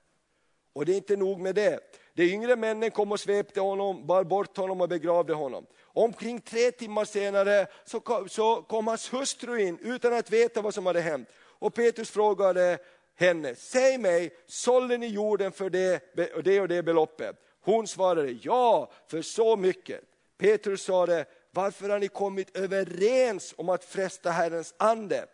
Och 0.73 0.85
det 0.85 0.91
är 0.91 0.97
inte 0.97 1.15
nog 1.15 1.39
med 1.39 1.55
det. 1.55 1.79
De 2.19 2.25
yngre 2.25 2.55
männen 2.55 2.91
kom 2.91 3.11
och 3.11 3.19
svepte 3.19 3.61
honom, 3.61 4.07
bar 4.07 4.23
bort 4.23 4.57
honom 4.57 4.81
och 4.81 4.89
begravde 4.89 5.33
honom. 5.33 5.65
Omkring 5.83 6.41
tre 6.41 6.71
timmar 6.71 7.05
senare 7.05 7.67
så 7.85 7.99
kom, 7.99 8.29
så 8.29 8.61
kom 8.61 8.87
hans 8.87 9.13
hustru 9.13 9.61
in 9.61 9.79
utan 9.81 10.13
att 10.13 10.31
veta 10.31 10.61
vad 10.61 10.73
som 10.73 10.85
hade 10.85 11.01
hänt. 11.01 11.29
Och 11.37 11.73
Petrus 11.73 12.09
frågade 12.09 12.77
henne, 13.15 13.55
säg 13.55 13.97
mig, 13.97 14.35
sålde 14.47 14.97
ni 14.97 15.07
jorden 15.07 15.51
för 15.51 15.69
det, 15.69 16.15
det 16.43 16.61
och 16.61 16.67
det 16.67 16.83
beloppet? 16.83 17.35
Hon 17.61 17.87
svarade, 17.87 18.37
ja, 18.41 18.91
för 19.07 19.21
så 19.21 19.55
mycket. 19.55 20.01
Petrus 20.37 20.83
sade, 20.83 21.25
varför 21.51 21.89
har 21.89 21.99
ni 21.99 22.07
kommit 22.07 22.57
överens 22.57 23.53
om 23.57 23.69
att 23.69 23.83
fresta 23.83 24.31
Herrens 24.31 24.73
ande? 24.77 25.25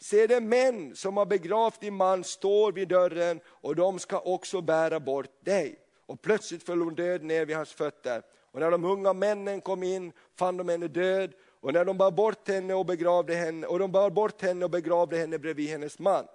Se 0.00 0.26
de 0.26 0.40
män 0.40 0.96
som 0.96 1.16
har 1.16 1.26
begravt 1.26 1.80
din 1.80 1.94
man 1.94 2.24
står 2.24 2.72
vid 2.72 2.88
dörren 2.88 3.40
och 3.46 3.76
de 3.76 3.98
ska 3.98 4.18
också 4.18 4.60
bära 4.60 5.00
bort 5.00 5.44
dig. 5.44 5.81
Och 6.06 6.22
plötsligt 6.22 6.62
föll 6.62 6.80
hon 6.80 6.94
död 6.94 7.22
ner 7.22 7.46
vid 7.46 7.56
hans 7.56 7.72
fötter. 7.72 8.22
Och 8.52 8.60
när 8.60 8.70
de 8.70 8.84
unga 8.84 9.12
männen 9.12 9.60
kom 9.60 9.82
in 9.82 10.12
fann 10.36 10.56
de 10.56 10.68
henne 10.68 10.88
död 10.88 11.32
och 11.60 11.72
när 11.72 11.84
de 11.84 11.98
bar 11.98 12.10
bort 12.10 12.48
henne 12.48 12.74
och 12.74 12.86
begravde 12.86 13.34
henne 13.34 13.66
och 13.66 13.78
de 13.78 13.92
bar 13.92 14.10
bort 14.10 14.42
henne 14.42 14.64
och 14.64 14.70
begravde 14.70 15.16
henne 15.16 15.38
bredvid 15.38 15.68
hennes 15.68 15.98
man. 15.98 16.26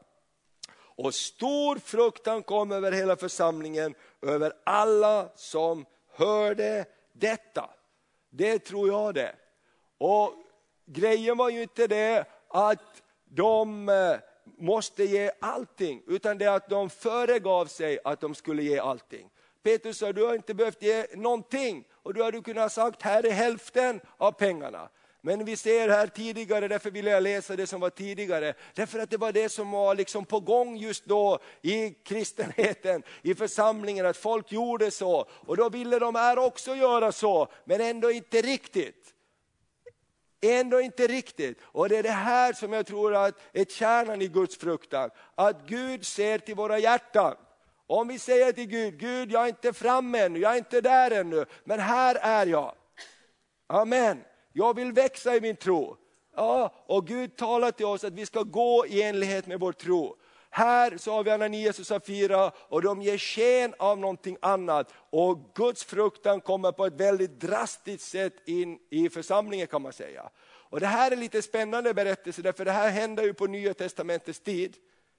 Och 0.97 1.13
stor 1.13 1.75
fruktan 1.75 2.43
kom 2.43 2.71
över 2.71 2.91
hela 2.91 3.15
församlingen, 3.15 3.95
över 4.21 4.53
alla 4.63 5.29
som 5.35 5.85
hörde 6.11 6.85
detta. 7.13 7.69
Det 8.29 8.59
tror 8.59 8.87
jag 8.87 9.13
det. 9.13 9.35
Och 9.97 10.33
grejen 10.85 11.37
var 11.37 11.49
ju 11.49 11.61
inte 11.61 11.87
det 11.87 12.25
att 12.47 13.03
de 13.25 13.89
eh, 13.89 14.15
måste 14.57 15.03
ge 15.03 15.31
allting, 15.41 16.03
utan 16.07 16.37
det 16.37 16.47
att 16.47 16.69
de 16.69 16.89
föregav 16.89 17.65
sig 17.65 17.99
att 18.03 18.21
de 18.21 18.35
skulle 18.35 18.63
ge 18.63 18.79
allting. 18.79 19.29
Petrus 19.67 19.97
sa, 19.97 20.13
du 20.13 20.25
har 20.25 20.35
inte 20.35 20.53
behövt 20.53 20.81
ge 20.81 21.05
någonting 21.15 21.87
och 21.91 22.13
du 22.13 22.23
hade 22.23 22.41
kunnat 22.41 22.73
sagt, 22.73 23.01
här 23.01 23.25
är 23.25 23.31
hälften 23.31 24.01
av 24.17 24.31
pengarna. 24.31 24.89
Men 25.21 25.45
vi 25.45 25.55
ser 25.55 25.89
här 25.89 26.07
tidigare, 26.07 26.67
därför 26.67 26.91
vill 26.91 27.05
jag 27.05 27.23
läsa 27.23 27.55
det 27.55 27.67
som 27.67 27.81
var 27.81 27.89
tidigare, 27.89 28.53
därför 28.73 28.99
att 28.99 29.09
det 29.09 29.17
var 29.17 29.31
det 29.31 29.49
som 29.49 29.71
var 29.71 29.95
liksom 29.95 30.25
på 30.25 30.39
gång 30.39 30.77
just 30.77 31.05
då 31.05 31.39
i 31.61 31.89
kristenheten, 31.89 33.03
i 33.21 33.35
församlingen, 33.35 34.05
att 34.05 34.17
folk 34.17 34.51
gjorde 34.51 34.91
så. 34.91 35.25
Och 35.31 35.57
då 35.57 35.69
ville 35.69 35.99
de 35.99 36.15
här 36.15 36.39
också 36.39 36.75
göra 36.75 37.11
så, 37.11 37.47
men 37.65 37.81
ändå 37.81 38.11
inte 38.11 38.41
riktigt. 38.41 39.13
Ändå 40.41 40.81
inte 40.81 41.07
riktigt. 41.07 41.59
Och 41.63 41.89
det 41.89 41.97
är 41.97 42.03
det 42.03 42.09
här 42.09 42.53
som 42.53 42.73
jag 42.73 42.85
tror 42.85 43.15
att 43.15 43.35
är 43.53 43.65
kärnan 43.65 44.21
i 44.21 44.27
Guds 44.27 44.57
fruktan. 44.57 45.09
Att 45.35 45.67
Gud 45.67 46.05
ser 46.05 46.37
till 46.37 46.55
våra 46.55 46.79
hjärtan. 46.79 47.35
Om 47.87 48.07
vi 48.07 48.19
säger 48.19 48.51
till 48.51 48.67
Gud, 48.67 48.99
Gud 48.99 49.31
jag 49.31 49.43
är 49.43 49.47
inte 49.47 49.73
framme 49.73 50.19
ännu, 50.19 50.39
jag 50.39 50.53
är 50.53 50.57
inte 50.57 50.81
där 50.81 51.11
ännu, 51.11 51.45
men 51.63 51.79
här 51.79 52.15
är 52.15 52.45
jag. 52.45 52.75
Amen. 53.67 54.23
Jag 54.53 54.75
vill 54.75 54.91
växa 54.91 55.35
i 55.35 55.41
min 55.41 55.55
tro. 55.55 55.97
Ja, 56.35 56.73
och 56.85 57.07
Gud 57.07 57.35
talar 57.35 57.71
till 57.71 57.85
oss 57.85 58.03
att 58.03 58.13
vi 58.13 58.25
ska 58.25 58.43
gå 58.43 58.85
i 58.87 59.01
enlighet 59.01 59.47
med 59.47 59.59
vår 59.59 59.71
tro. 59.71 60.15
Här 60.49 60.97
så 60.97 61.11
har 61.11 61.23
vi 61.23 61.31
Ananias 61.31 61.79
och 61.79 61.87
Safira 61.87 62.51
och 62.57 62.81
de 62.81 63.01
ger 63.01 63.17
sken 63.17 63.73
av 63.79 63.99
någonting 63.99 64.37
annat. 64.41 64.93
Och 65.09 65.51
Guds 65.55 65.83
fruktan 65.83 66.41
kommer 66.41 66.71
på 66.71 66.85
ett 66.85 66.93
väldigt 66.93 67.39
drastiskt 67.39 68.09
sätt 68.09 68.33
in 68.45 68.79
i 68.89 69.09
församlingen 69.09 69.67
kan 69.67 69.81
man 69.81 69.93
säga. 69.93 70.29
Och 70.69 70.79
Det 70.79 70.87
här 70.87 71.11
är 71.11 71.15
lite 71.15 71.41
spännande 71.41 71.93
berättelse, 71.93 72.41
därför 72.41 72.65
det 72.65 72.71
här 72.71 72.89
händer 72.89 73.23
ju 73.23 73.33
på 73.33 73.47
Nya 73.47 73.73
Testamentets 73.73 74.39
tid. 74.39 74.75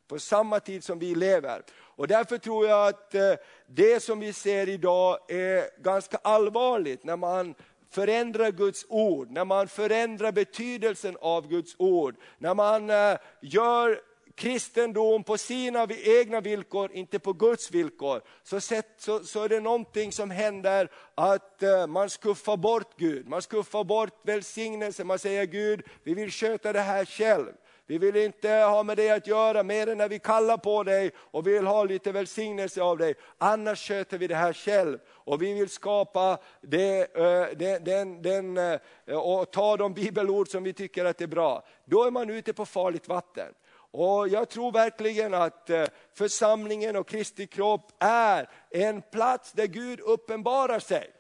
På 0.09 0.18
samma 0.18 0.61
tid 0.61 0.84
som 0.84 0.98
vi 0.98 1.14
lever. 1.14 1.62
Och 1.72 2.09
därför 2.09 2.38
tror 2.38 2.66
jag 2.66 2.88
att 2.88 3.14
eh, 3.14 3.34
det 3.66 4.02
som 4.02 4.20
vi 4.20 4.32
ser 4.32 4.68
idag 4.68 5.18
är 5.28 5.82
ganska 5.82 6.16
allvarligt 6.22 7.04
när 7.04 7.16
man 7.16 7.54
förändrar 7.90 8.50
Guds 8.50 8.86
ord, 8.88 9.30
när 9.30 9.44
man 9.44 9.68
förändrar 9.68 10.32
betydelsen 10.32 11.16
av 11.20 11.48
Guds 11.48 11.74
ord, 11.78 12.16
när 12.38 12.54
man 12.54 12.90
eh, 12.90 13.18
gör 13.42 14.00
kristendom 14.38 15.24
på 15.24 15.38
sina 15.38 15.86
egna 15.90 16.40
villkor, 16.40 16.92
inte 16.92 17.18
på 17.18 17.32
Guds 17.32 17.70
villkor, 17.70 18.20
så, 18.42 18.61
så, 18.98 19.24
så 19.24 19.42
är 19.42 19.48
det 19.48 19.61
någonting 19.61 20.12
som 20.12 20.30
händer 20.30 20.90
att 21.14 21.62
eh, 21.62 21.86
man 21.86 22.11
skuffar 22.11 22.56
bort 22.56 22.98
Gud, 22.98 23.28
man 23.28 23.42
skuffar 23.42 23.84
bort 23.84 24.20
välsignelsen, 24.22 25.06
man 25.06 25.18
säger 25.18 25.44
Gud, 25.44 25.82
vi 26.02 26.14
vill 26.14 26.30
sköta 26.30 26.72
det 26.72 26.80
här 26.80 27.04
själv. 27.04 27.52
Vi 27.91 27.99
vill 27.99 28.16
inte 28.16 28.49
ha 28.49 28.82
med 28.82 28.97
dig 28.97 29.11
att 29.11 29.26
göra 29.26 29.62
mer 29.62 29.86
än 29.86 29.99
när 29.99 30.09
vi 30.09 30.18
kallar 30.18 30.57
på 30.57 30.82
dig 30.82 31.11
och 31.16 31.47
vill 31.47 31.66
ha 31.66 31.84
lite 31.84 32.12
välsignelse 32.12 32.82
av 32.82 32.99
dig. 32.99 33.14
Annars 33.39 33.89
sköter 33.89 34.18
vi 34.18 34.26
det 34.26 34.34
här 34.34 34.53
själv. 34.53 34.99
Och 35.09 35.43
vi 35.43 35.53
vill 35.55 35.68
skapa 35.68 36.39
det, 36.61 37.14
den, 37.59 37.84
den, 37.84 38.22
den, 38.22 38.78
och 39.18 39.51
ta 39.51 39.76
de 39.76 39.95
bibelord 39.95 40.49
som 40.49 40.62
vi 40.62 40.72
tycker 40.72 41.05
att 41.05 41.20
är 41.20 41.26
bra. 41.26 41.66
Då 41.84 42.05
är 42.05 42.11
man 42.11 42.30
ute 42.30 42.53
på 42.53 42.66
farligt 42.66 43.09
vatten. 43.09 43.55
Och 43.91 44.28
Jag 44.28 44.49
tror 44.49 44.72
verkligen 44.72 45.34
att 45.34 45.70
församlingen 46.14 46.97
och 46.97 47.09
Kristi 47.09 47.47
kropp 47.47 47.93
är 47.99 48.49
en 48.70 49.03
plats 49.03 49.53
där 49.53 49.66
Gud 49.66 50.01
uppenbarar 50.01 50.78
sig. 50.78 51.11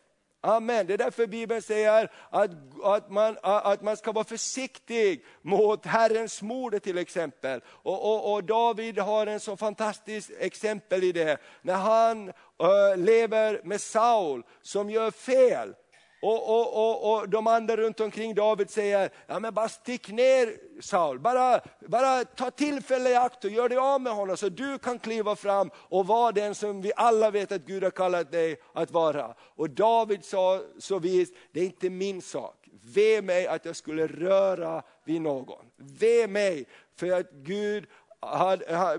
Amen. 0.40 0.86
Det 0.86 0.94
är 0.94 0.98
därför 0.98 1.26
Bibeln 1.26 1.62
säger 1.62 2.08
att, 2.30 2.50
att, 2.82 3.10
man, 3.10 3.36
att 3.42 3.82
man 3.82 3.96
ska 3.96 4.12
vara 4.12 4.24
försiktig 4.24 5.24
mot 5.42 5.86
Herrens 5.86 6.42
mode 6.42 6.80
till 6.80 6.98
exempel. 6.98 7.60
Och, 7.66 8.14
och, 8.14 8.32
och 8.32 8.44
David 8.44 8.98
har 8.98 9.26
en 9.26 9.40
så 9.40 9.56
fantastiskt 9.56 10.30
exempel 10.38 11.04
i 11.04 11.12
det. 11.12 11.38
När 11.62 11.74
han 11.74 12.28
äh, 12.28 12.96
lever 12.96 13.60
med 13.64 13.80
Saul 13.80 14.42
som 14.62 14.90
gör 14.90 15.10
fel. 15.10 15.74
Och, 16.20 16.48
och, 16.48 16.74
och, 16.74 17.12
och 17.12 17.28
de 17.28 17.46
andra 17.46 17.76
runt 17.76 18.00
omkring 18.00 18.34
David 18.34 18.70
säger, 18.70 19.10
ja 19.26 19.38
men 19.38 19.54
bara 19.54 19.68
stick 19.68 20.08
ner 20.08 20.52
Saul, 20.80 21.18
bara, 21.18 21.60
bara 21.80 22.24
ta 22.24 22.50
tillfälle 22.50 23.10
i 23.10 23.16
akt 23.16 23.44
och 23.44 23.50
gör 23.50 23.68
dig 23.68 23.78
av 23.78 24.00
med 24.00 24.12
honom 24.12 24.36
så 24.36 24.48
du 24.48 24.78
kan 24.78 24.98
kliva 24.98 25.36
fram 25.36 25.70
och 25.74 26.06
vara 26.06 26.32
den 26.32 26.54
som 26.54 26.80
vi 26.82 26.92
alla 26.96 27.30
vet 27.30 27.52
att 27.52 27.66
Gud 27.66 27.82
har 27.82 27.90
kallat 27.90 28.32
dig 28.32 28.56
att 28.72 28.90
vara. 28.90 29.34
Och 29.40 29.70
David 29.70 30.24
sa 30.24 30.60
så 30.78 30.98
vis, 30.98 31.28
det 31.52 31.60
är 31.60 31.64
inte 31.64 31.90
min 31.90 32.22
sak, 32.22 32.68
ve 32.94 33.22
mig 33.22 33.46
att 33.46 33.64
jag 33.64 33.76
skulle 33.76 34.06
röra 34.06 34.82
vid 35.04 35.22
någon. 35.22 35.66
Ve 35.76 36.26
mig 36.26 36.66
för 36.96 37.12
att 37.12 37.30
Gud 37.30 37.86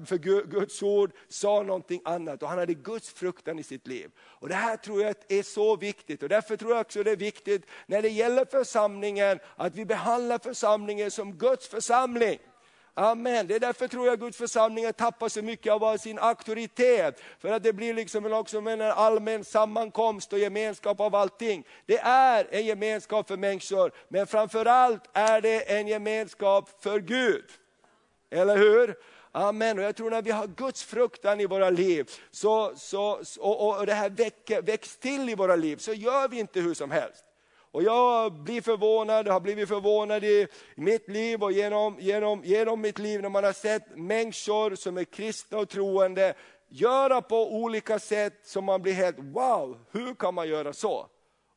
för 0.06 0.18
Guds 0.48 0.84
ord 0.84 1.12
sa 1.30 1.64
någonting 1.64 2.02
annat 2.06 2.44
och 2.44 2.50
han 2.50 2.60
hade 2.60 2.74
Guds 2.74 3.14
fruktan 3.14 3.60
i 3.60 3.64
sitt 3.64 3.88
liv. 3.88 4.12
Och 4.20 4.50
Det 4.50 4.56
här 4.56 4.78
tror 4.78 5.02
jag 5.02 5.16
är 5.28 5.44
så 5.44 5.76
viktigt 5.76 6.24
och 6.24 6.30
därför 6.30 6.58
tror 6.58 6.72
jag 6.72 6.82
också 6.82 7.04
det 7.04 7.12
är 7.12 7.16
viktigt 7.16 7.66
när 7.86 8.02
det 8.02 8.10
gäller 8.10 8.46
församlingen 8.46 9.40
att 9.56 9.76
vi 9.76 9.86
behandlar 9.86 10.40
församlingen 10.40 11.12
som 11.12 11.34
Guds 11.34 11.68
församling. 11.68 12.40
Amen. 12.94 13.48
Det 13.48 13.56
är 13.56 13.60
därför 13.60 13.88
tror 13.88 14.08
jag 14.08 14.20
Guds 14.20 14.38
församlingar 14.38 14.92
tappar 14.92 15.30
så 15.30 15.42
mycket 15.42 15.74
av 15.74 15.98
sin 15.98 16.20
auktoritet. 16.20 17.22
För 17.40 17.50
att 17.50 17.64
det 17.64 17.74
blir 17.74 17.94
liksom 17.94 18.34
också 18.34 18.58
en 18.58 18.82
allmän 18.82 19.44
sammankomst 19.44 20.34
och 20.34 20.40
gemenskap 20.40 21.00
av 21.00 21.16
allting. 21.16 21.64
Det 21.86 22.00
är 22.00 22.48
en 22.52 22.66
gemenskap 22.66 23.28
för 23.28 23.38
människor, 23.38 23.92
men 24.08 24.28
framförallt 24.28 25.04
är 25.14 25.42
det 25.42 25.72
en 25.78 25.88
gemenskap 25.88 26.84
för 26.84 27.00
Gud. 27.00 27.46
Eller 28.30 28.58
hur? 28.58 28.96
Amen. 29.32 29.80
Och 29.80 29.84
jag 29.84 29.96
tror 29.96 30.10
när 30.10 30.22
vi 30.22 30.32
har 30.32 30.48
Guds 30.48 30.84
fruktan 30.84 31.40
i 31.40 31.46
våra 31.46 31.70
liv 31.70 32.12
så, 32.32 32.74
så, 32.76 33.22
och, 33.40 33.80
och 33.80 33.86
det 33.86 33.94
här 33.94 34.10
väcker, 34.10 34.62
väcks 34.62 34.98
till 34.98 35.30
i 35.30 35.36
våra 35.36 35.56
liv 35.56 35.78
så 35.78 35.94
gör 35.94 36.28
vi 36.28 36.40
inte 36.40 36.60
hur 36.60 36.74
som 36.74 36.92
helst. 36.92 37.26
Och 37.72 37.84
jag 37.84 38.34
blir 38.34 38.62
förvånad, 38.62 39.28
har 39.28 39.40
blivit 39.40 39.70
förvånad 39.70 40.24
i 40.24 40.48
mitt 40.76 41.10
liv 41.10 41.44
och 41.44 41.52
genom, 41.52 41.98
genom, 42.00 42.44
genom 42.44 42.82
mitt 42.82 43.00
liv 43.00 43.22
när 43.22 43.30
man 43.30 43.44
har 43.44 43.54
sett 43.54 43.98
människor 43.98 44.76
som 44.76 44.98
är 44.98 45.04
kristna 45.04 45.58
och 45.58 45.70
troende 45.70 46.34
göra 46.70 47.22
på 47.22 47.54
olika 47.56 48.00
sätt 48.00 48.34
som 48.44 48.66
man 48.66 48.82
blir 48.82 48.94
helt 48.94 49.20
wow, 49.20 49.78
hur 49.92 50.16
kan 50.16 50.34
man 50.34 50.48
göra 50.48 50.74
så? 50.74 51.08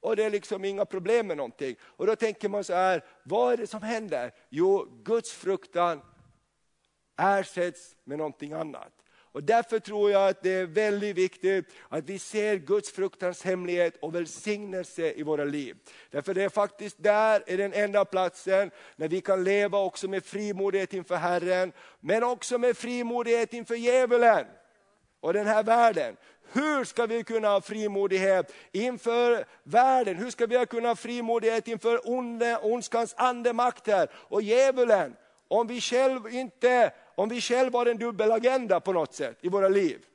Och 0.01 0.16
det 0.16 0.25
är 0.25 0.31
liksom 0.31 0.64
inga 0.64 0.85
problem 0.85 1.27
med 1.27 1.37
någonting. 1.37 1.77
Och 1.83 2.07
då 2.07 2.16
tänker 2.16 2.49
man 2.49 2.64
så 2.64 2.75
här, 2.75 3.05
vad 3.23 3.53
är 3.53 3.57
det 3.57 3.66
som 3.66 3.83
händer? 3.83 4.31
Jo, 4.49 4.89
Guds 5.05 5.33
fruktan 5.33 6.01
ersätts 7.17 7.97
med 8.05 8.19
någonting 8.19 8.53
annat. 8.53 8.93
Och 9.33 9.43
därför 9.43 9.79
tror 9.79 10.11
jag 10.11 10.29
att 10.29 10.43
det 10.43 10.51
är 10.51 10.67
väldigt 10.67 11.17
viktigt 11.17 11.67
att 11.89 12.05
vi 12.05 12.19
ser 12.19 12.57
Guds 12.57 12.93
fruktans 12.93 13.43
hemlighet 13.43 13.97
och 14.01 14.15
välsignelse 14.15 15.13
i 15.13 15.23
våra 15.23 15.45
liv. 15.45 15.77
Därför 16.11 16.35
det 16.35 16.43
är 16.43 16.49
faktiskt 16.49 17.03
där 17.03 17.43
är 17.47 17.57
den 17.57 17.73
enda 17.73 18.05
platsen 18.05 18.71
när 18.97 19.09
vi 19.09 19.21
kan 19.21 19.45
leva 19.45 19.79
också 19.79 20.09
med 20.09 20.25
frimodighet 20.25 20.93
inför 20.93 21.17
Herren, 21.17 21.73
men 22.01 22.23
också 22.25 22.59
med 22.59 22.77
frimodighet 22.77 23.53
inför 23.53 23.75
djävulen 23.75 24.47
och 25.21 25.33
den 25.33 25.47
här 25.47 25.63
världen. 25.63 26.17
Hur 26.53 26.85
ska 26.85 27.07
vi 27.07 27.25
kunna 27.25 27.49
ha 27.49 27.61
frimodighet 27.61 28.53
inför 28.73 29.45
världen? 29.63 30.17
Hur 30.17 30.31
ska 30.31 30.47
vi 30.47 30.67
kunna 30.67 30.89
ha 30.89 30.97
frimodighet 30.97 31.69
inför 31.69 32.11
onde, 32.11 32.57
ondskans 32.57 33.15
andemakter 33.17 34.11
och 34.15 34.43
djävulen? 34.43 35.17
Om 35.49 35.67
vi 35.67 35.81
själv 35.81 36.29
inte, 36.35 36.93
om 37.15 37.29
vi 37.29 37.41
själva 37.41 37.79
har 37.79 37.87
en 37.87 37.99
dubbel 37.99 38.33
agenda 38.33 38.81
på 38.81 38.93
något 38.93 39.15
sätt 39.15 39.39
i 39.41 39.49
våra 39.49 39.69
liv. 39.69 40.07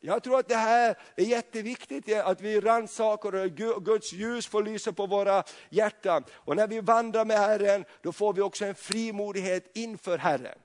Jag 0.00 0.22
tror 0.22 0.38
att 0.38 0.48
det 0.48 0.56
här 0.56 0.98
är 1.16 1.24
jätteviktigt, 1.24 2.08
eh, 2.08 2.26
att 2.26 2.40
vi 2.40 2.60
rannsakar 2.60 3.34
och 3.34 3.84
Guds 3.84 4.12
ljus 4.12 4.46
får 4.46 4.62
lysa 4.62 4.92
på 4.92 5.06
våra 5.06 5.42
hjärtan. 5.70 6.24
Och 6.32 6.56
när 6.56 6.66
vi 6.66 6.80
vandrar 6.80 7.24
med 7.24 7.38
Herren, 7.38 7.84
då 8.02 8.12
får 8.12 8.32
vi 8.32 8.40
också 8.40 8.64
en 8.64 8.74
frimodighet 8.74 9.70
inför 9.74 10.18
Herren. 10.18 10.58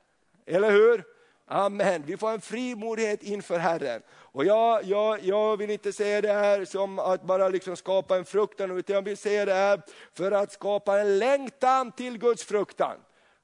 Eller 0.46 0.72
hur? 0.72 1.04
Amen. 1.46 2.04
Vi 2.06 2.18
får 2.18 2.32
en 2.32 2.42
frimodighet 2.42 3.24
inför 3.24 3.58
Herren. 3.58 4.02
Och 4.12 4.46
jag, 4.46 4.84
jag, 4.84 5.24
jag 5.24 5.58
vill 5.58 5.70
inte 5.70 5.94
säga 5.94 6.22
det 6.22 6.34
här 6.34 6.66
som 6.66 7.00
att 7.00 7.24
bara 7.24 7.50
liksom 7.50 7.76
skapa 7.76 8.18
en 8.18 8.26
fruktan, 8.26 8.78
utan 8.78 8.96
jag 8.96 9.02
vill 9.02 9.18
säga 9.18 9.46
det 9.46 9.54
här 9.54 9.82
för 10.14 10.32
att 10.32 10.52
skapa 10.52 11.00
en 11.00 11.20
längtan 11.20 11.92
till 11.92 12.18
Guds 12.18 12.44
fruktan. 12.44 12.98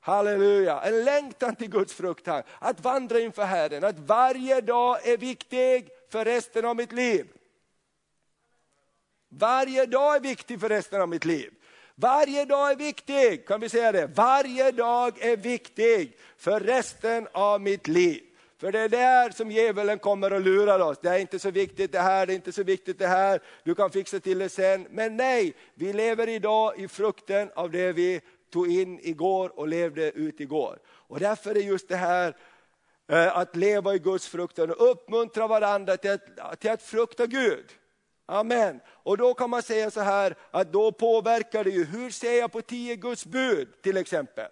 Halleluja, 0.08 0.82
en 0.82 1.04
längtan 1.04 1.56
till 1.56 1.70
Guds 1.70 1.94
fruktan. 1.94 2.44
Att 2.60 2.80
vandra 2.80 3.20
inför 3.20 3.44
Herren, 3.44 3.84
att 3.84 4.00
varje 4.00 4.62
dag 4.62 5.08
är 5.08 5.18
viktig 5.18 5.90
för 6.12 6.26
resten 6.26 6.66
av 6.66 6.76
mitt 6.76 6.92
liv. 6.92 7.28
Varje 9.30 9.86
dag 9.86 10.16
är 10.16 10.20
viktig 10.20 10.60
för 10.60 10.70
resten 10.70 11.02
av 11.02 11.10
mitt 11.10 11.26
liv. 11.26 11.54
Varje 11.96 12.46
dag 12.46 12.72
är 12.72 12.76
viktig, 12.76 13.48
kan 13.48 13.60
vi 13.60 13.70
säga 13.70 13.92
det? 13.92 14.08
Varje 14.08 14.72
dag 14.72 15.24
är 15.24 15.38
viktig 15.38 16.18
för 16.38 16.60
resten 16.60 17.28
av 17.32 17.62
mitt 17.62 17.88
liv. 17.88 18.24
För 18.58 18.72
det 18.72 18.80
är 18.80 18.90
där 18.90 19.30
som 19.30 19.52
djävulen 19.52 20.00
kommer 20.00 20.34
och 20.34 20.42
lurar 20.42 20.80
oss. 20.80 20.98
Det 21.02 21.10
är 21.10 21.20
inte 21.20 21.40
så 21.40 21.52
viktigt 21.52 21.92
det 21.92 22.00
här, 22.00 22.26
det 22.26 22.34
är 22.34 22.36
inte 22.36 22.52
så 22.52 22.64
viktigt 22.64 23.00
det 23.00 23.08
här, 23.08 23.42
du 23.64 23.76
kan 23.76 23.92
fixa 23.92 24.20
till 24.20 24.40
det 24.40 24.50
sen. 24.50 24.88
Men 24.90 25.18
nej, 25.18 25.54
vi 25.74 25.94
lever 25.94 26.30
idag 26.30 26.80
i 26.80 26.88
frukten 26.88 27.52
av 27.56 27.72
det 27.72 27.92
vi 27.92 28.22
tog 28.50 28.72
in 28.72 29.00
igår 29.00 29.60
och 29.60 29.68
levde 29.68 30.12
ut 30.12 30.40
igår. 30.40 30.80
Och 30.88 31.20
därför 31.20 31.56
är 31.56 31.62
just 31.62 31.88
det 31.88 31.96
här 31.96 32.36
eh, 33.08 33.38
att 33.38 33.56
leva 33.56 33.96
i 33.96 34.00
Guds 34.00 34.28
fruktan 34.28 34.72
och 34.72 34.92
uppmuntra 34.92 35.48
varandra 35.48 35.98
till 35.98 36.12
att, 36.12 36.60
till 36.60 36.72
att 36.72 36.82
frukta 36.82 37.26
Gud. 37.26 37.66
Amen. 38.26 38.80
Och 38.88 39.18
då 39.18 39.34
kan 39.34 39.50
man 39.50 39.64
säga 39.64 39.92
så 39.92 40.02
här, 40.02 40.36
att 40.52 40.72
då 40.72 40.92
påverkar 40.92 41.64
det 41.64 41.70
ju, 41.70 41.86
hur 41.86 42.10
ser 42.10 42.40
jag 42.40 42.52
på 42.52 42.62
tio 42.62 42.96
Guds 42.96 43.26
bud 43.26 43.82
till 43.82 43.98
exempel? 43.98 44.52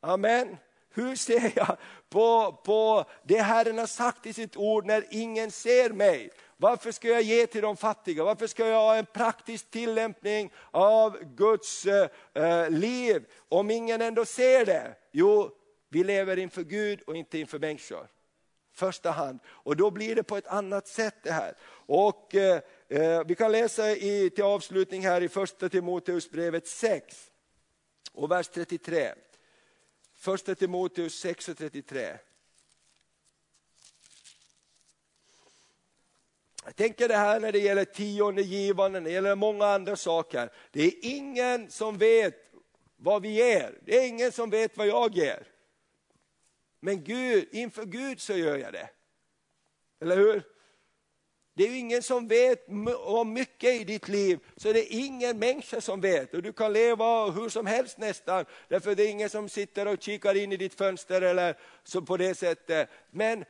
Amen. 0.00 0.56
Hur 0.94 1.16
ser 1.16 1.52
jag 1.56 1.76
på, 2.08 2.52
på 2.64 3.04
det 3.24 3.40
Herren 3.40 3.78
har 3.78 3.86
sagt 3.86 4.26
i 4.26 4.32
sitt 4.32 4.56
ord 4.56 4.86
när 4.86 5.04
ingen 5.10 5.50
ser 5.50 5.90
mig? 5.90 6.30
Varför 6.60 6.92
ska 6.92 7.08
jag 7.08 7.22
ge 7.22 7.46
till 7.46 7.62
de 7.62 7.76
fattiga? 7.76 8.24
Varför 8.24 8.46
ska 8.46 8.66
jag 8.66 8.80
ha 8.80 8.96
en 8.96 9.06
praktisk 9.06 9.70
tillämpning 9.70 10.52
av 10.70 11.18
Guds 11.34 11.86
eh, 11.86 12.08
eh, 12.34 12.70
liv 12.70 13.26
om 13.48 13.70
ingen 13.70 14.02
ändå 14.02 14.24
ser 14.24 14.66
det? 14.66 14.94
Jo, 15.12 15.50
vi 15.88 16.04
lever 16.04 16.38
inför 16.38 16.62
Gud 16.62 17.00
och 17.06 17.16
inte 17.16 17.38
inför 17.38 17.58
människor. 17.58 18.08
Första 18.72 19.10
hand. 19.10 19.40
Och 19.46 19.76
då 19.76 19.90
blir 19.90 20.14
det 20.14 20.22
på 20.22 20.36
ett 20.36 20.46
annat 20.46 20.88
sätt 20.88 21.14
det 21.22 21.32
här. 21.32 21.54
Och 21.86 22.34
eh, 22.34 22.60
eh 22.88 23.24
Vi 23.26 23.34
kan 23.34 23.52
läsa 23.52 23.90
i, 23.90 24.30
till 24.30 24.44
avslutning 24.44 25.02
här 25.02 25.20
i 25.20 25.28
första 25.28 25.68
Timoteusbrevet 25.68 26.66
6 26.66 27.30
och 28.12 28.30
vers 28.30 28.48
33. 28.48 29.14
Första 30.14 30.54
Timoteus 30.54 31.20
6 31.20 31.48
och 31.48 31.58
33. 31.58 32.18
Jag 36.64 36.76
tänker 36.76 37.08
det 37.08 37.16
här 37.16 37.40
när 37.40 37.52
det 37.52 37.58
gäller 37.58 37.84
tionde 37.84 38.42
givande, 38.42 39.00
när 39.00 39.08
det 39.08 39.14
gäller 39.14 39.34
många 39.34 39.66
andra 39.66 39.96
saker. 39.96 40.52
Det 40.70 40.82
är 40.82 40.92
ingen 41.02 41.70
som 41.70 41.98
vet 41.98 42.34
vad 42.96 43.22
vi 43.22 43.28
ger. 43.28 43.78
Det 43.82 43.98
är 43.98 44.08
ingen 44.08 44.32
som 44.32 44.50
vet 44.50 44.76
vad 44.76 44.86
jag 44.86 45.14
ger. 45.14 45.46
Men 46.80 47.04
Gud, 47.04 47.48
inför 47.52 47.84
Gud 47.84 48.20
så 48.20 48.32
gör 48.32 48.56
jag 48.56 48.72
det. 48.72 48.88
Eller 50.00 50.16
hur? 50.16 50.42
Det 51.54 51.64
är 51.64 51.78
ingen 51.78 52.02
som 52.02 52.28
vet 52.28 52.66
om 52.98 53.32
mycket 53.32 53.80
i 53.80 53.84
ditt 53.84 54.08
liv, 54.08 54.38
så 54.56 54.72
det 54.72 54.94
är 54.94 54.98
ingen 55.06 55.38
människa 55.38 55.80
som 55.80 56.00
vet. 56.00 56.34
Och 56.34 56.42
du 56.42 56.52
kan 56.52 56.72
leva 56.72 57.30
hur 57.30 57.48
som 57.48 57.66
helst 57.66 57.98
nästan, 57.98 58.44
därför 58.68 58.94
det 58.94 59.02
är 59.02 59.10
ingen 59.10 59.30
som 59.30 59.48
sitter 59.48 59.88
och 59.88 60.02
kikar 60.02 60.34
in 60.34 60.52
i 60.52 60.56
ditt 60.56 60.74
fönster 60.74 61.22
eller 61.22 61.58
så 61.84 62.02
på 62.02 62.16
det 62.16 62.34
sättet. 62.34 62.90
Men 63.10 63.44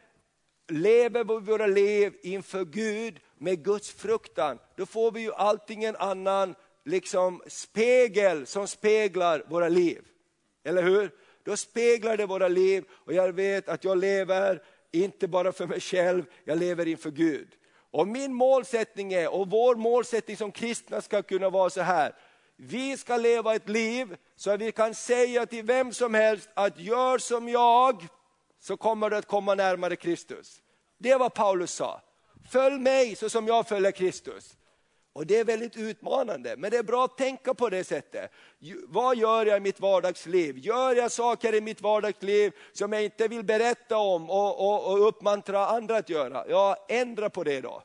lever 0.68 1.24
vi 1.24 1.50
våra 1.50 1.66
liv 1.66 2.16
inför 2.22 2.64
Gud 2.64 3.20
med 3.38 3.64
Guds 3.64 3.90
fruktan, 3.90 4.58
då 4.76 4.86
får 4.86 5.12
vi 5.12 5.20
ju 5.20 5.32
allting 5.32 5.84
en 5.84 5.96
annan 5.96 6.54
liksom 6.84 7.42
spegel 7.46 8.46
som 8.46 8.68
speglar 8.68 9.44
våra 9.48 9.68
liv. 9.68 10.04
Eller 10.64 10.82
hur? 10.82 11.10
Då 11.42 11.56
speglar 11.56 12.16
det 12.16 12.26
våra 12.26 12.48
liv 12.48 12.84
och 12.90 13.12
jag 13.12 13.32
vet 13.32 13.68
att 13.68 13.84
jag 13.84 13.98
lever 13.98 14.62
inte 14.92 15.28
bara 15.28 15.52
för 15.52 15.66
mig 15.66 15.80
själv, 15.80 16.24
jag 16.44 16.58
lever 16.58 16.88
inför 16.88 17.10
Gud. 17.10 17.48
Och 17.90 18.08
min 18.08 18.34
målsättning 18.34 19.12
är, 19.12 19.34
och 19.34 19.50
vår 19.50 19.76
målsättning 19.76 20.36
som 20.36 20.52
kristna 20.52 21.00
ska 21.00 21.22
kunna 21.22 21.50
vara 21.50 21.70
så 21.70 21.80
här. 21.80 22.14
Vi 22.56 22.96
ska 22.96 23.16
leva 23.16 23.54
ett 23.54 23.68
liv 23.68 24.16
så 24.36 24.50
att 24.50 24.60
vi 24.60 24.72
kan 24.72 24.94
säga 24.94 25.46
till 25.46 25.64
vem 25.64 25.92
som 25.92 26.14
helst 26.14 26.48
att 26.54 26.80
gör 26.80 27.18
som 27.18 27.48
jag 27.48 28.06
så 28.61 28.76
kommer 28.76 29.11
du 29.11 29.16
att 29.16 29.26
komma 29.26 29.54
närmare 29.54 29.96
Kristus. 29.96 30.62
Det 30.98 31.12
var 31.12 31.18
vad 31.18 31.34
Paulus 31.34 31.72
sa. 31.72 32.00
Följ 32.50 32.78
mig 32.78 33.16
så 33.16 33.30
som 33.30 33.46
jag 33.46 33.68
följer 33.68 33.92
Kristus. 33.92 34.56
Och 35.12 35.26
det 35.26 35.38
är 35.38 35.44
väldigt 35.44 35.76
utmanande, 35.76 36.54
men 36.56 36.70
det 36.70 36.76
är 36.76 36.82
bra 36.82 37.04
att 37.04 37.18
tänka 37.18 37.54
på 37.54 37.68
det 37.68 37.84
sättet. 37.84 38.30
Vad 38.86 39.16
gör 39.16 39.46
jag 39.46 39.56
i 39.56 39.61
mitt 39.61 39.80
vardagsliv? 39.80 40.59
Gör 40.59 40.94
jag 40.94 41.12
saker 41.12 41.54
i 41.54 41.61
mitt 41.61 41.80
vardagsliv 41.80 42.52
som 42.72 42.92
jag 42.92 43.04
inte 43.04 43.28
vill 43.28 43.44
berätta 43.44 43.96
om 43.96 44.30
och, 44.30 44.61
och, 44.61 44.92
och 44.92 45.09
uppmuntra 45.09 45.66
andra 45.66 45.96
att 45.96 46.09
göra? 46.09 46.44
Ja, 46.48 46.86
ändra 46.88 47.30
på 47.30 47.44
det 47.44 47.61
då. 47.61 47.82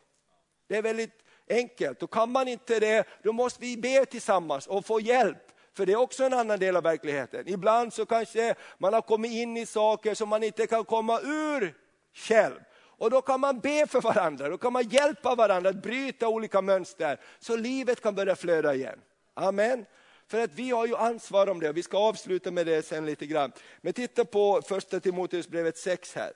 Det 0.67 0.77
är 0.77 0.81
väldigt 0.81 1.23
enkelt. 1.49 2.03
Och 2.03 2.13
kan 2.13 2.31
man 2.31 2.47
inte 2.47 2.79
det, 2.79 3.07
då 3.23 3.33
måste 3.33 3.61
vi 3.61 3.77
be 3.77 4.05
tillsammans 4.05 4.67
och 4.67 4.85
få 4.85 4.99
hjälp. 4.99 5.52
För 5.73 5.85
det 5.85 5.91
är 5.91 5.97
också 5.97 6.23
en 6.23 6.33
annan 6.33 6.59
del 6.59 6.75
av 6.75 6.83
verkligheten. 6.83 7.47
Ibland 7.47 7.93
så 7.93 8.05
kanske 8.05 8.55
man 8.77 8.93
har 8.93 9.01
kommit 9.01 9.31
in 9.31 9.57
i 9.57 9.65
saker 9.65 10.15
som 10.15 10.29
man 10.29 10.43
inte 10.43 10.67
kan 10.67 10.85
komma 10.85 11.19
ur 11.21 11.77
själv. 12.13 12.59
Och 12.97 13.09
då 13.09 13.21
kan 13.21 13.39
man 13.39 13.59
be 13.59 13.87
för 13.87 14.01
varandra, 14.01 14.49
då 14.49 14.57
kan 14.57 14.73
man 14.73 14.89
hjälpa 14.89 15.35
varandra 15.35 15.69
att 15.69 15.83
bryta 15.83 16.27
olika 16.27 16.61
mönster, 16.61 17.19
så 17.39 17.55
livet 17.55 18.01
kan 18.01 18.15
börja 18.15 18.35
flöda 18.35 18.75
igen. 18.75 18.99
Amen. 19.33 19.85
För 20.27 20.39
att 20.39 20.53
vi 20.53 20.71
har 20.71 20.87
ju 20.87 20.95
ansvar 20.95 21.49
om 21.49 21.59
det, 21.59 21.71
vi 21.71 21.83
ska 21.83 21.97
avsluta 21.97 22.51
med 22.51 22.65
det 22.65 22.85
sen 22.85 23.05
lite 23.05 23.25
grann. 23.25 23.51
Men 23.81 23.93
titta 23.93 24.25
på 24.25 24.61
första 24.61 24.99
Timoteusbrevet 24.99 25.77
6 25.77 26.15
här. 26.15 26.33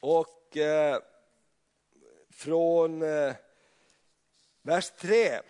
Och 0.00 0.56
eh, 0.56 0.98
från 2.30 3.02
eh, 3.02 3.34
vers 4.62 4.90
3. 4.90 5.40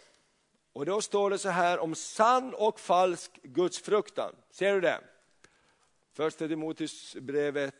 Och 0.76 0.86
då 0.86 1.00
står 1.00 1.30
det 1.30 1.38
så 1.38 1.48
här 1.48 1.78
om 1.78 1.94
sann 1.94 2.54
och 2.54 2.80
falsk 2.80 3.30
gudsfruktan. 3.42 4.34
Ser 4.50 4.74
du 4.74 4.80
det? 4.80 5.00
Första 6.12 6.48
Timoteusbrevet 6.48 7.74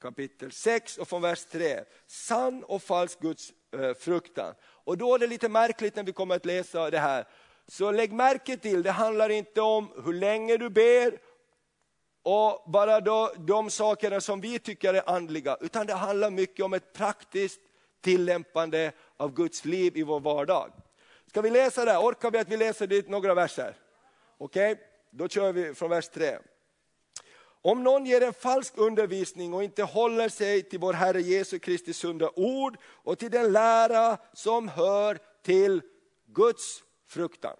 kapitel 0.00 0.52
6 0.52 0.98
och 0.98 1.08
från 1.08 1.22
vers 1.22 1.44
3. 1.44 1.84
Sann 2.06 2.64
och 2.64 2.82
falsk 2.82 3.20
gudsfruktan. 3.20 4.48
Eh, 4.48 4.54
och 4.64 4.98
då 4.98 5.14
är 5.14 5.18
det 5.18 5.26
lite 5.26 5.48
märkligt 5.48 5.96
när 5.96 6.02
vi 6.02 6.12
kommer 6.12 6.36
att 6.36 6.46
läsa 6.46 6.90
det 6.90 6.98
här. 6.98 7.28
Så 7.66 7.90
lägg 7.90 8.12
märke 8.12 8.56
till, 8.56 8.82
det 8.82 8.90
handlar 8.90 9.28
inte 9.28 9.60
om 9.60 9.88
hur 10.04 10.14
länge 10.14 10.56
du 10.56 10.70
ber 10.70 11.18
och 12.22 12.70
bara 12.70 13.00
då, 13.00 13.32
de 13.38 13.70
sakerna 13.70 14.20
som 14.20 14.40
vi 14.40 14.58
tycker 14.58 14.94
är 14.94 15.10
andliga, 15.10 15.56
utan 15.60 15.86
det 15.86 15.94
handlar 15.94 16.30
mycket 16.30 16.64
om 16.64 16.72
ett 16.72 16.92
praktiskt 16.92 17.60
tillämpande 18.00 18.92
av 19.16 19.34
Guds 19.34 19.64
liv 19.64 19.96
i 19.96 20.02
vår 20.02 20.20
vardag. 20.20 20.72
Ska 21.32 21.40
vi 21.40 21.50
läsa 21.50 21.84
det? 21.84 21.98
Orkar 21.98 22.30
vi 22.30 22.38
att 22.38 22.48
vi 22.48 22.56
läser 22.56 22.86
dit 22.86 23.08
några 23.08 23.34
verser? 23.34 23.76
Okej, 24.38 24.72
okay? 24.72 24.84
då 25.10 25.28
kör 25.28 25.52
vi 25.52 25.74
från 25.74 25.90
vers 25.90 26.08
3. 26.08 26.38
Om 27.62 27.82
någon 27.82 28.06
ger 28.06 28.20
en 28.20 28.32
falsk 28.32 28.72
undervisning 28.76 29.54
och 29.54 29.64
inte 29.64 29.82
håller 29.82 30.28
sig 30.28 30.62
till 30.62 30.78
vår 30.78 30.92
Herre 30.92 31.20
Jesu 31.22 31.58
Kristi 31.58 31.92
sunda 31.92 32.30
ord 32.36 32.76
och 32.84 33.18
till 33.18 33.30
den 33.30 33.52
lära 33.52 34.18
som 34.32 34.68
hör 34.68 35.18
till 35.42 35.82
Guds 36.26 36.82
fruktan, 37.08 37.56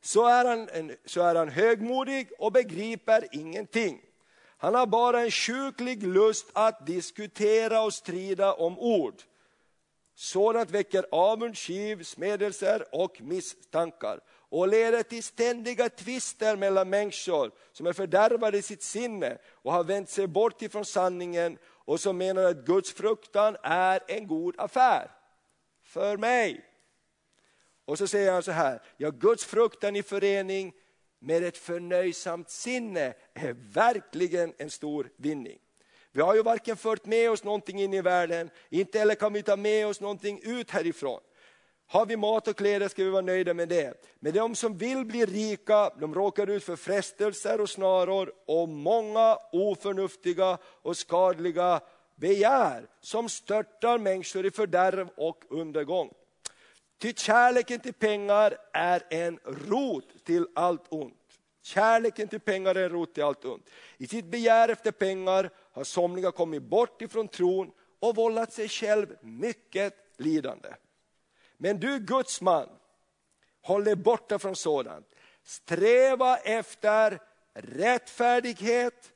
så 0.00 0.26
är 0.26 0.44
han, 0.44 0.92
så 1.04 1.22
är 1.22 1.34
han 1.34 1.48
högmodig 1.48 2.30
och 2.38 2.52
begriper 2.52 3.28
ingenting. 3.32 4.00
Han 4.56 4.74
har 4.74 4.86
bara 4.86 5.20
en 5.20 5.30
sjuklig 5.30 6.02
lust 6.02 6.46
att 6.52 6.86
diskutera 6.86 7.82
och 7.82 7.94
strida 7.94 8.54
om 8.54 8.78
ord. 8.78 9.22
Sådant 10.20 10.70
väcker 10.70 11.06
avund, 11.10 11.56
kiv, 11.56 12.02
smedelser 12.02 12.84
och 12.92 13.20
misstankar 13.20 14.20
och 14.28 14.68
leder 14.68 15.02
till 15.02 15.22
ständiga 15.22 15.88
tvister 15.88 16.56
mellan 16.56 16.90
människor 16.90 17.50
som 17.72 17.86
är 17.86 17.92
fördärvade 17.92 18.58
i 18.58 18.62
sitt 18.62 18.82
sinne 18.82 19.38
och 19.50 19.72
har 19.72 19.84
vänt 19.84 20.08
sig 20.08 20.26
bort 20.26 20.62
ifrån 20.62 20.84
sanningen 20.84 21.58
och 21.64 22.00
som 22.00 22.18
menar 22.18 22.42
att 22.42 22.66
Guds 22.66 22.92
fruktan 22.92 23.56
är 23.62 24.00
en 24.08 24.26
god 24.26 24.54
affär 24.58 25.10
för 25.82 26.16
mig. 26.16 26.64
Och 27.84 27.98
så 27.98 28.06
säger 28.06 28.32
han 28.32 28.42
så 28.42 28.52
här, 28.52 28.82
ja 28.96 29.10
Guds 29.10 29.44
fruktan 29.44 29.96
i 29.96 30.02
förening 30.02 30.72
med 31.18 31.44
ett 31.44 31.58
förnöjsamt 31.58 32.50
sinne 32.50 33.14
är 33.34 33.52
verkligen 33.52 34.54
en 34.58 34.70
stor 34.70 35.10
vinning. 35.16 35.58
Vi 36.12 36.20
har 36.20 36.34
ju 36.34 36.42
varken 36.42 36.76
fört 36.76 37.06
med 37.06 37.30
oss 37.30 37.44
någonting 37.44 37.80
in 37.80 37.94
i 37.94 38.00
världen, 38.00 38.50
inte 38.70 38.98
heller 38.98 39.14
kan 39.14 39.32
vi 39.32 39.42
ta 39.42 39.56
med 39.56 39.86
oss 39.86 40.00
någonting 40.00 40.40
ut 40.42 40.70
härifrån. 40.70 41.20
Har 41.86 42.06
vi 42.06 42.16
mat 42.16 42.48
och 42.48 42.56
kläder 42.56 42.88
ska 42.88 43.04
vi 43.04 43.10
vara 43.10 43.22
nöjda 43.22 43.54
med 43.54 43.68
det. 43.68 43.94
Men 44.20 44.32
de 44.32 44.54
som 44.54 44.78
vill 44.78 45.04
bli 45.04 45.26
rika, 45.26 45.90
de 46.00 46.14
råkar 46.14 46.50
ut 46.50 46.64
för 46.64 46.76
frestelser 46.76 47.60
och 47.60 47.70
snaror 47.70 48.32
och 48.46 48.68
många 48.68 49.38
oförnuftiga 49.52 50.58
och 50.82 50.96
skadliga 50.96 51.80
begär 52.16 52.86
som 53.00 53.28
störtar 53.28 53.98
människor 53.98 54.46
i 54.46 54.50
fördärv 54.50 55.08
och 55.16 55.44
undergång. 55.48 56.10
Ty 56.98 57.12
kärleken 57.16 57.80
till 57.80 57.94
pengar 57.94 58.56
är 58.72 59.02
en 59.10 59.38
rot 59.44 60.24
till 60.24 60.46
allt 60.54 60.84
ont. 60.88 61.14
Kärleken 61.62 62.28
till 62.28 62.40
pengar 62.40 62.74
är 62.74 62.84
en 62.84 62.90
rot 62.90 63.14
till 63.14 63.22
allt 63.22 63.44
ont. 63.44 63.70
I 63.98 64.06
sitt 64.06 64.24
begär 64.24 64.68
efter 64.68 64.92
pengar 64.92 65.50
har 65.78 65.84
somliga 65.84 66.32
kommit 66.32 66.62
bort 66.62 67.02
ifrån 67.02 67.28
tron 67.28 67.70
och 68.00 68.16
vållat 68.16 68.52
sig 68.52 68.68
själv 68.68 69.16
mycket 69.20 69.94
lidande. 70.16 70.68
Men 71.56 71.80
du 71.80 71.98
Guds 71.98 72.40
man, 72.40 72.68
håll 73.62 73.84
dig 73.84 73.96
borta 73.96 74.38
från 74.38 74.56
sådant. 74.56 75.06
Sträva 75.42 76.36
efter 76.36 77.20
rättfärdighet, 77.54 79.12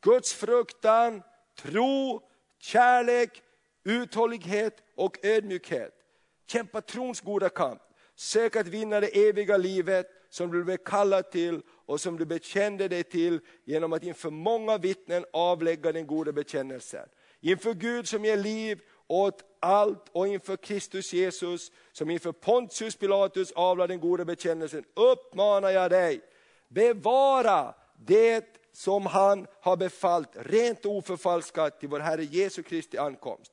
Guds 0.00 0.32
fruktan, 0.34 1.22
tro, 1.58 2.22
kärlek, 2.58 3.42
uthållighet 3.84 4.82
och 4.96 5.24
ödmjukhet. 5.24 5.94
Kämpa 6.46 6.80
trons 6.80 7.20
goda 7.20 7.48
kamp. 7.48 7.82
Sök 8.14 8.56
att 8.56 8.66
vinna 8.66 9.00
det 9.00 9.28
eviga 9.28 9.56
livet 9.56 10.19
som 10.30 10.52
du 10.52 10.64
blev 10.64 10.76
kallad 10.76 11.30
till 11.30 11.62
och 11.86 12.00
som 12.00 12.18
du 12.18 12.24
bekände 12.24 12.88
dig 12.88 13.02
till 13.02 13.40
genom 13.64 13.92
att 13.92 14.02
inför 14.02 14.30
många 14.30 14.78
vittnen 14.78 15.24
avlägga 15.32 15.92
den 15.92 16.06
goda 16.06 16.32
bekännelsen. 16.32 17.08
Inför 17.40 17.74
Gud 17.74 18.08
som 18.08 18.24
ger 18.24 18.36
liv 18.36 18.80
åt 19.06 19.44
allt 19.60 20.08
och 20.12 20.28
inför 20.28 20.56
Kristus 20.56 21.12
Jesus 21.12 21.72
som 21.92 22.10
inför 22.10 22.32
Pontius 22.32 22.96
Pilatus 22.96 23.52
avlade 23.52 23.92
den 23.92 24.00
goda 24.00 24.24
bekännelsen 24.24 24.84
uppmanar 24.94 25.70
jag 25.70 25.90
dig, 25.90 26.20
bevara 26.68 27.74
det 27.98 28.44
som 28.72 29.06
han 29.06 29.46
har 29.60 29.76
befallt 29.76 30.30
rent 30.32 30.84
och 30.84 30.96
oförfalskat 30.96 31.80
till 31.80 31.88
vår 31.88 32.00
Herre 32.00 32.24
Jesu 32.24 32.62
Kristi 32.62 32.98
ankomst. 32.98 33.52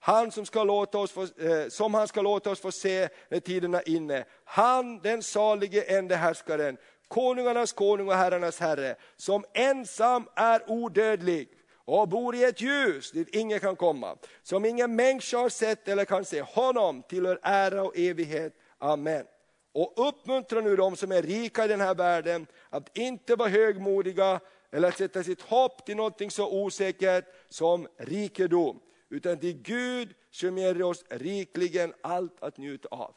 Han 0.00 0.32
som, 0.32 0.46
ska 0.46 0.64
låta 0.64 0.98
oss 0.98 1.10
få, 1.10 1.22
eh, 1.22 1.68
som 1.68 1.94
han 1.94 2.08
ska 2.08 2.22
låta 2.22 2.50
oss 2.50 2.60
få 2.60 2.72
se 2.72 3.08
när 3.28 3.40
tiden 3.40 3.74
är 3.74 3.88
inne. 3.88 4.24
Han, 4.44 4.98
den 4.98 5.22
salige 5.22 5.82
ende 5.82 6.16
härskaren, 6.16 6.76
konungarnas 7.08 7.72
konung 7.72 8.08
och 8.08 8.14
herrarnas 8.14 8.60
herre, 8.60 8.96
som 9.16 9.44
ensam 9.54 10.28
är 10.36 10.70
odödlig 10.70 11.48
och 11.84 12.08
bor 12.08 12.34
i 12.34 12.44
ett 12.44 12.60
ljus 12.60 13.10
dit 13.10 13.28
ingen 13.34 13.60
kan 13.60 13.76
komma, 13.76 14.16
som 14.42 14.64
ingen 14.64 14.96
människa 14.96 15.38
har 15.38 15.48
sett 15.48 15.88
eller 15.88 16.04
kan 16.04 16.24
se. 16.24 16.40
Honom 16.40 17.02
tillhör 17.02 17.40
ära 17.42 17.82
och 17.82 17.98
evighet. 17.98 18.52
Amen. 18.78 19.24
Och 19.72 20.08
uppmuntra 20.08 20.60
nu 20.60 20.76
de 20.76 20.96
som 20.96 21.12
är 21.12 21.22
rika 21.22 21.64
i 21.64 21.68
den 21.68 21.80
här 21.80 21.94
världen 21.94 22.46
att 22.70 22.98
inte 22.98 23.36
vara 23.36 23.48
högmodiga 23.48 24.40
eller 24.72 24.88
att 24.88 24.98
sätta 24.98 25.22
sitt 25.22 25.42
hopp 25.42 25.86
till 25.86 25.96
någonting 25.96 26.30
så 26.30 26.62
osäkert 26.64 27.24
som 27.48 27.86
rikedom, 27.96 28.80
utan 29.10 29.38
till 29.38 29.62
Gud 29.62 30.14
som 30.30 30.58
ger 30.58 30.82
oss 30.82 31.04
rikligen 31.08 31.94
allt 32.00 32.42
att 32.42 32.58
njuta 32.58 32.88
av. 32.88 33.14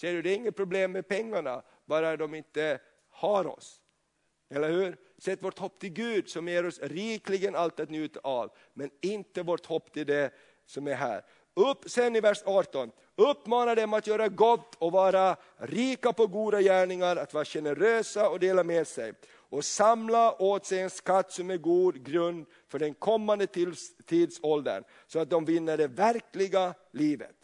Ser 0.00 0.12
du, 0.12 0.22
det 0.22 0.30
är 0.30 0.34
inget 0.34 0.56
problem 0.56 0.92
med 0.92 1.08
pengarna, 1.08 1.62
bara 1.86 2.16
de 2.16 2.34
inte 2.34 2.80
har 3.10 3.46
oss. 3.46 3.80
Eller 4.50 4.70
hur? 4.70 4.96
Sätt 5.18 5.42
vårt 5.42 5.58
hopp 5.58 5.78
till 5.78 5.92
Gud 5.92 6.28
som 6.28 6.48
ger 6.48 6.66
oss 6.66 6.78
rikligen 6.82 7.54
allt 7.54 7.80
att 7.80 7.90
njuta 7.90 8.20
av, 8.22 8.50
men 8.74 8.90
inte 9.00 9.42
vårt 9.42 9.66
hopp 9.66 9.92
till 9.92 10.06
det 10.06 10.30
som 10.66 10.86
är 10.86 10.94
här. 10.94 11.24
Upp 11.54 11.90
sen 11.90 12.16
i 12.16 12.20
vers 12.20 12.42
18, 12.44 12.90
uppmana 13.16 13.74
dem 13.74 13.94
att 13.94 14.06
göra 14.06 14.28
gott 14.28 14.74
och 14.78 14.92
vara 14.92 15.36
rika 15.56 16.12
på 16.12 16.26
goda 16.26 16.60
gärningar, 16.60 17.16
att 17.16 17.34
vara 17.34 17.44
generösa 17.44 18.28
och 18.28 18.40
dela 18.40 18.64
med 18.64 18.86
sig 18.86 19.12
och 19.50 19.64
samla 19.64 20.42
åt 20.42 20.66
sig 20.66 20.80
en 20.80 20.90
skatt 20.90 21.32
som 21.32 21.50
är 21.50 21.56
god 21.56 22.04
grund 22.04 22.46
för 22.68 22.78
den 22.78 22.94
kommande 22.94 23.46
tidsåldern, 24.06 24.84
så 25.06 25.18
att 25.18 25.30
de 25.30 25.44
vinner 25.44 25.76
det 25.76 25.88
verkliga 25.88 26.74
livet. 26.92 27.36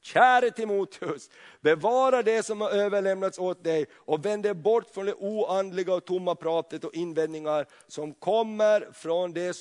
Käre 0.00 0.50
Timoteus, 0.50 1.30
bevara 1.60 2.22
det 2.22 2.42
som 2.42 2.60
har 2.60 2.70
överlämnats 2.70 3.38
åt 3.38 3.64
dig 3.64 3.86
och 3.92 4.24
vänd 4.26 4.42
dig 4.42 4.54
bort 4.54 4.90
från 4.90 5.06
det 5.06 5.14
oandliga 5.14 5.94
och 5.94 6.04
tomma 6.04 6.34
pratet 6.34 6.84
och 6.84 6.94
invändningar 6.94 7.66
som 7.86 8.14
kommer 8.14 8.88
från 8.92 9.32
det, 9.32 9.56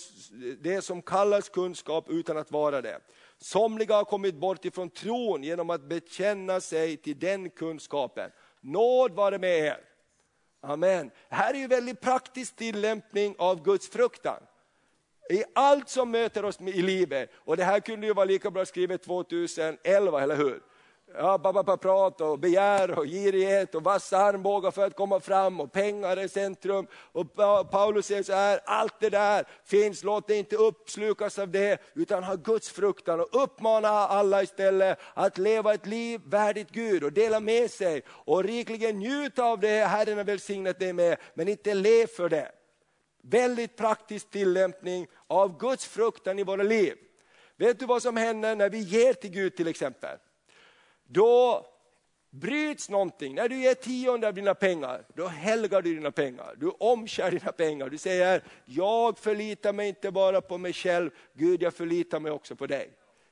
det 0.62 0.82
som 0.82 1.02
kallas 1.02 1.50
kunskap 1.50 2.10
utan 2.10 2.38
att 2.38 2.52
vara 2.52 2.82
det. 2.82 3.00
Somliga 3.38 3.96
har 3.96 4.06
kommit 4.06 4.36
bort 4.36 4.66
ifrån 4.66 4.90
tron 4.90 5.44
genom 5.44 5.70
att 5.70 5.82
bekänna 5.82 6.62
sig 6.62 6.98
till 6.98 7.20
den 7.20 7.50
kunskapen. 7.50 8.32
Nåd 8.62 9.12
vare 9.12 9.40
med 9.40 9.60
er. 9.60 9.78
Amen. 10.68 11.12
Det 11.30 11.36
här 11.36 11.54
är 11.54 11.58
ju 11.58 11.68
väldigt 11.68 12.02
praktisk 12.02 12.56
tillämpning 12.56 13.36
av 13.38 13.64
Guds 13.64 13.90
fruktan 13.90 14.40
i 15.30 15.44
allt 15.56 15.90
som 15.90 16.12
möter 16.12 16.46
oss 16.46 16.62
i 16.62 16.82
livet. 16.82 17.32
Och 17.36 17.58
det 17.58 17.64
här 17.64 17.80
kunde 17.80 18.08
ju 18.08 18.14
vara 18.14 18.26
lika 18.26 18.52
bra 18.52 18.66
skrivet 18.66 19.04
2011, 19.04 20.24
eller 20.24 20.36
hur? 20.36 20.62
Ja, 21.20 21.78
prat 21.82 22.22
och 22.22 22.40
begär 22.40 23.00
och 23.00 23.06
girighet 23.06 23.76
och 23.76 23.84
vassa 23.84 24.18
armbågar 24.18 24.72
för 24.72 24.86
att 24.88 24.96
komma 24.96 25.20
fram 25.20 25.60
och 25.60 25.72
pengar 25.72 26.20
i 26.20 26.30
centrum. 26.30 26.88
Och 26.94 27.36
Paulus 27.72 28.06
säger 28.06 28.24
så 28.24 28.34
här, 28.34 28.60
allt 28.66 29.00
det 29.00 29.10
där 29.10 29.48
finns, 29.64 30.04
låt 30.04 30.28
dig 30.28 30.38
inte 30.38 30.56
uppslukas 30.56 31.40
av 31.40 31.50
det, 31.50 31.82
utan 31.94 32.24
ha 32.24 32.36
Guds 32.36 32.70
fruktan 32.70 33.20
och 33.20 33.44
uppmana 33.44 33.90
alla 33.90 34.44
istället 34.44 35.00
att 35.14 35.38
leva 35.38 35.74
ett 35.74 35.86
liv 35.86 36.22
värdigt 36.26 36.72
Gud 36.72 37.04
och 37.04 37.14
dela 37.14 37.40
med 37.40 37.72
sig 37.72 38.02
och 38.10 38.44
rikligen 38.44 39.00
njuta 39.00 39.44
av 39.44 39.60
det 39.60 39.86
Herren 39.86 40.18
har 40.18 40.26
välsignat 40.26 40.80
dig 40.80 40.94
med, 40.94 41.18
men 41.34 41.48
inte 41.48 41.74
lev 41.74 42.08
för 42.08 42.30
det. 42.30 42.52
Väldigt 43.24 43.76
praktisk 43.76 44.30
tillämpning 44.30 45.08
av 45.28 45.60
Guds 45.60 45.86
fruktan 45.86 46.40
i 46.40 46.44
våra 46.44 46.64
liv. 46.64 46.94
Vet 47.58 47.80
du 47.80 47.86
vad 47.86 48.02
som 48.02 48.18
händer 48.18 48.56
när 48.56 48.70
vi 48.70 48.80
ger 48.80 49.14
till 49.14 49.32
Gud 49.32 49.56
till 49.56 49.68
exempel? 49.68 50.18
Då 51.08 51.66
bryts 52.30 52.90
någonting. 52.90 53.36
När 53.36 53.50
du 53.50 53.62
ger 53.62 53.74
tionde 53.74 54.28
av 54.28 54.34
dina 54.34 54.56
pengar, 54.56 55.06
då 55.16 55.28
helgar 55.28 55.82
du 55.82 55.96
dina 55.96 56.12
pengar. 56.12 56.56
Du 56.58 56.70
omkär 56.70 57.32
dina 57.32 57.52
pengar. 57.52 57.90
Du 57.90 57.98
säger, 57.98 58.44
jag 58.66 59.20
förlitar 59.20 59.74
mig 59.74 59.88
inte 59.88 60.12
bara 60.12 60.42
på 60.42 60.58
mig 60.58 60.74
själv, 60.74 61.10
Gud 61.34 61.62
jag 61.62 61.74
förlitar 61.74 62.20
mig 62.20 62.32
också 62.32 62.56
på 62.56 62.68
dig. 62.68 62.90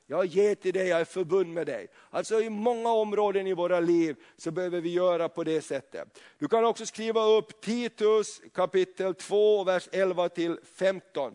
Jag 0.08 0.26
ger 0.26 0.54
till 0.54 0.72
dig, 0.72 0.88
jag 0.88 1.00
är 1.00 1.04
förbund 1.04 1.52
med 1.52 1.66
dig. 1.66 1.88
Alltså 2.10 2.40
i 2.40 2.50
många 2.50 2.92
områden 2.92 3.46
i 3.46 3.54
våra 3.54 3.80
liv 3.80 4.16
så 4.36 4.50
behöver 4.50 4.80
vi 4.80 4.92
göra 4.92 5.28
på 5.28 5.44
det 5.44 5.60
sättet. 5.60 6.20
Du 6.38 6.48
kan 6.48 6.64
också 6.64 6.86
skriva 6.86 7.24
upp 7.24 7.60
Titus 7.60 8.40
kapitel 8.54 9.14
2, 9.14 9.64
vers 9.64 9.88
11 9.92 10.28
till 10.28 10.58
15. 10.74 11.34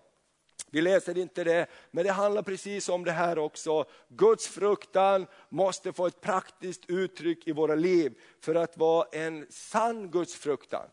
Vi 0.72 0.82
läser 0.82 1.18
inte 1.18 1.44
det, 1.44 1.68
men 1.92 2.04
det 2.04 2.12
handlar 2.12 2.42
precis 2.42 2.90
om 2.90 3.04
det 3.04 3.12
här 3.12 3.40
också. 3.40 3.86
Guds 4.08 4.48
fruktan 4.48 5.28
måste 5.50 5.94
få 5.94 6.08
ett 6.08 6.22
praktiskt 6.22 6.90
uttryck 6.90 7.48
i 7.48 7.52
våra 7.52 7.76
liv 7.76 8.14
för 8.40 8.56
att 8.56 8.78
vara 8.78 9.08
en 9.12 9.48
sann 9.50 10.12
Guds 10.12 10.36
fruktan. 10.36 10.88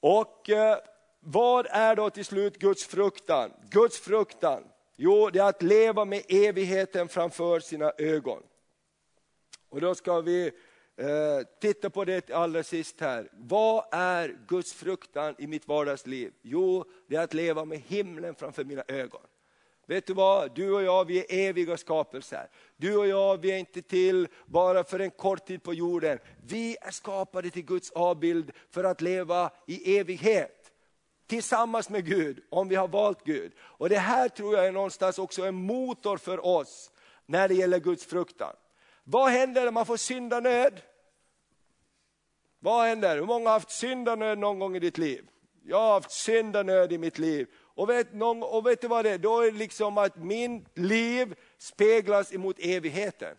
Och 0.00 0.50
eh, 0.50 0.78
vad 1.20 1.66
är 1.70 1.96
då 1.96 2.10
till 2.10 2.24
slut 2.24 2.58
Guds 2.58 2.86
fruktan? 2.86 3.52
Guds 3.70 3.98
fruktan 3.98 4.64
Jo, 4.96 5.30
det 5.30 5.38
är 5.38 5.44
att 5.44 5.62
leva 5.62 6.04
med 6.04 6.22
evigheten 6.28 7.08
framför 7.08 7.60
sina 7.60 7.92
ögon. 7.98 8.42
Och 9.68 9.80
då 9.80 9.94
ska 9.94 10.20
vi 10.20 10.50
eh, 10.96 11.46
titta 11.60 11.90
på 11.90 12.04
det 12.04 12.30
allra 12.30 12.62
sist 12.62 13.00
här. 13.00 13.28
Vad 13.32 13.84
är 13.92 14.36
Guds 14.48 14.72
fruktan 14.72 15.34
i 15.38 15.46
mitt 15.46 15.68
vardagsliv? 15.68 16.32
Jo, 16.42 16.84
det 17.08 17.16
är 17.16 17.24
att 17.24 17.34
leva 17.34 17.64
med 17.64 17.78
himlen 17.78 18.34
framför 18.34 18.64
mina 18.64 18.82
ögon. 18.88 19.20
Vet 19.86 20.06
du 20.06 20.14
vad, 20.14 20.54
du 20.54 20.72
och 20.74 20.82
jag 20.82 21.04
vi 21.04 21.18
är 21.18 21.48
eviga 21.48 21.76
skapelser. 21.76 22.48
Du 22.76 22.96
och 22.96 23.06
jag 23.06 23.40
vi 23.40 23.50
är 23.50 23.58
inte 23.58 23.82
till 23.82 24.28
bara 24.46 24.84
för 24.84 24.98
en 24.98 25.10
kort 25.10 25.46
tid 25.46 25.62
på 25.62 25.74
jorden. 25.74 26.18
Vi 26.46 26.76
är 26.80 26.90
skapade 26.90 27.50
till 27.50 27.64
Guds 27.64 27.90
avbild 27.90 28.52
för 28.70 28.84
att 28.84 29.00
leva 29.00 29.50
i 29.66 29.98
evighet 29.98 30.64
tillsammans 31.26 31.90
med 31.90 32.06
Gud, 32.06 32.42
om 32.50 32.68
vi 32.68 32.74
har 32.74 32.88
valt 32.88 33.24
Gud. 33.24 33.52
Och 33.58 33.88
det 33.88 33.98
här 33.98 34.28
tror 34.28 34.54
jag 34.54 34.66
är 34.66 34.72
någonstans 34.72 35.18
också 35.18 35.42
en 35.42 35.54
motor 35.54 36.16
för 36.16 36.46
oss 36.46 36.90
när 37.26 37.48
det 37.48 37.54
gäller 37.54 37.78
Guds 37.78 38.04
fruktan. 38.04 38.52
Vad 39.04 39.30
händer 39.30 39.64
när 39.64 39.70
man 39.70 39.86
får 39.86 39.96
syndanöd? 39.96 40.80
Vad 42.58 42.86
händer? 42.86 43.16
Hur 43.16 43.26
många 43.26 43.48
har 43.48 43.54
haft 43.54 43.70
syndanöd 43.70 44.38
någon 44.38 44.58
gång 44.58 44.76
i 44.76 44.78
ditt 44.78 44.98
liv? 44.98 45.28
Jag 45.64 45.80
har 45.80 45.92
haft 45.92 46.10
syndanöd 46.10 46.92
i 46.92 46.98
mitt 46.98 47.18
liv. 47.18 47.48
Och 47.54 47.88
vet, 47.88 48.14
någon, 48.14 48.42
och 48.42 48.66
vet 48.66 48.80
du 48.80 48.88
vad 48.88 49.04
det 49.04 49.10
är? 49.10 49.18
Då 49.18 49.40
är 49.40 49.52
det 49.52 49.58
liksom 49.58 49.98
att 49.98 50.16
min 50.16 50.66
liv 50.74 51.34
speglas 51.58 52.32
emot 52.32 52.56
evigheten. 52.58 53.36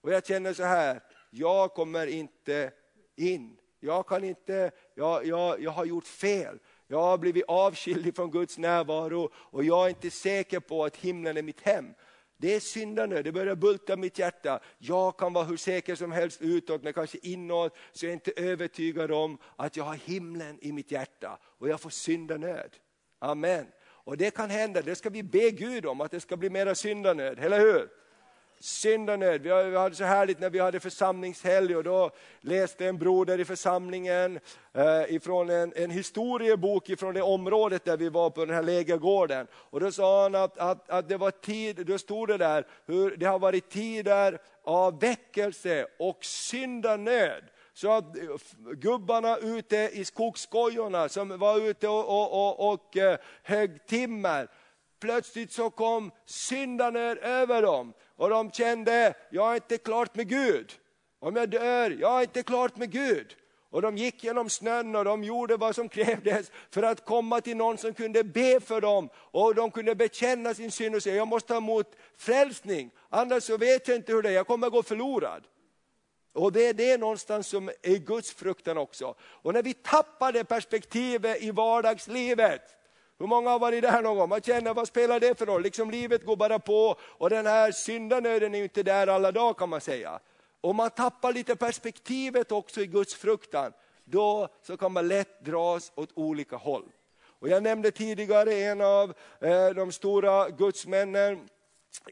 Och 0.00 0.12
jag 0.12 0.26
känner 0.26 0.52
så 0.52 0.62
här, 0.62 1.00
jag 1.30 1.74
kommer 1.74 2.06
inte 2.06 2.72
in. 3.16 3.56
Jag 3.80 4.06
kan 4.06 4.24
inte, 4.24 4.70
jag, 4.94 5.26
jag, 5.26 5.62
jag 5.62 5.70
har 5.70 5.84
gjort 5.84 6.06
fel. 6.06 6.58
Jag 6.86 7.02
har 7.02 7.18
blivit 7.18 7.44
avskild 7.48 8.16
från 8.16 8.30
Guds 8.30 8.58
närvaro 8.58 9.30
och 9.34 9.64
jag 9.64 9.84
är 9.84 9.88
inte 9.88 10.10
säker 10.10 10.60
på 10.60 10.84
att 10.84 10.96
himlen 10.96 11.36
är 11.36 11.42
mitt 11.42 11.60
hem. 11.60 11.94
Det 12.40 12.54
är 12.54 12.60
syndanöd, 12.60 13.24
det 13.24 13.32
börjar 13.32 13.54
bulta 13.54 13.96
mitt 13.96 14.18
hjärta. 14.18 14.60
Jag 14.78 15.18
kan 15.18 15.32
vara 15.32 15.44
hur 15.44 15.56
säker 15.56 15.94
som 15.94 16.12
helst 16.12 16.42
utåt, 16.42 16.82
men 16.82 16.92
kanske 16.92 17.18
inåt 17.22 17.76
så 17.92 18.06
är 18.06 18.10
jag 18.10 18.16
inte 18.16 18.32
övertygad 18.36 19.12
om 19.12 19.38
att 19.56 19.76
jag 19.76 19.84
har 19.84 19.94
himlen 19.94 20.58
i 20.60 20.72
mitt 20.72 20.90
hjärta 20.90 21.38
och 21.42 21.68
jag 21.68 21.80
får 21.80 21.90
syndanöd. 21.90 22.70
Amen. 23.18 23.66
Och 23.80 24.16
det 24.16 24.30
kan 24.30 24.50
hända, 24.50 24.82
det 24.82 24.94
ska 24.94 25.10
vi 25.10 25.22
be 25.22 25.50
Gud 25.50 25.86
om, 25.86 26.00
att 26.00 26.10
det 26.10 26.20
ska 26.20 26.36
bli 26.36 26.50
mera 26.50 26.74
syndanöd, 26.74 27.38
eller 27.38 27.60
hur? 27.60 27.88
Syndanöd. 28.60 29.42
Vi 29.42 29.76
hade 29.76 29.94
så 29.94 30.04
härligt 30.04 30.40
när 30.40 30.50
vi 30.50 30.58
hade 30.58 30.80
församlingshelg 30.80 31.76
och 31.76 31.84
då 31.84 32.10
läste 32.40 32.86
en 32.86 32.98
broder 32.98 33.40
i 33.40 33.44
församlingen 33.44 34.40
eh, 34.72 35.14
ifrån 35.14 35.50
en, 35.50 35.72
en 35.76 35.90
historiebok 35.90 36.90
ifrån 36.90 37.14
det 37.14 37.22
området 37.22 37.84
där 37.84 37.96
vi 37.96 38.08
var 38.08 38.30
på 38.30 38.44
den 38.44 38.54
här 38.54 38.62
lägergården. 38.62 39.46
Och 39.52 39.80
då 39.80 39.92
sa 39.92 40.22
han 40.22 40.34
att, 40.34 40.58
att, 40.58 40.90
att 40.90 41.08
det 41.08 41.16
var 41.16 41.30
tid, 41.30 41.86
då 41.86 41.98
stod 41.98 42.28
det 42.28 42.36
där 42.36 42.66
hur 42.86 43.16
det 43.16 43.26
har 43.26 43.38
varit 43.38 43.70
tider 43.70 44.38
av 44.64 45.00
väckelse 45.00 45.86
och 45.98 46.24
syndanöd. 46.24 47.44
Så 47.74 47.92
att 47.92 48.16
eh, 48.16 48.22
gubbarna 48.72 49.36
ute 49.36 49.90
i 49.92 50.04
skogsskojorna 50.04 51.08
som 51.08 51.38
var 51.38 51.68
ute 51.68 51.88
och, 51.88 52.08
och, 52.08 52.48
och, 52.48 52.72
och 52.72 52.96
eh, 52.96 53.18
högg 53.42 53.86
timmer, 53.86 54.48
plötsligt 55.00 55.52
så 55.52 55.70
kom 55.70 56.10
syndanöd 56.26 57.18
över 57.18 57.62
dem. 57.62 57.92
Och 58.18 58.30
de 58.30 58.50
kände, 58.50 59.14
jag 59.30 59.50
är 59.50 59.54
inte 59.54 59.78
klart 59.78 60.14
med 60.14 60.28
Gud. 60.28 60.72
Om 61.18 61.36
jag 61.36 61.50
dör, 61.50 61.90
jag 61.90 62.18
är 62.18 62.22
inte 62.22 62.42
klart 62.42 62.76
med 62.76 62.90
Gud. 62.90 63.36
Och 63.70 63.82
de 63.82 63.96
gick 63.96 64.24
genom 64.24 64.50
snön 64.50 64.96
och 64.96 65.04
de 65.04 65.24
gjorde 65.24 65.56
vad 65.56 65.74
som 65.74 65.88
krävdes 65.88 66.50
för 66.70 66.82
att 66.82 67.04
komma 67.04 67.40
till 67.40 67.56
någon 67.56 67.78
som 67.78 67.94
kunde 67.94 68.24
be 68.24 68.60
för 68.60 68.80
dem. 68.80 69.08
Och 69.14 69.54
de 69.54 69.70
kunde 69.70 69.94
bekänna 69.94 70.54
sin 70.54 70.70
synd 70.70 70.94
och 70.94 71.02
säga, 71.02 71.16
jag 71.16 71.28
måste 71.28 71.52
ha 71.52 71.58
emot 71.58 71.96
frälsning, 72.16 72.90
annars 73.08 73.42
så 73.42 73.56
vet 73.56 73.88
jag 73.88 73.96
inte 73.96 74.12
hur 74.12 74.22
det 74.22 74.28
är, 74.28 74.32
jag 74.32 74.46
kommer 74.46 74.70
gå 74.70 74.82
förlorad. 74.82 75.44
Och 76.32 76.52
det 76.52 76.66
är 76.66 76.74
det 76.74 76.96
någonstans 76.96 77.48
som 77.48 77.70
är 77.82 77.96
Guds 77.96 78.32
fruktan 78.32 78.78
också. 78.78 79.14
Och 79.20 79.52
när 79.52 79.62
vi 79.62 79.74
tappar 79.74 80.32
det 80.32 80.44
perspektivet 80.44 81.42
i 81.42 81.50
vardagslivet, 81.50 82.62
hur 83.18 83.26
många 83.26 83.50
har 83.50 83.58
varit 83.58 83.82
där 83.82 84.02
någon 84.02 84.16
gång? 84.16 84.28
Man 84.28 84.40
känner, 84.40 84.74
vad 84.74 84.88
spelar 84.88 85.20
det 85.20 85.38
för 85.38 85.46
roll? 85.46 85.62
Liksom 85.62 85.90
livet 85.90 86.26
går 86.26 86.36
bara 86.36 86.58
på 86.58 86.96
och 87.02 87.30
den 87.30 87.46
här 87.46 87.72
syndanöden 87.72 88.54
är 88.54 88.58
ju 88.58 88.64
inte 88.64 88.82
där 88.82 89.06
alla 89.06 89.32
dagar 89.32 89.54
kan 89.54 89.68
man 89.68 89.80
säga. 89.80 90.20
Om 90.60 90.76
man 90.76 90.90
tappar 90.90 91.32
lite 91.32 91.56
perspektivet 91.56 92.52
också 92.52 92.80
i 92.80 92.86
Guds 92.86 93.14
fruktan, 93.14 93.72
då 94.04 94.48
så 94.62 94.76
kan 94.76 94.92
man 94.92 95.08
lätt 95.08 95.44
dras 95.44 95.92
åt 95.94 96.10
olika 96.14 96.56
håll. 96.56 96.84
Och 97.40 97.48
jag 97.48 97.62
nämnde 97.62 97.90
tidigare 97.90 98.54
en 98.54 98.80
av 98.80 99.14
eh, 99.40 99.68
de 99.68 99.92
stora 99.92 100.48
gudsmännen, 100.48 101.48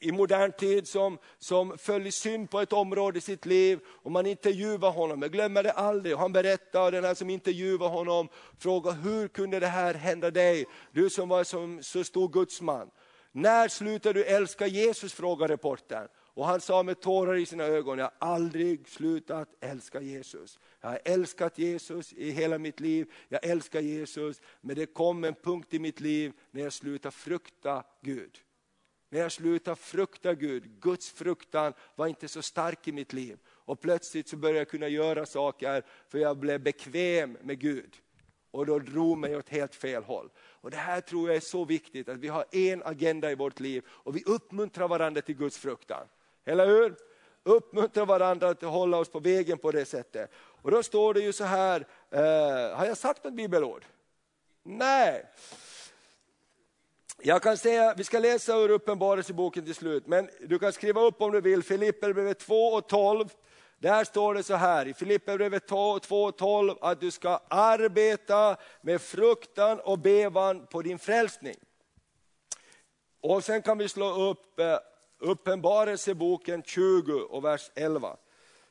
i 0.00 0.12
modern 0.12 0.52
tid 0.52 0.88
som, 0.88 1.18
som 1.38 1.78
föll 1.78 2.06
i 2.06 2.12
synd 2.12 2.50
på 2.50 2.60
ett 2.60 2.72
område 2.72 3.18
i 3.18 3.20
sitt 3.20 3.46
liv 3.46 3.80
och 3.86 4.10
man 4.10 4.26
intervjuar 4.26 4.90
honom, 4.90 5.22
jag 5.22 5.32
glömmer 5.32 5.62
det 5.62 5.72
aldrig. 5.72 6.14
Och 6.14 6.20
han 6.20 6.36
och 6.36 6.92
den 6.92 7.04
här 7.04 7.14
som 7.14 7.30
intervjuar 7.30 7.88
honom 7.88 8.28
frågar, 8.58 8.92
hur 8.92 9.28
kunde 9.28 9.60
det 9.60 9.66
här 9.66 9.94
hända 9.94 10.30
dig, 10.30 10.66
du 10.92 11.10
som 11.10 11.28
var 11.28 11.44
som, 11.44 11.82
så 11.82 12.04
stor 12.04 12.28
gudsman. 12.28 12.90
När 13.32 13.68
slutade 13.68 14.18
du 14.18 14.24
älska 14.24 14.66
Jesus, 14.66 15.12
frågar 15.12 15.48
reportern. 15.48 16.08
Och 16.16 16.46
han 16.46 16.60
sa 16.60 16.82
med 16.82 17.00
tårar 17.00 17.34
i 17.34 17.46
sina 17.46 17.64
ögon, 17.64 17.98
jag 17.98 18.04
har 18.04 18.34
aldrig 18.34 18.88
slutat 18.88 19.48
älska 19.60 20.00
Jesus. 20.00 20.58
Jag 20.80 20.88
har 20.88 21.00
älskat 21.04 21.58
Jesus 21.58 22.12
i 22.12 22.30
hela 22.30 22.58
mitt 22.58 22.80
liv, 22.80 23.12
jag 23.28 23.44
älskar 23.44 23.80
Jesus, 23.80 24.40
men 24.60 24.76
det 24.76 24.86
kom 24.86 25.24
en 25.24 25.34
punkt 25.34 25.74
i 25.74 25.78
mitt 25.78 26.00
liv 26.00 26.32
när 26.50 26.62
jag 26.62 26.72
slutade 26.72 27.12
frukta 27.12 27.84
Gud. 28.02 28.40
När 29.08 29.20
jag 29.20 29.32
slutade 29.32 29.76
frukta 29.76 30.34
Gud, 30.34 30.80
Guds 30.80 31.10
fruktan 31.10 31.72
var 31.94 32.06
inte 32.06 32.28
så 32.28 32.42
stark 32.42 32.88
i 32.88 32.92
mitt 32.92 33.12
liv. 33.12 33.38
Och 33.48 33.80
plötsligt 33.80 34.28
så 34.28 34.36
började 34.36 34.58
jag 34.58 34.68
kunna 34.68 34.88
göra 34.88 35.26
saker 35.26 35.82
för 36.08 36.18
jag 36.18 36.36
blev 36.36 36.60
bekväm 36.60 37.38
med 37.42 37.58
Gud. 37.58 37.96
Och 38.50 38.66
då 38.66 38.78
drog 38.78 39.18
mig 39.18 39.36
åt 39.36 39.48
helt 39.48 39.74
fel 39.74 40.04
håll. 40.04 40.30
Och 40.38 40.70
Det 40.70 40.76
här 40.76 41.00
tror 41.00 41.28
jag 41.28 41.36
är 41.36 41.40
så 41.40 41.64
viktigt, 41.64 42.08
att 42.08 42.18
vi 42.18 42.28
har 42.28 42.44
en 42.52 42.82
agenda 42.82 43.30
i 43.30 43.34
vårt 43.34 43.60
liv 43.60 43.84
och 43.88 44.16
vi 44.16 44.22
uppmuntrar 44.26 44.88
varandra 44.88 45.22
till 45.22 45.36
Guds 45.36 45.58
fruktan. 45.58 46.06
Eller 46.44 46.66
hur? 46.66 46.96
Uppmuntrar 47.42 48.06
varandra 48.06 48.48
att 48.48 48.62
hålla 48.62 48.96
oss 48.98 49.08
på 49.08 49.20
vägen 49.20 49.58
på 49.58 49.72
det 49.72 49.84
sättet. 49.84 50.30
Och 50.34 50.70
då 50.70 50.82
står 50.82 51.14
det 51.14 51.20
ju 51.20 51.32
så 51.32 51.44
här, 51.44 51.86
eh, 52.10 52.76
har 52.76 52.86
jag 52.86 52.96
sagt 52.96 53.24
något 53.24 53.34
bibelord? 53.34 53.84
Nej. 54.62 55.26
Jag 57.22 57.42
kan 57.42 57.56
säga, 57.56 57.94
vi 57.96 58.04
ska 58.04 58.18
läsa 58.18 58.56
ur 58.56 58.70
Uppenbarelseboken 58.70 59.64
till 59.64 59.74
slut, 59.74 60.06
men 60.06 60.30
du 60.40 60.58
kan 60.58 60.72
skriva 60.72 61.00
upp 61.00 61.22
om 61.22 61.32
du 61.32 61.40
vill, 61.40 61.62
Filipperbrevet 61.62 62.38
2 62.38 62.54
och 62.54 62.88
12. 62.88 63.28
Där 63.78 64.04
står 64.04 64.34
det 64.34 64.42
så 64.42 64.54
här 64.54 64.88
i 64.88 64.94
Filipperbrevet 64.94 65.66
2 65.66 65.76
och 66.22 66.36
12 66.36 66.74
att 66.80 67.00
du 67.00 67.10
ska 67.10 67.40
arbeta 67.48 68.56
med 68.80 69.00
fruktan 69.00 69.80
och 69.80 69.98
bevan 69.98 70.66
på 70.66 70.82
din 70.82 70.98
frälsning. 70.98 71.56
Och 73.20 73.44
sen 73.44 73.62
kan 73.62 73.78
vi 73.78 73.88
slå 73.88 74.30
upp 74.30 74.60
eh, 74.60 74.78
Uppenbarelseboken 75.18 76.62
20 76.62 77.12
och 77.12 77.44
vers 77.44 77.70
11. 77.74 78.16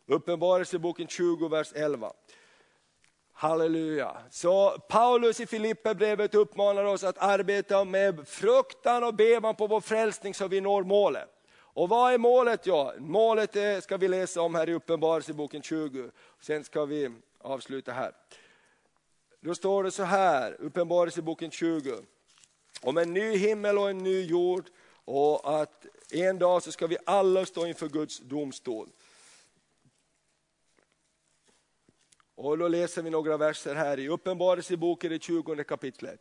Uppenbarelseboken 0.06 1.08
20 1.08 1.48
vers 1.48 1.72
11. 1.76 2.12
Halleluja. 3.38 4.18
Så 4.30 4.80
Paulus 4.90 5.40
i 5.40 5.46
Filipperbrevet 5.46 6.36
uppmanar 6.36 6.84
oss 6.84 7.04
att 7.04 7.18
arbeta 7.18 7.84
med 7.84 8.28
fruktan 8.28 9.04
och 9.04 9.14
bevan 9.14 9.56
på 9.56 9.68
vår 9.68 9.82
frälsning 9.82 10.34
så 10.34 10.48
vi 10.48 10.62
når 10.62 10.84
målet. 10.84 11.30
Och 11.58 11.90
vad 11.90 12.14
är 12.14 12.18
målet? 12.18 12.66
Ja, 12.66 12.94
målet 12.98 13.56
är, 13.56 13.82
ska 13.82 13.98
vi 13.98 14.08
läsa 14.08 14.42
om 14.42 14.56
här 14.56 14.70
i 14.70 14.74
Uppenbarelseboken 14.74 15.62
20. 15.62 16.10
Sen 16.42 16.64
ska 16.64 16.86
vi 16.86 17.12
avsluta 17.42 17.92
här. 17.92 18.12
Då 19.42 19.56
står 19.56 19.84
det 19.84 19.92
så 19.92 20.04
här, 20.04 20.58
Uppenbarelseboken 20.60 21.52
20. 21.52 21.96
Om 22.82 22.98
en 22.98 23.14
ny 23.14 23.38
himmel 23.38 23.78
och 23.78 23.90
en 23.90 23.98
ny 23.98 24.26
jord 24.26 24.66
och 25.06 25.62
att 25.62 25.86
en 26.12 26.40
dag 26.40 26.64
så 26.64 26.72
ska 26.72 26.88
vi 26.88 26.98
alla 27.06 27.46
stå 27.46 27.66
inför 27.66 27.88
Guds 27.88 28.20
domstol. 28.20 28.90
Och 32.36 32.58
då 32.58 32.68
läser 32.68 33.02
vi 33.02 33.10
några 33.10 33.38
verser 33.38 33.76
här 33.76 34.00
i 34.00 34.08
Uppenbarelseboken, 34.08 35.12
det 35.12 35.24
20 35.24 35.64
kapitlet. 35.64 36.20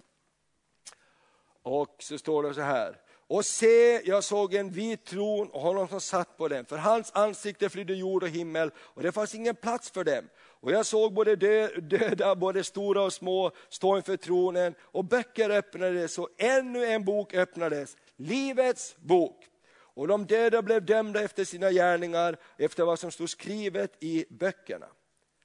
Och 1.63 1.97
så 1.99 2.19
står 2.19 2.43
det 2.43 2.55
så 2.55 2.61
här. 2.61 3.01
Och 3.27 3.45
se, 3.45 4.01
jag 4.09 4.25
såg 4.25 4.55
en 4.55 4.71
vit 4.71 5.05
tron 5.05 5.51
och 5.51 5.61
honom 5.61 5.89
som 5.89 6.01
satt 6.01 6.37
på 6.37 6.49
den. 6.49 6.65
För 6.65 6.77
hans 6.77 7.13
ansikte 7.15 7.69
flydde 7.69 7.95
jord 7.95 8.23
och 8.23 8.29
himmel 8.29 8.71
och 8.79 9.03
det 9.03 9.13
fanns 9.13 9.35
ingen 9.35 9.55
plats 9.55 9.91
för 9.91 10.05
dem. 10.05 10.29
Och 10.61 10.73
jag 10.73 10.87
såg 10.87 11.13
både 11.13 11.37
döda, 11.81 12.35
både 12.35 12.65
stora 12.65 13.03
och 13.03 13.13
små, 13.13 13.51
stå 13.69 13.97
inför 13.97 14.17
tronen 14.17 14.75
och 14.81 15.05
böcker 15.05 15.51
öppnades 15.51 16.19
och 16.19 16.29
ännu 16.39 16.85
en 16.85 17.05
bok 17.05 17.35
öppnades, 17.35 17.97
Livets 18.17 18.97
bok. 18.97 19.45
Och 19.77 20.09
de 20.09 20.27
döda 20.27 20.63
blev 20.63 20.85
dömda 20.85 21.23
efter 21.23 21.45
sina 21.45 21.71
gärningar, 21.71 22.37
efter 22.59 22.85
vad 22.85 22.99
som 22.99 23.11
stod 23.11 23.31
skrivet 23.31 23.97
i 24.01 24.25
böckerna. 24.31 24.87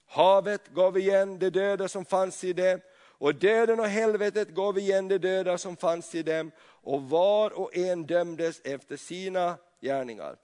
Havet 0.09 0.67
gav 0.67 0.97
igen 0.97 1.39
de 1.39 1.49
döda 1.49 1.87
som 1.87 2.05
fanns 2.05 2.43
i 2.43 2.53
det 2.53 2.81
och 3.19 3.35
döden 3.35 3.79
och 3.79 3.87
helvetet 3.87 4.49
gav 4.49 4.77
igen 4.77 5.07
de 5.07 5.17
döda 5.17 5.57
som 5.57 5.77
fanns 5.77 6.15
i 6.15 6.23
dem 6.23 6.51
och 6.61 7.01
var 7.01 7.59
och 7.59 7.75
en 7.77 8.05
dömdes 8.05 8.61
efter 8.63 8.97
sina 8.97 9.57
gärningar. 9.81 10.35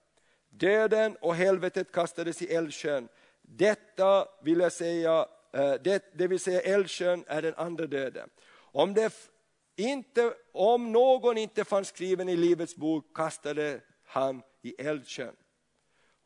Döden 0.50 1.16
och 1.20 1.34
helvetet 1.34 1.92
kastades 1.92 2.42
i 2.42 2.54
eldsjön. 2.54 3.08
Detta 3.42 4.28
vill 4.42 4.60
jag 4.60 4.72
säga, 4.72 5.26
eh, 5.52 5.74
det, 5.84 6.04
det 6.14 6.26
vill 6.26 6.40
säga 6.40 6.60
eldsjön 6.60 7.24
är 7.26 7.42
den 7.42 7.54
andra 7.54 7.86
döden. 7.86 8.28
Om, 8.54 8.94
det 8.94 9.12
inte, 9.76 10.34
om 10.52 10.92
någon 10.92 11.38
inte 11.38 11.64
fanns 11.64 11.88
skriven 11.88 12.28
i 12.28 12.36
Livets 12.36 12.76
bok 12.76 13.04
kastade 13.14 13.80
han 14.04 14.42
i 14.62 14.74
eldsjön. 14.86 15.36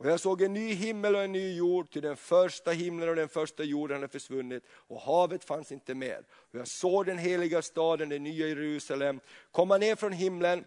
Och 0.00 0.06
jag 0.06 0.20
såg 0.20 0.42
en 0.42 0.52
ny 0.52 0.74
himmel 0.74 1.14
och 1.14 1.22
en 1.22 1.32
ny 1.32 1.56
jord, 1.56 1.90
till 1.90 2.02
den 2.02 2.16
första 2.16 2.70
himlen 2.70 3.08
och 3.08 3.16
den 3.16 3.28
första 3.28 3.64
jorden 3.64 3.96
hade 3.96 4.08
försvunnit 4.08 4.64
och 4.70 5.00
havet 5.00 5.44
fanns 5.44 5.72
inte 5.72 5.94
mer. 5.94 6.24
Och 6.30 6.58
jag 6.58 6.68
såg 6.68 7.06
den 7.06 7.18
heliga 7.18 7.62
staden, 7.62 8.08
det 8.08 8.18
nya 8.18 8.48
Jerusalem, 8.48 9.20
komma 9.50 9.78
ner 9.78 9.96
från 9.96 10.12
himlen, 10.12 10.64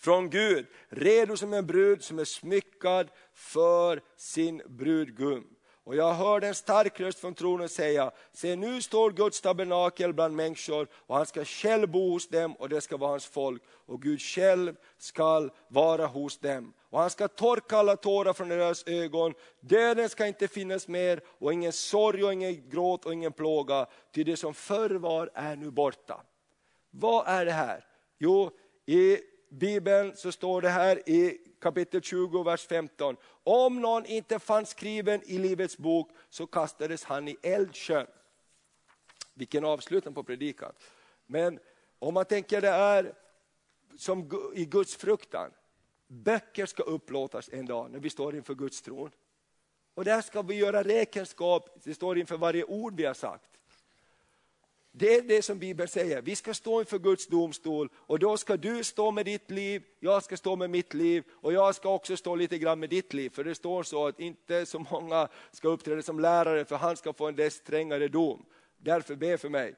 från 0.00 0.30
Gud, 0.30 0.66
redo 0.88 1.36
som 1.36 1.52
en 1.52 1.66
brud 1.66 2.02
som 2.02 2.18
är 2.18 2.24
smyckad 2.24 3.08
för 3.34 4.00
sin 4.16 4.62
brudgum. 4.66 5.46
Och 5.88 5.96
jag 5.96 6.14
hörde 6.14 6.46
en 6.46 6.54
stark 6.54 7.00
röst 7.00 7.18
från 7.18 7.34
tronen 7.34 7.68
säga, 7.68 8.10
se 8.32 8.56
nu 8.56 8.82
står 8.82 9.10
Guds 9.10 9.40
tabernakel 9.40 10.12
bland 10.12 10.36
människor 10.36 10.88
och 10.92 11.16
han 11.16 11.26
ska 11.26 11.44
själv 11.44 11.88
bo 11.88 12.10
hos 12.10 12.28
dem 12.28 12.54
och 12.54 12.68
det 12.68 12.80
ska 12.80 12.96
vara 12.96 13.10
hans 13.10 13.26
folk 13.26 13.62
och 13.70 14.02
Gud 14.02 14.20
själv 14.20 14.76
ska 14.98 15.48
vara 15.68 16.06
hos 16.06 16.38
dem. 16.38 16.72
Och 16.90 17.00
han 17.00 17.10
ska 17.10 17.28
torka 17.28 17.76
alla 17.76 17.96
tårar 17.96 18.32
från 18.32 18.48
deras 18.48 18.86
ögon, 18.86 19.34
döden 19.60 20.08
ska 20.08 20.26
inte 20.26 20.48
finnas 20.48 20.88
mer 20.88 21.20
och 21.26 21.52
ingen 21.52 21.72
sorg 21.72 22.24
och 22.24 22.32
ingen 22.32 22.68
gråt 22.70 23.06
och 23.06 23.12
ingen 23.12 23.32
plåga, 23.32 23.86
ty 24.14 24.24
det 24.24 24.36
som 24.36 24.54
förr 24.54 24.90
var 24.90 25.30
är 25.34 25.56
nu 25.56 25.70
borta. 25.70 26.20
Vad 26.90 27.28
är 27.28 27.44
det 27.44 27.52
här? 27.52 27.84
Jo, 28.18 28.50
i 28.86 29.18
Bibeln 29.50 30.16
så 30.16 30.32
står 30.32 30.62
det 30.62 30.68
här 30.68 31.08
i 31.08 31.47
kapitel 31.60 32.02
20, 32.02 32.42
vers 32.42 32.66
15. 32.66 33.16
Om 33.44 33.80
någon 33.80 34.06
inte 34.06 34.38
fanns 34.38 34.70
skriven 34.70 35.22
i 35.24 35.38
Livets 35.38 35.78
bok 35.78 36.10
så 36.30 36.46
kastades 36.46 37.04
han 37.04 37.28
i 37.28 37.36
eldsjön. 37.42 38.06
Vilken 39.34 39.64
avslutning 39.64 40.14
på 40.14 40.22
predikan. 40.24 40.72
Men 41.26 41.58
om 41.98 42.14
man 42.14 42.24
tänker 42.24 42.60
det 42.60 42.68
är 42.68 43.14
som 43.96 44.30
i 44.54 44.64
Guds 44.64 44.96
fruktan. 44.96 45.50
Böcker 46.06 46.66
ska 46.66 46.82
upplåtas 46.82 47.48
en 47.52 47.66
dag 47.66 47.90
när 47.90 47.98
vi 47.98 48.10
står 48.10 48.36
inför 48.36 48.54
Guds 48.54 48.82
tron. 48.82 49.10
Och 49.94 50.04
där 50.04 50.20
ska 50.20 50.42
vi 50.42 50.54
göra 50.54 50.82
räkenskap, 50.82 51.70
det 51.84 51.94
står 51.94 52.18
inför 52.18 52.36
varje 52.36 52.64
ord 52.64 52.96
vi 52.96 53.04
har 53.04 53.14
sagt. 53.14 53.57
Det 54.98 55.14
är 55.14 55.22
det 55.22 55.42
som 55.42 55.58
Bibeln 55.58 55.88
säger, 55.88 56.22
vi 56.22 56.36
ska 56.36 56.54
stå 56.54 56.80
inför 56.80 56.98
Guds 56.98 57.26
domstol 57.26 57.88
och 57.96 58.18
då 58.18 58.36
ska 58.36 58.56
du 58.56 58.84
stå 58.84 59.10
med 59.10 59.24
ditt 59.24 59.50
liv, 59.50 59.82
jag 60.00 60.22
ska 60.22 60.36
stå 60.36 60.56
med 60.56 60.70
mitt 60.70 60.94
liv 60.94 61.24
och 61.30 61.52
jag 61.52 61.74
ska 61.74 61.88
också 61.88 62.16
stå 62.16 62.34
lite 62.34 62.58
grann 62.58 62.80
med 62.80 62.90
ditt 62.90 63.12
liv. 63.12 63.30
För 63.30 63.44
det 63.44 63.54
står 63.54 63.82
så 63.82 64.06
att 64.06 64.20
inte 64.20 64.66
så 64.66 64.78
många 64.90 65.28
ska 65.52 65.68
uppträda 65.68 66.02
som 66.02 66.20
lärare 66.20 66.64
för 66.64 66.76
han 66.76 66.96
ska 66.96 67.12
få 67.12 67.28
en 67.28 67.36
dess 67.36 67.54
strängare 67.54 68.08
dom. 68.08 68.44
Därför 68.78 69.14
be 69.14 69.38
för 69.38 69.48
mig. 69.48 69.74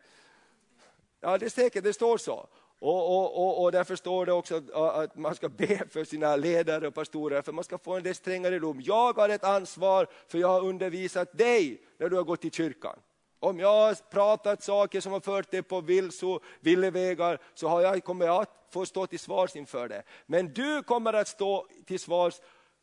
Ja 1.20 1.38
det 1.38 1.46
är 1.46 1.50
säkert, 1.50 1.84
det 1.84 1.92
står 1.92 2.18
så. 2.18 2.46
Och, 2.78 3.16
och, 3.16 3.42
och, 3.42 3.62
och 3.62 3.72
därför 3.72 3.96
står 3.96 4.26
det 4.26 4.32
också 4.32 4.56
att, 4.56 4.70
att, 4.74 5.16
man 5.16 5.34
ska 5.34 5.48
be 5.48 5.88
för 5.88 6.04
sina 6.04 6.36
ledare 6.36 6.86
och 6.88 6.94
pastorer, 6.94 7.42
för 7.42 7.52
man 7.52 7.64
ska 7.64 7.78
få 7.78 7.96
en 7.96 8.02
del 8.02 8.14
strängare 8.14 8.58
dom. 8.58 8.80
Jag 8.80 9.12
har 9.12 9.28
ett 9.28 9.44
ansvar 9.44 10.06
för 10.28 10.38
jag 10.38 10.48
har 10.48 10.64
undervisat 10.64 11.38
dig 11.38 11.82
när 11.98 12.08
du 12.08 12.16
har 12.16 12.24
gått 12.24 12.44
i 12.44 12.50
kyrkan. 12.50 12.98
Om 13.40 13.60
jag 13.60 13.68
har 13.68 13.94
pratat 14.10 14.62
saker 14.62 15.00
som 15.00 15.12
har 15.12 15.20
fört 15.20 15.50
dig 15.50 15.62
på 15.62 15.80
vilso, 15.80 16.40
villevägar 16.60 17.38
så 17.54 17.68
har 17.68 17.80
jag, 17.80 18.04
kommer 18.04 18.26
jag 18.26 18.42
att 18.42 18.68
få 18.70 18.86
stå 18.86 19.06
till 19.06 19.18
svars 19.18 19.56
inför 19.56 19.88
det. 19.88 20.02
Men 20.26 20.52
du 20.52 20.82
kommer 20.82 21.12
att 21.12 21.28
stå 21.28 21.66
till 21.86 22.00
svars 22.00 22.34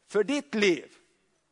för 0.08 0.24
ditt 0.24 0.56
liv. 0.56 0.86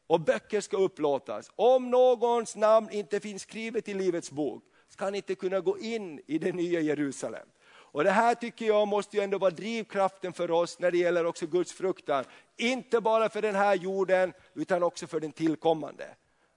Och 0.07 0.21
böcker 0.21 0.61
ska 0.61 0.77
upplåtas. 0.77 1.51
Om 1.55 1.89
någons 1.89 2.55
namn 2.55 2.89
inte 2.91 3.19
finns 3.19 3.41
skrivet 3.41 3.89
i 3.89 3.93
Livets 3.93 4.31
bok 4.31 4.63
ska 4.89 5.05
han 5.05 5.15
inte 5.15 5.35
kunna 5.35 5.59
gå 5.59 5.79
in 5.79 6.21
i 6.27 6.37
det 6.37 6.51
nya 6.51 6.79
Jerusalem. 6.79 7.47
Och 7.67 8.03
Det 8.03 8.11
här 8.11 8.35
tycker 8.35 8.65
jag 8.65 8.87
måste 8.87 9.17
ju 9.17 9.23
ändå 9.23 9.37
vara 9.37 9.51
drivkraften 9.51 10.33
för 10.33 10.51
oss 10.51 10.79
när 10.79 10.91
det 10.91 10.97
gäller 10.97 11.25
också 11.25 11.47
Guds 11.47 11.73
fruktan. 11.73 12.25
Inte 12.57 13.01
bara 13.01 13.29
för 13.29 13.41
den 13.41 13.55
här 13.55 13.75
jorden 13.75 14.33
utan 14.53 14.83
också 14.83 15.07
för 15.07 15.19
den 15.19 15.31
tillkommande. 15.31 16.07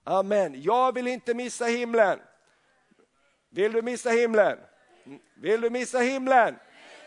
Amen. 0.05 0.63
Jag 0.63 0.95
vill 0.95 1.07
inte 1.07 1.35
missa 1.35 1.65
himlen. 1.65 2.19
Vill 3.51 3.73
du 3.73 3.83
missa 3.83 4.11
himlen? 4.11 4.59
Vill 5.35 5.61
du 5.61 5.71
missa 5.71 5.99
himlen? 5.99 6.55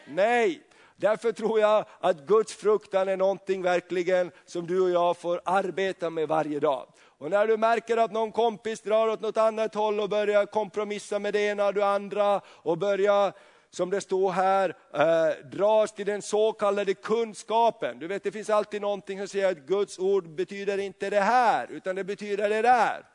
Nej. 0.05 0.61
Därför 0.95 1.31
tror 1.31 1.59
jag 1.59 1.85
att 1.99 2.25
Guds 2.25 2.53
fruktan 2.53 3.09
är 3.09 3.17
någonting 3.17 3.61
verkligen 3.61 4.31
som 4.45 4.67
du 4.67 4.81
och 4.81 4.89
jag 4.89 5.17
får 5.17 5.41
arbeta 5.45 6.09
med 6.09 6.27
varje 6.27 6.59
dag. 6.59 6.87
Och 7.03 7.29
när 7.29 7.47
du 7.47 7.57
märker 7.57 7.97
att 7.97 8.11
någon 8.11 8.31
kompis 8.31 8.81
drar 8.81 9.07
åt 9.07 9.21
något 9.21 9.37
annat 9.37 9.75
håll 9.75 9.99
och 9.99 10.09
börjar 10.09 10.45
kompromissa 10.45 11.19
med 11.19 11.33
det 11.33 11.39
ena 11.39 11.65
och 11.65 11.73
det 11.73 11.85
andra 11.85 12.41
och 12.45 12.77
börjar 12.77 13.33
som 13.69 13.89
det 13.89 14.01
står 14.01 14.31
här, 14.31 14.75
eh, 14.93 15.45
dras 15.45 15.93
till 15.93 16.05
den 16.05 16.21
så 16.21 16.53
kallade 16.53 16.93
kunskapen. 16.93 17.99
Du 17.99 18.07
vet 18.07 18.23
det 18.23 18.31
finns 18.31 18.49
alltid 18.49 18.81
någonting 18.81 19.17
som 19.17 19.27
säger 19.27 19.51
att 19.51 19.57
Guds 19.57 19.99
ord 19.99 20.29
betyder 20.29 20.77
inte 20.77 21.09
det 21.09 21.19
här, 21.19 21.67
utan 21.71 21.95
det 21.95 22.03
betyder 22.03 22.49
det 22.49 22.61
där. 22.61 23.05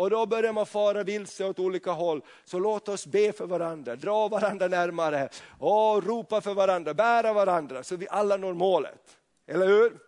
Och 0.00 0.10
då 0.10 0.26
börjar 0.26 0.52
man 0.52 0.66
fara 0.66 1.02
vilse 1.02 1.44
åt 1.44 1.58
olika 1.58 1.90
håll. 1.90 2.22
Så 2.44 2.58
låt 2.58 2.88
oss 2.88 3.06
be 3.06 3.32
för 3.32 3.46
varandra, 3.46 3.96
dra 3.96 4.28
varandra 4.28 4.68
närmare, 4.68 5.28
och 5.58 6.06
ropa 6.06 6.40
för 6.40 6.54
varandra, 6.54 6.94
bära 6.94 7.32
varandra, 7.32 7.82
så 7.82 7.96
vi 7.96 8.08
alla 8.10 8.36
når 8.36 8.54
målet. 8.54 9.18
Eller 9.46 9.66
hur? 9.66 9.98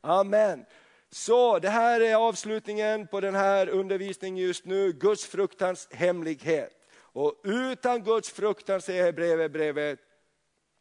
Amen. 0.00 0.64
Så 1.10 1.58
det 1.58 1.68
här 1.68 2.00
är 2.00 2.14
avslutningen 2.14 3.06
på 3.06 3.20
den 3.20 3.34
här 3.34 3.68
undervisningen 3.68 4.44
just 4.44 4.64
nu, 4.64 4.92
Guds 4.92 5.26
fruktans 5.26 5.88
hemlighet. 5.90 6.72
Och 6.98 7.40
utan 7.44 8.02
Guds 8.02 8.30
fruktan, 8.30 8.80
säger 8.80 9.12
brevet, 9.12 9.52
brevet, 9.52 9.98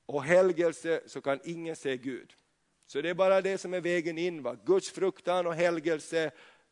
och 0.05 0.24
helgelse 0.24 1.01
så 1.07 1.22
kan 1.22 1.39
ingen 1.43 1.76
se 1.76 1.97
Gud. 1.97 2.34
Så 2.88 3.01
det 3.01 3.09
är 3.09 3.14
bara 3.14 3.41
det 3.41 3.57
som 3.57 3.74
är 3.74 3.82
vägen 3.82 4.18
in, 4.18 4.43
va? 4.43 4.55
Guds 4.66 4.91
fruktan 4.91 5.47
och 5.47 5.55
helgelse 5.55 6.32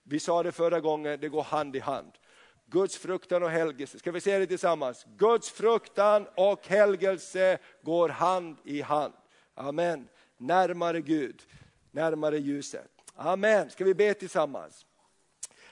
vi 0.09 0.19
sa 0.19 0.43
det 0.43 0.51
förra 0.51 0.79
gången, 0.79 1.19
det 1.19 1.29
går 1.29 1.43
hand 1.43 1.75
i 1.75 1.79
hand. 1.79 2.11
Guds 2.65 2.97
fruktan 2.97 3.43
och 3.43 3.49
helgelse, 3.49 3.99
ska 3.99 4.11
vi 4.11 4.21
säga 4.21 4.39
det 4.39 4.47
tillsammans? 4.47 5.05
Guds 5.17 5.49
fruktan 5.49 6.27
och 6.35 6.67
helgelse 6.67 7.57
går 7.81 8.09
hand 8.09 8.57
i 8.63 8.81
hand. 8.81 9.13
Amen. 9.55 10.07
Närmare 10.37 11.01
Gud, 11.01 11.41
närmare 11.91 12.37
ljuset. 12.37 12.91
Amen. 13.15 13.69
Ska 13.69 13.85
vi 13.85 13.93
be 13.93 14.13
tillsammans? 14.13 14.85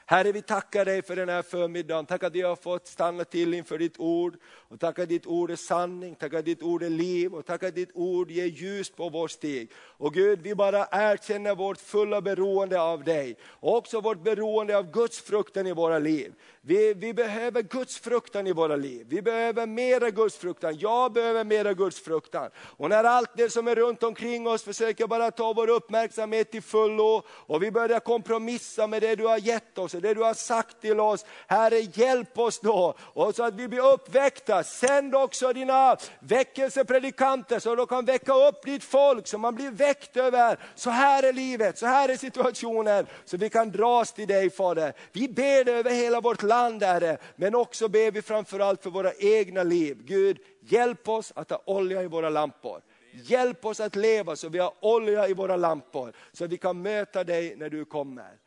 Herre, 0.10 0.32
vi 0.32 0.42
tackar 0.42 0.86
dig 0.86 1.02
för 1.02 1.16
den 1.16 1.30
här 1.30 1.42
förmiddagen. 1.42 2.06
Tack 2.06 2.24
att 2.24 2.36
jag 2.36 2.48
har 2.48 2.56
fått 2.56 2.88
stanna 2.88 3.24
till 3.24 3.54
inför 3.54 3.78
ditt 3.78 4.00
ord. 4.00 4.38
Och 4.70 4.80
tack 4.80 5.00
att 5.00 5.10
ditt 5.10 5.26
ord 5.28 5.52
är 5.52 5.56
sanning, 5.56 6.16
tack 6.16 6.34
att 6.34 6.46
ditt 6.46 6.64
ord 6.64 6.84
är 6.84 6.90
liv 6.90 7.36
och 7.36 7.46
tack 7.46 7.64
att 7.64 7.76
ditt 7.76 7.90
ord 7.94 8.32
ger 8.32 8.46
ljus 8.46 8.90
på 8.90 9.10
vår 9.10 9.28
steg. 9.28 9.72
Och 9.76 10.14
Gud, 10.14 10.42
vi 10.42 10.56
bara 10.56 10.88
erkänner 10.92 11.56
vårt 11.56 11.78
fulla 11.78 12.22
beroende 12.22 12.82
av 12.82 13.04
dig. 13.04 13.38
Och 13.44 13.78
också 13.78 14.02
vårt 14.02 14.24
beroende 14.24 14.78
av 14.78 14.92
Guds 14.92 15.22
fruktan 15.22 15.68
i 15.68 15.74
våra 15.74 16.00
liv. 16.00 16.34
Vi, 16.62 16.94
vi 16.94 17.14
behöver 17.14 17.62
Guds 17.62 17.98
fruktan 18.00 18.48
i 18.48 18.52
våra 18.52 18.76
liv. 18.76 19.06
Vi 19.10 19.22
behöver 19.22 19.66
mera 19.66 20.10
Guds 20.10 20.38
fruktan. 20.38 20.78
Jag 20.80 21.14
behöver 21.14 21.44
mera 21.44 21.74
Guds 21.74 22.00
fruktan. 22.00 22.50
Och 22.58 22.90
när 22.90 23.04
allt 23.04 23.32
det 23.38 23.50
som 23.50 23.68
är 23.68 23.76
runt 23.76 24.04
omkring 24.04 24.48
oss 24.48 24.64
försöker 24.64 25.08
bara 25.08 25.32
ta 25.32 25.54
vår 25.54 25.70
uppmärksamhet 25.70 26.52
till 26.52 26.64
fullo 26.64 27.24
och 27.30 27.64
vi 27.64 27.72
börjar 27.72 28.00
kompromissa 28.00 28.88
med 28.88 29.02
det 29.02 29.16
du 29.16 29.26
har 29.26 29.38
gett 29.38 29.78
oss 29.78 29.97
och 29.98 30.04
det 30.04 30.14
du 30.14 30.24
har 30.24 30.34
sagt 30.34 30.82
till 30.82 31.00
oss. 31.00 31.26
Herre, 31.48 31.80
hjälp 31.80 32.40
oss 32.40 32.60
då, 32.60 32.94
och 33.00 33.36
så 33.36 33.44
att 33.44 33.54
vi 33.54 33.68
blir 33.68 33.94
uppväckta. 33.94 34.64
Sänd 34.64 35.16
också 35.16 35.54
dina 35.54 35.98
väckelsepredikanter 36.20 37.60
så 37.60 37.76
de 37.76 37.88
kan 37.88 38.06
väcka 38.06 38.34
upp 38.34 38.66
ditt 38.66 38.84
folk, 38.84 39.28
så 39.28 39.38
man 39.38 39.56
blir 39.56 39.72
väckt 39.72 40.18
över, 40.18 40.60
så 40.76 40.90
här 40.90 41.24
är 41.24 41.34
livet, 41.34 41.78
så 41.78 41.86
här 41.86 42.10
är 42.10 42.18
situationen, 42.18 43.08
så 43.26 43.38
vi 43.38 43.50
kan 43.50 43.72
dras 43.72 44.14
till 44.14 44.28
dig 44.28 44.50
Fader. 44.50 44.94
Vi 45.12 45.28
ber 45.28 45.64
dig 45.64 45.74
över 45.74 45.92
hela 45.92 46.22
vårt 46.22 46.44
land 46.44 46.84
Herre, 46.84 47.18
men 47.36 47.56
också 47.56 47.88
ber 47.88 48.12
vi 48.12 48.22
framförallt 48.22 48.84
för 48.84 48.90
våra 48.90 49.14
egna 49.14 49.64
liv. 49.64 49.98
Gud, 50.02 50.38
hjälp 50.62 51.10
oss 51.10 51.34
att 51.36 51.50
ha 51.50 51.62
olja 51.66 52.04
i 52.04 52.08
våra 52.08 52.30
lampor. 52.30 52.82
Hjälp 53.24 53.66
oss 53.66 53.80
att 53.80 53.96
leva 53.96 54.36
så 54.36 54.50
vi 54.50 54.60
har 54.60 54.74
olja 54.80 55.28
i 55.28 55.34
våra 55.34 55.56
lampor, 55.56 56.14
så 56.34 56.48
vi 56.48 56.58
kan 56.58 56.82
möta 56.82 57.24
dig 57.24 57.56
när 57.56 57.70
du 57.70 57.86
kommer. 57.86 58.47